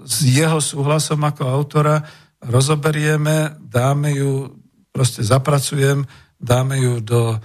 s 0.05 0.15
jeho 0.21 0.61
súhlasom 0.61 1.25
ako 1.25 1.43
autora 1.49 2.05
rozoberieme, 2.45 3.57
dáme 3.57 4.13
ju, 4.13 4.53
proste 4.93 5.25
zapracujem, 5.25 6.05
dáme 6.37 6.77
ju 6.77 6.93
do 7.01 7.21
e, 7.33 7.37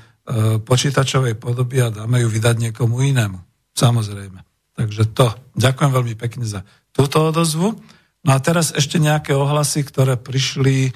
počítačovej 0.61 1.40
podoby 1.40 1.80
a 1.80 1.88
dáme 1.88 2.20
ju 2.20 2.28
vydať 2.28 2.68
niekomu 2.68 3.01
inému. 3.01 3.40
Samozrejme. 3.72 4.45
Takže 4.76 5.09
to. 5.16 5.32
Ďakujem 5.57 5.90
veľmi 5.93 6.14
pekne 6.20 6.45
za 6.45 6.68
túto 6.93 7.32
odozvu. 7.32 7.80
No 8.22 8.34
a 8.34 8.38
teraz 8.38 8.70
ešte 8.70 9.02
nejaké 9.02 9.34
ohlasy, 9.34 9.82
ktoré 9.82 10.14
prišli, 10.14 10.88
e, 10.88 10.92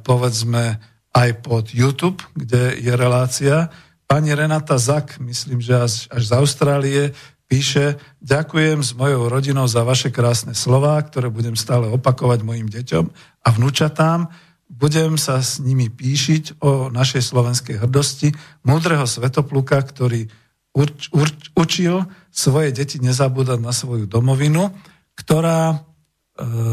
povedzme, 0.00 0.80
aj 1.12 1.30
pod 1.44 1.72
YouTube, 1.72 2.24
kde 2.36 2.76
je 2.80 2.92
relácia. 2.92 3.68
Pani 4.08 4.32
Renata 4.32 4.80
Zak, 4.80 5.20
myslím, 5.20 5.60
že 5.60 5.74
až, 5.76 5.94
až 6.08 6.22
z 6.24 6.32
Austrálie, 6.32 7.02
píše, 7.48 8.00
ďakujem 8.24 8.84
s 8.84 8.92
mojou 8.96 9.28
rodinou 9.28 9.68
za 9.68 9.84
vaše 9.84 10.12
krásne 10.12 10.52
slová, 10.52 11.00
ktoré 11.00 11.32
budem 11.32 11.56
stále 11.56 11.88
opakovať 11.88 12.44
mojim 12.44 12.68
deťom 12.68 13.04
a 13.44 13.48
vnúčatám. 13.52 14.28
Budem 14.68 15.16
sa 15.16 15.40
s 15.40 15.60
nimi 15.60 15.88
píšiť 15.88 16.60
o 16.60 16.92
našej 16.92 17.24
slovenskej 17.24 17.80
hrdosti, 17.80 18.36
múdreho 18.64 19.08
svetopluka, 19.08 19.80
ktorý 19.80 20.28
uč, 20.76 21.08
uč, 21.12 21.52
učil 21.56 22.04
svoje 22.28 22.72
deti 22.76 23.00
nezabúdať 23.00 23.58
na 23.64 23.72
svoju 23.72 24.04
domovinu, 24.04 24.68
ktorá 25.16 25.87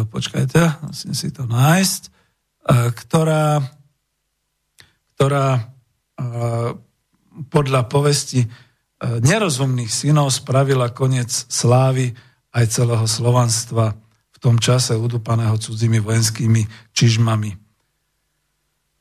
počkajte, 0.10 0.86
musím 0.86 1.14
si 1.18 1.34
to 1.34 1.50
nájsť, 1.50 2.02
e, 2.06 2.10
ktorá, 2.94 3.66
ktorá 5.18 5.48
e, 5.58 5.62
podľa 7.50 7.82
povesti 7.90 8.48
nerozumných 9.06 9.92
synov 9.92 10.32
spravila 10.32 10.88
koniec 10.88 11.28
slávy 11.30 12.16
aj 12.56 12.66
celého 12.72 13.04
slovanstva 13.04 13.92
v 14.32 14.38
tom 14.40 14.56
čase 14.56 14.96
udupaného 14.96 15.60
cudzími 15.60 16.00
vojenskými 16.00 16.64
čižmami. 16.96 17.66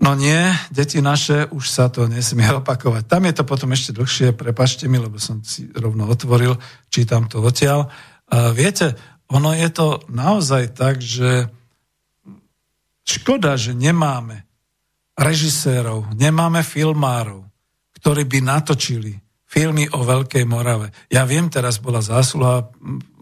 No 0.02 0.18
nie, 0.18 0.50
deti 0.74 0.98
naše, 0.98 1.46
už 1.54 1.64
sa 1.70 1.86
to 1.86 2.10
nesmie 2.10 2.44
opakovať. 2.60 3.06
Tam 3.06 3.22
je 3.24 3.34
to 3.38 3.44
potom 3.46 3.70
ešte 3.70 3.94
dlhšie, 3.94 4.34
prepašte 4.34 4.90
mi, 4.90 4.98
lebo 4.98 5.22
som 5.22 5.40
si 5.46 5.70
rovno 5.70 6.10
otvoril, 6.10 6.58
čítam 6.90 7.30
to 7.30 7.38
odtiaľ. 7.38 7.88
Viete, 8.52 8.98
ono 9.34 9.50
je 9.50 9.68
to 9.74 10.06
naozaj 10.06 10.78
tak, 10.78 11.02
že 11.02 11.50
škoda, 13.02 13.58
že 13.58 13.74
nemáme 13.74 14.46
režisérov, 15.18 16.14
nemáme 16.14 16.62
filmárov, 16.62 17.42
ktorí 17.98 18.22
by 18.30 18.38
natočili 18.46 19.18
filmy 19.54 19.86
o 19.90 20.02
Veľkej 20.02 20.46
Morave. 20.46 20.90
Ja 21.10 21.26
viem, 21.26 21.46
teraz 21.46 21.78
bola 21.78 22.02
zásluha 22.02 22.70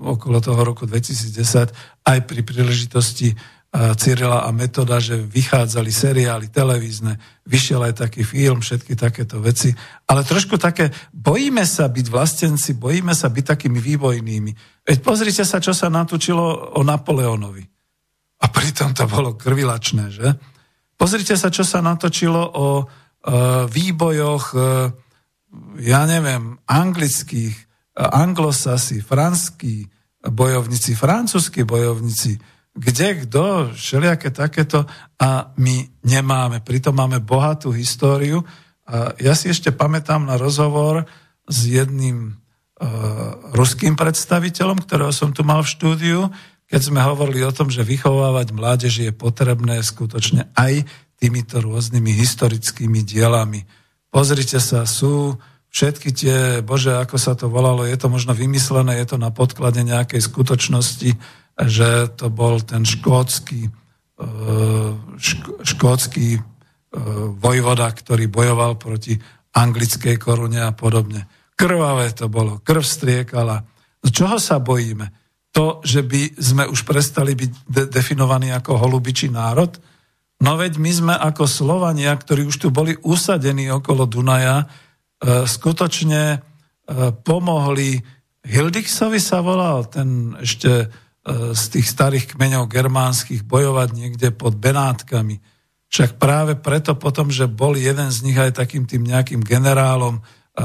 okolo 0.00 0.40
toho 0.40 0.60
roku 0.64 0.88
2010 0.88 1.72
aj 2.08 2.18
pri 2.24 2.40
príležitosti 2.40 3.36
Cyrila 3.72 4.44
a 4.44 4.52
Metoda, 4.52 5.00
že 5.00 5.16
vychádzali 5.16 5.88
seriály 5.88 6.52
televízne, 6.52 7.16
vyšiel 7.48 7.88
aj 7.88 8.04
taký 8.04 8.20
film, 8.20 8.60
všetky 8.60 8.92
takéto 8.92 9.40
veci. 9.40 9.72
Ale 10.04 10.28
trošku 10.28 10.60
také, 10.60 10.92
bojíme 11.08 11.64
sa 11.64 11.88
byť 11.88 12.06
vlastenci, 12.12 12.76
bojíme 12.76 13.16
sa 13.16 13.32
byť 13.32 13.44
takými 13.56 13.80
vývojnými. 13.80 14.52
Veď 14.84 14.98
pozrite 15.00 15.48
sa, 15.48 15.56
čo 15.56 15.72
sa 15.72 15.88
natočilo 15.88 16.76
o 16.76 16.84
Napoleonovi. 16.84 17.64
A 18.44 18.46
pritom 18.52 18.92
to 18.92 19.08
bolo 19.08 19.40
krvilačné, 19.40 20.04
že? 20.12 20.28
Pozrite 21.00 21.32
sa, 21.40 21.48
čo 21.48 21.64
sa 21.64 21.80
natočilo 21.80 22.42
o 22.52 22.66
e, 22.76 22.84
výbojoch, 23.72 24.44
e, 24.52 24.58
ja 25.80 26.04
neviem, 26.04 26.60
anglických, 26.68 27.56
e, 27.56 27.64
anglosasi, 27.96 29.00
franskí 29.00 29.88
bojovníci, 30.20 30.92
francúzskí 30.92 31.64
bojovníci, 31.64 32.36
kde 32.72 33.28
kto, 33.28 33.76
všelijaké 33.76 34.32
takéto 34.32 34.88
a 35.20 35.52
my 35.60 35.84
nemáme. 36.08 36.64
Pritom 36.64 36.96
máme 36.96 37.20
bohatú 37.20 37.68
históriu. 37.68 38.40
Ja 39.20 39.36
si 39.36 39.52
ešte 39.52 39.70
pamätám 39.70 40.24
na 40.24 40.40
rozhovor 40.40 41.04
s 41.44 41.58
jedným 41.68 42.32
uh, 42.32 42.88
ruským 43.52 43.92
predstaviteľom, 43.92 44.82
ktorého 44.82 45.12
som 45.12 45.30
tu 45.36 45.44
mal 45.44 45.60
v 45.60 45.72
štúdiu, 45.74 46.20
keď 46.72 46.80
sme 46.80 47.04
hovorili 47.04 47.44
o 47.44 47.52
tom, 47.52 47.68
že 47.68 47.84
vychovávať 47.84 48.56
mládež 48.56 49.04
je 49.04 49.12
potrebné 49.12 49.84
skutočne 49.84 50.48
aj 50.56 50.88
týmito 51.20 51.60
rôznymi 51.60 52.08
historickými 52.16 53.04
dielami. 53.04 53.68
Pozrite 54.08 54.56
sa, 54.56 54.88
sú 54.88 55.36
všetky 55.68 56.08
tie, 56.12 56.36
bože, 56.64 56.96
ako 56.96 57.16
sa 57.20 57.36
to 57.36 57.52
volalo, 57.52 57.84
je 57.84 57.96
to 58.00 58.08
možno 58.08 58.32
vymyslené, 58.32 59.00
je 59.04 59.14
to 59.14 59.16
na 59.20 59.28
podklade 59.28 59.84
nejakej 59.84 60.20
skutočnosti, 60.24 61.12
že 61.56 62.08
to 62.16 62.32
bol 62.32 62.60
ten 62.64 62.82
škótsky, 62.84 63.68
e, 63.68 63.70
škótsky 65.62 66.36
e, 66.36 66.40
vojvoda, 67.36 67.92
ktorý 67.92 68.28
bojoval 68.32 68.80
proti 68.80 69.16
anglickej 69.52 70.16
korune 70.16 70.64
a 70.64 70.72
podobne. 70.72 71.28
Krvavé 71.52 72.16
to 72.16 72.32
bolo, 72.32 72.64
krv 72.64 72.80
striekala. 72.80 73.60
Z 74.00 74.08
čoho 74.10 74.40
sa 74.40 74.58
bojíme? 74.58 75.12
To, 75.52 75.84
že 75.84 76.00
by 76.00 76.40
sme 76.40 76.64
už 76.64 76.88
prestali 76.88 77.36
byť 77.36 77.50
de- 77.68 77.88
definovaní 77.92 78.48
ako 78.56 78.80
holubičí 78.80 79.28
národ? 79.28 79.76
No 80.40 80.56
veď 80.56 80.80
my 80.80 80.90
sme 80.90 81.14
ako 81.14 81.44
Slovania, 81.44 82.16
ktorí 82.16 82.48
už 82.48 82.56
tu 82.56 82.68
boli 82.72 82.96
usadení 83.04 83.68
okolo 83.68 84.08
Dunaja, 84.08 84.64
e, 84.64 84.66
skutočne 85.44 86.22
e, 86.34 86.38
pomohli 87.20 88.00
Hildixovi 88.42 89.22
sa 89.22 89.38
volal, 89.38 89.86
ten 89.86 90.34
ešte 90.42 90.90
z 91.54 91.64
tých 91.70 91.86
starých 91.86 92.34
kmeňov 92.34 92.66
germánskych 92.66 93.46
bojovať 93.46 93.88
niekde 93.94 94.34
pod 94.34 94.58
Benátkami. 94.58 95.38
Však 95.86 96.18
práve 96.18 96.58
preto 96.58 96.98
potom, 96.98 97.30
že 97.30 97.46
bol 97.46 97.78
jeden 97.78 98.10
z 98.10 98.18
nich 98.26 98.34
aj 98.34 98.58
takým 98.58 98.90
tým 98.90 99.06
nejakým 99.06 99.38
generálom 99.44 100.18
e, 100.18 100.22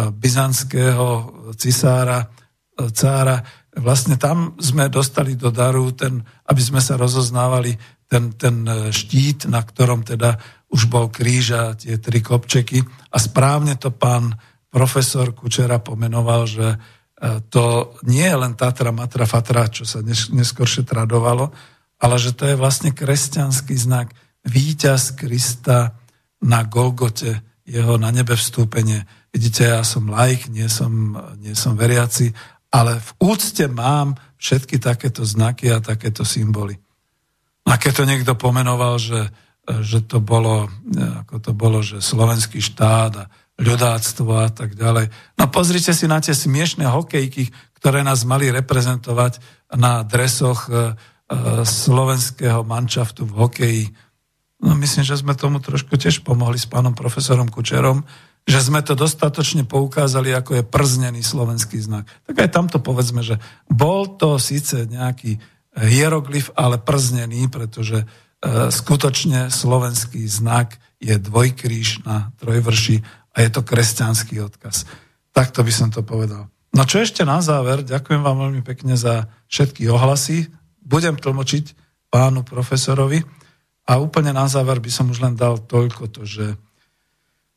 byzantského 0.10 1.08
cisára, 1.54 2.26
e, 2.26 2.90
cára, 2.90 3.46
vlastne 3.78 4.18
tam 4.18 4.58
sme 4.58 4.90
dostali 4.90 5.38
do 5.38 5.54
daru, 5.54 5.94
ten, 5.94 6.26
aby 6.50 6.62
sme 6.64 6.82
sa 6.82 6.98
rozoznávali 6.98 7.78
ten, 8.10 8.34
ten 8.34 8.64
štít, 8.90 9.52
na 9.52 9.62
ktorom 9.62 10.02
teda 10.08 10.40
už 10.74 10.90
bol 10.90 11.12
kríž 11.12 11.54
a 11.54 11.76
tie 11.78 12.02
tri 12.02 12.24
kopčeky. 12.24 12.82
A 13.14 13.18
správne 13.20 13.78
to 13.78 13.94
pán 13.94 14.34
profesor 14.72 15.36
Kučera 15.36 15.78
pomenoval, 15.84 16.48
že 16.48 16.66
E, 16.72 16.97
to 17.50 17.98
nie 18.06 18.26
je 18.26 18.38
len 18.38 18.54
Tatra, 18.54 18.94
Matra, 18.94 19.26
Fatra, 19.26 19.66
čo 19.74 19.90
sa 19.90 20.06
neskôršie 20.06 20.86
tradovalo, 20.86 21.50
ale 21.98 22.16
že 22.22 22.38
to 22.38 22.46
je 22.46 22.54
vlastne 22.54 22.94
kresťanský 22.94 23.74
znak. 23.74 24.14
Výťaz 24.46 25.18
Krista 25.18 25.98
na 26.46 26.62
Golgote, 26.62 27.42
jeho 27.66 27.98
na 27.98 28.14
nebe 28.14 28.38
vstúpenie. 28.38 29.04
Vidíte, 29.34 29.66
ja 29.66 29.82
som 29.82 30.08
laik, 30.08 30.48
nie 30.54 30.70
som, 30.70 31.18
nie 31.42 31.58
som 31.58 31.74
veriaci, 31.74 32.32
ale 32.70 33.02
v 33.02 33.10
úcte 33.34 33.66
mám 33.66 34.14
všetky 34.38 34.78
takéto 34.78 35.26
znaky 35.26 35.74
a 35.74 35.82
takéto 35.82 36.22
symboly. 36.22 36.78
A 37.68 37.76
keď 37.76 37.92
to 38.00 38.04
niekto 38.06 38.34
pomenoval, 38.38 39.02
že, 39.02 39.28
že 39.84 40.06
to 40.06 40.22
bolo, 40.24 40.70
ako 41.26 41.36
to 41.42 41.52
bolo, 41.52 41.84
že 41.84 42.00
slovenský 42.00 42.64
štát 42.64 43.14
a 43.20 43.26
ľudáctvo 43.58 44.32
a 44.38 44.50
tak 44.54 44.78
ďalej. 44.78 45.10
No 45.42 45.50
pozrite 45.50 45.92
si 45.92 46.06
na 46.06 46.22
tie 46.22 46.38
smiešné 46.38 46.86
hokejky, 46.86 47.50
ktoré 47.82 48.06
nás 48.06 48.22
mali 48.26 48.54
reprezentovať 48.54 49.42
na 49.74 50.06
dresoch 50.06 50.70
e, 50.70 50.74
e, 50.74 50.80
slovenského 51.66 52.62
manšaftu 52.62 53.26
v 53.26 53.34
hokeji. 53.34 53.86
No 54.62 54.78
myslím, 54.78 55.06
že 55.06 55.18
sme 55.18 55.34
tomu 55.34 55.58
trošku 55.58 55.98
tiež 55.98 56.22
pomohli 56.22 56.58
s 56.58 56.70
pánom 56.70 56.94
profesorom 56.94 57.50
Kučerom, 57.50 58.06
že 58.48 58.64
sme 58.64 58.80
to 58.80 58.96
dostatočne 58.96 59.68
poukázali, 59.68 60.32
ako 60.32 60.62
je 60.62 60.64
prznený 60.64 61.22
slovenský 61.22 61.84
znak. 61.84 62.08
Tak 62.30 62.48
aj 62.48 62.50
tamto 62.54 62.78
povedzme, 62.80 63.20
že 63.20 63.42
bol 63.68 64.08
to 64.16 64.40
síce 64.40 64.88
nejaký 64.88 65.42
hieroglyf, 65.78 66.54
ale 66.58 66.82
prznený, 66.82 67.50
pretože 67.50 68.02
e, 68.02 68.06
skutočne 68.70 69.50
slovenský 69.50 70.26
znak 70.26 70.78
je 70.98 71.18
dvojkríž 71.22 72.06
na 72.06 72.34
trojvrši 72.42 73.27
a 73.38 73.46
je 73.46 73.50
to 73.54 73.62
kresťanský 73.62 74.42
odkaz. 74.42 74.90
Takto 75.30 75.62
by 75.62 75.70
som 75.70 75.94
to 75.94 76.02
povedal. 76.02 76.50
No 76.74 76.84
čo 76.90 76.98
ešte 76.98 77.22
na 77.22 77.38
záver, 77.46 77.86
ďakujem 77.86 78.26
vám 78.26 78.50
veľmi 78.50 78.62
pekne 78.66 78.98
za 78.98 79.30
všetky 79.46 79.86
ohlasy. 79.94 80.50
Budem 80.82 81.14
tlmočiť 81.14 81.78
pánu 82.10 82.42
profesorovi 82.42 83.22
a 83.86 84.02
úplne 84.02 84.34
na 84.34 84.50
záver 84.50 84.82
by 84.82 84.90
som 84.90 85.14
už 85.14 85.22
len 85.22 85.38
dal 85.38 85.62
toľko 85.62 86.10
to, 86.10 86.26
že 86.26 86.58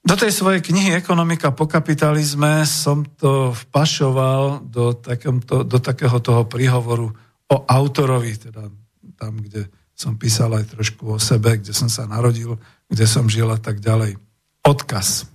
do 0.00 0.16
tej 0.16 0.32
svojej 0.32 0.64
knihy 0.64 0.96
Ekonomika 0.96 1.52
po 1.52 1.68
kapitalizme 1.68 2.64
som 2.64 3.04
to 3.04 3.52
vpašoval 3.52 4.64
do, 4.64 4.96
takomto, 4.96 5.60
do 5.60 5.76
takého 5.76 6.16
toho 6.24 6.48
príhovoru 6.48 7.12
o 7.52 7.56
autorovi, 7.68 8.32
teda 8.40 8.72
tam, 9.20 9.32
kde 9.36 9.68
som 9.92 10.16
písal 10.16 10.56
aj 10.56 10.72
trošku 10.72 11.04
o 11.04 11.18
sebe, 11.20 11.60
kde 11.60 11.76
som 11.76 11.92
sa 11.92 12.08
narodil, 12.08 12.56
kde 12.88 13.04
som 13.04 13.28
žil 13.28 13.52
a 13.52 13.60
tak 13.60 13.84
ďalej. 13.84 14.16
Odkaz. 14.64 15.28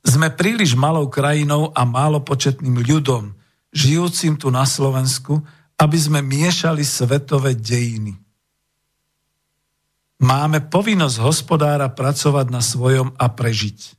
Sme 0.00 0.32
príliš 0.32 0.74
malou 0.74 1.08
krajinou 1.12 1.70
a 1.76 1.84
málo 1.84 2.24
početným 2.24 2.80
ľudom, 2.80 3.36
žijúcim 3.70 4.40
tu 4.40 4.48
na 4.48 4.64
Slovensku, 4.64 5.44
aby 5.80 5.96
sme 5.96 6.20
miešali 6.20 6.84
svetové 6.84 7.56
dejiny. 7.56 8.16
Máme 10.20 10.60
povinnosť 10.68 11.16
hospodára 11.24 11.88
pracovať 11.88 12.46
na 12.52 12.60
svojom 12.60 13.16
a 13.16 13.32
prežiť. 13.32 13.96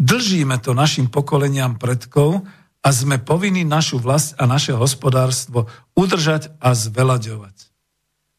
Držíme 0.00 0.56
to 0.64 0.72
našim 0.72 1.12
pokoleniam 1.12 1.76
predkov 1.76 2.44
a 2.80 2.88
sme 2.88 3.20
povinni 3.20 3.64
našu 3.64 4.00
vlast 4.00 4.36
a 4.40 4.48
naše 4.48 4.72
hospodárstvo 4.72 5.68
udržať 5.92 6.56
a 6.56 6.72
zvelaďovať. 6.72 7.68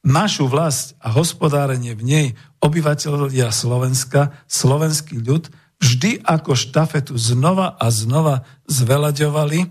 Našu 0.07 0.49
vlast 0.49 0.97
a 0.97 1.13
hospodárenie 1.13 1.93
v 1.93 2.03
nej 2.05 2.27
obyvateľia 2.63 3.53
Slovenska, 3.53 4.33
slovenský 4.49 5.21
ľud 5.21 5.53
vždy 5.81 6.25
ako 6.25 6.57
štafetu 6.57 7.13
znova 7.17 7.77
a 7.77 7.87
znova 7.93 8.45
zvelaďovali 8.65 9.69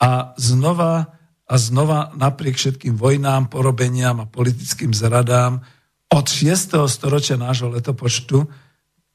a 0.00 0.34
znova 0.38 1.20
a 1.50 1.54
znova 1.58 2.14
napriek 2.14 2.54
všetkým 2.54 2.94
vojnám, 2.94 3.50
porobeniam 3.50 4.22
a 4.22 4.30
politickým 4.30 4.94
zradám 4.94 5.66
od 6.06 6.26
6. 6.30 6.78
storočia 6.86 7.34
nášho 7.34 7.66
letopočtu, 7.74 8.46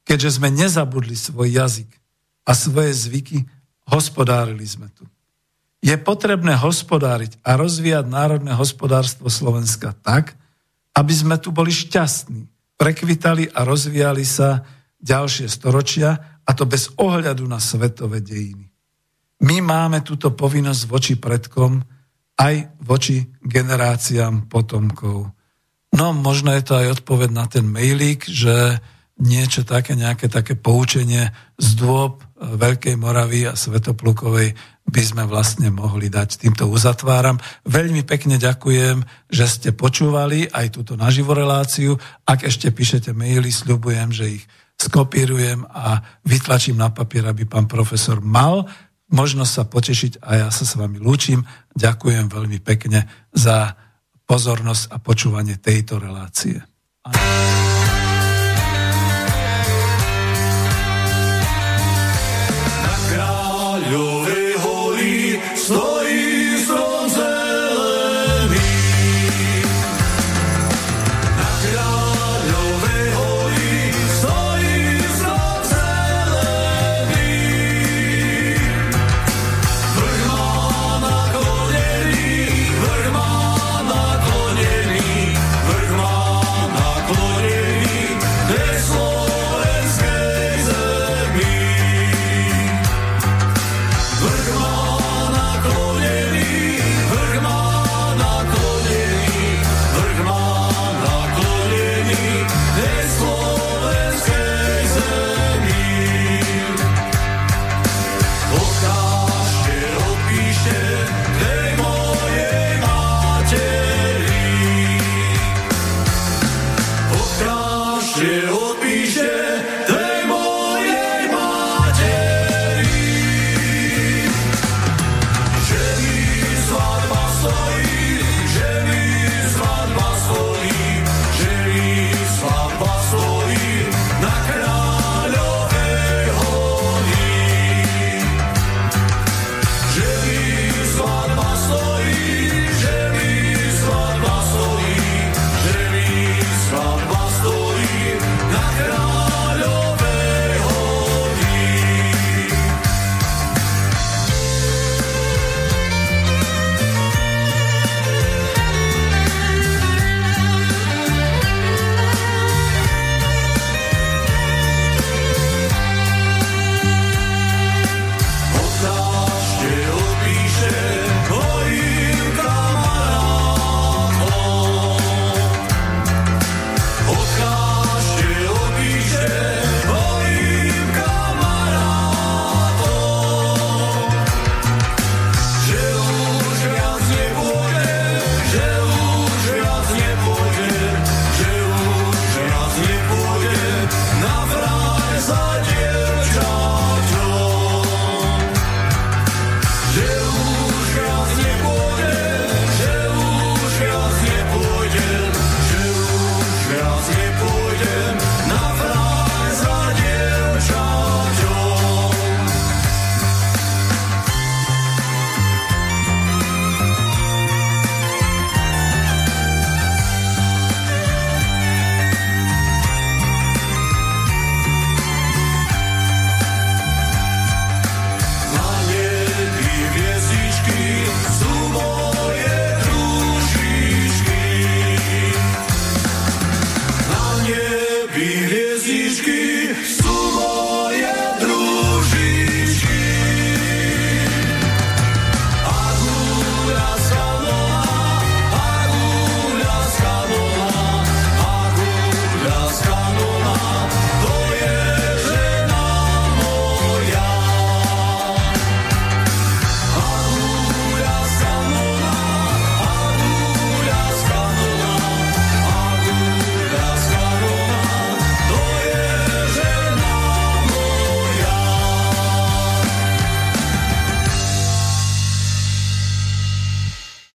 keďže 0.04 0.36
sme 0.36 0.52
nezabudli 0.52 1.16
svoj 1.16 1.48
jazyk 1.48 1.88
a 2.44 2.52
svoje 2.52 2.92
zvyky, 2.92 3.48
hospodárili 3.88 4.68
sme 4.68 4.92
tu. 4.92 5.08
Je 5.80 5.96
potrebné 5.96 6.60
hospodáriť 6.60 7.40
a 7.40 7.56
rozvíjať 7.56 8.04
národné 8.04 8.52
hospodárstvo 8.52 9.32
Slovenska 9.32 9.96
tak, 10.04 10.36
aby 10.92 11.12
sme 11.16 11.36
tu 11.40 11.52
boli 11.52 11.72
šťastní, 11.72 12.48
prekvitali 12.76 13.48
a 13.48 13.64
rozvíjali 13.64 14.24
sa 14.28 14.64
ďalšie 15.06 15.46
storočia 15.46 16.42
a 16.42 16.50
to 16.50 16.66
bez 16.66 16.90
ohľadu 16.98 17.46
na 17.46 17.62
svetové 17.62 18.18
dejiny. 18.18 18.66
My 19.46 19.62
máme 19.62 20.02
túto 20.02 20.34
povinnosť 20.34 20.82
voči 20.90 21.14
predkom 21.14 21.78
aj 22.36 22.82
voči 22.82 23.22
generáciám 23.40 24.50
potomkov. 24.50 25.30
No 25.96 26.12
možno 26.12 26.52
je 26.52 26.62
to 26.66 26.74
aj 26.76 27.00
odpoveď 27.00 27.30
na 27.32 27.46
ten 27.48 27.64
mailík, 27.64 28.26
že 28.26 28.82
niečo 29.16 29.64
také, 29.64 29.96
nejaké 29.96 30.28
také 30.28 30.52
poučenie 30.60 31.32
z 31.56 31.68
dôb 31.80 32.20
Veľkej 32.36 33.00
Moravy 33.00 33.48
a 33.48 33.56
Svetoplukovej 33.56 34.52
by 34.84 35.02
sme 35.02 35.24
vlastne 35.24 35.72
mohli 35.72 36.12
dať. 36.12 36.36
Týmto 36.36 36.68
uzatváram. 36.68 37.40
Veľmi 37.64 38.04
pekne 38.04 38.36
ďakujem, 38.36 39.00
že 39.32 39.44
ste 39.48 39.70
počúvali 39.72 40.52
aj 40.52 40.76
túto 40.76 41.00
naživo 41.00 41.32
reláciu. 41.32 41.96
Ak 42.28 42.44
ešte 42.44 42.68
píšete 42.68 43.16
maily, 43.16 43.48
sľubujem, 43.48 44.12
že 44.12 44.26
ich 44.36 44.44
skopírujem 44.76 45.64
a 45.72 46.04
vytlačím 46.22 46.76
na 46.76 46.92
papier, 46.92 47.24
aby 47.26 47.48
pán 47.48 47.66
profesor 47.66 48.20
mal 48.20 48.68
možnosť 49.10 49.52
sa 49.52 49.64
potešiť 49.64 50.12
a 50.22 50.46
ja 50.46 50.48
sa 50.50 50.66
s 50.66 50.76
vami 50.76 50.98
lúčim. 50.98 51.46
Ďakujem 51.74 52.26
veľmi 52.28 52.58
pekne 52.60 53.06
za 53.30 53.74
pozornosť 54.26 54.90
a 54.92 54.96
počúvanie 54.98 55.56
tejto 55.62 56.02
relácie. 56.02 56.58
Ano. 57.06 57.46
Lord. 63.86 64.25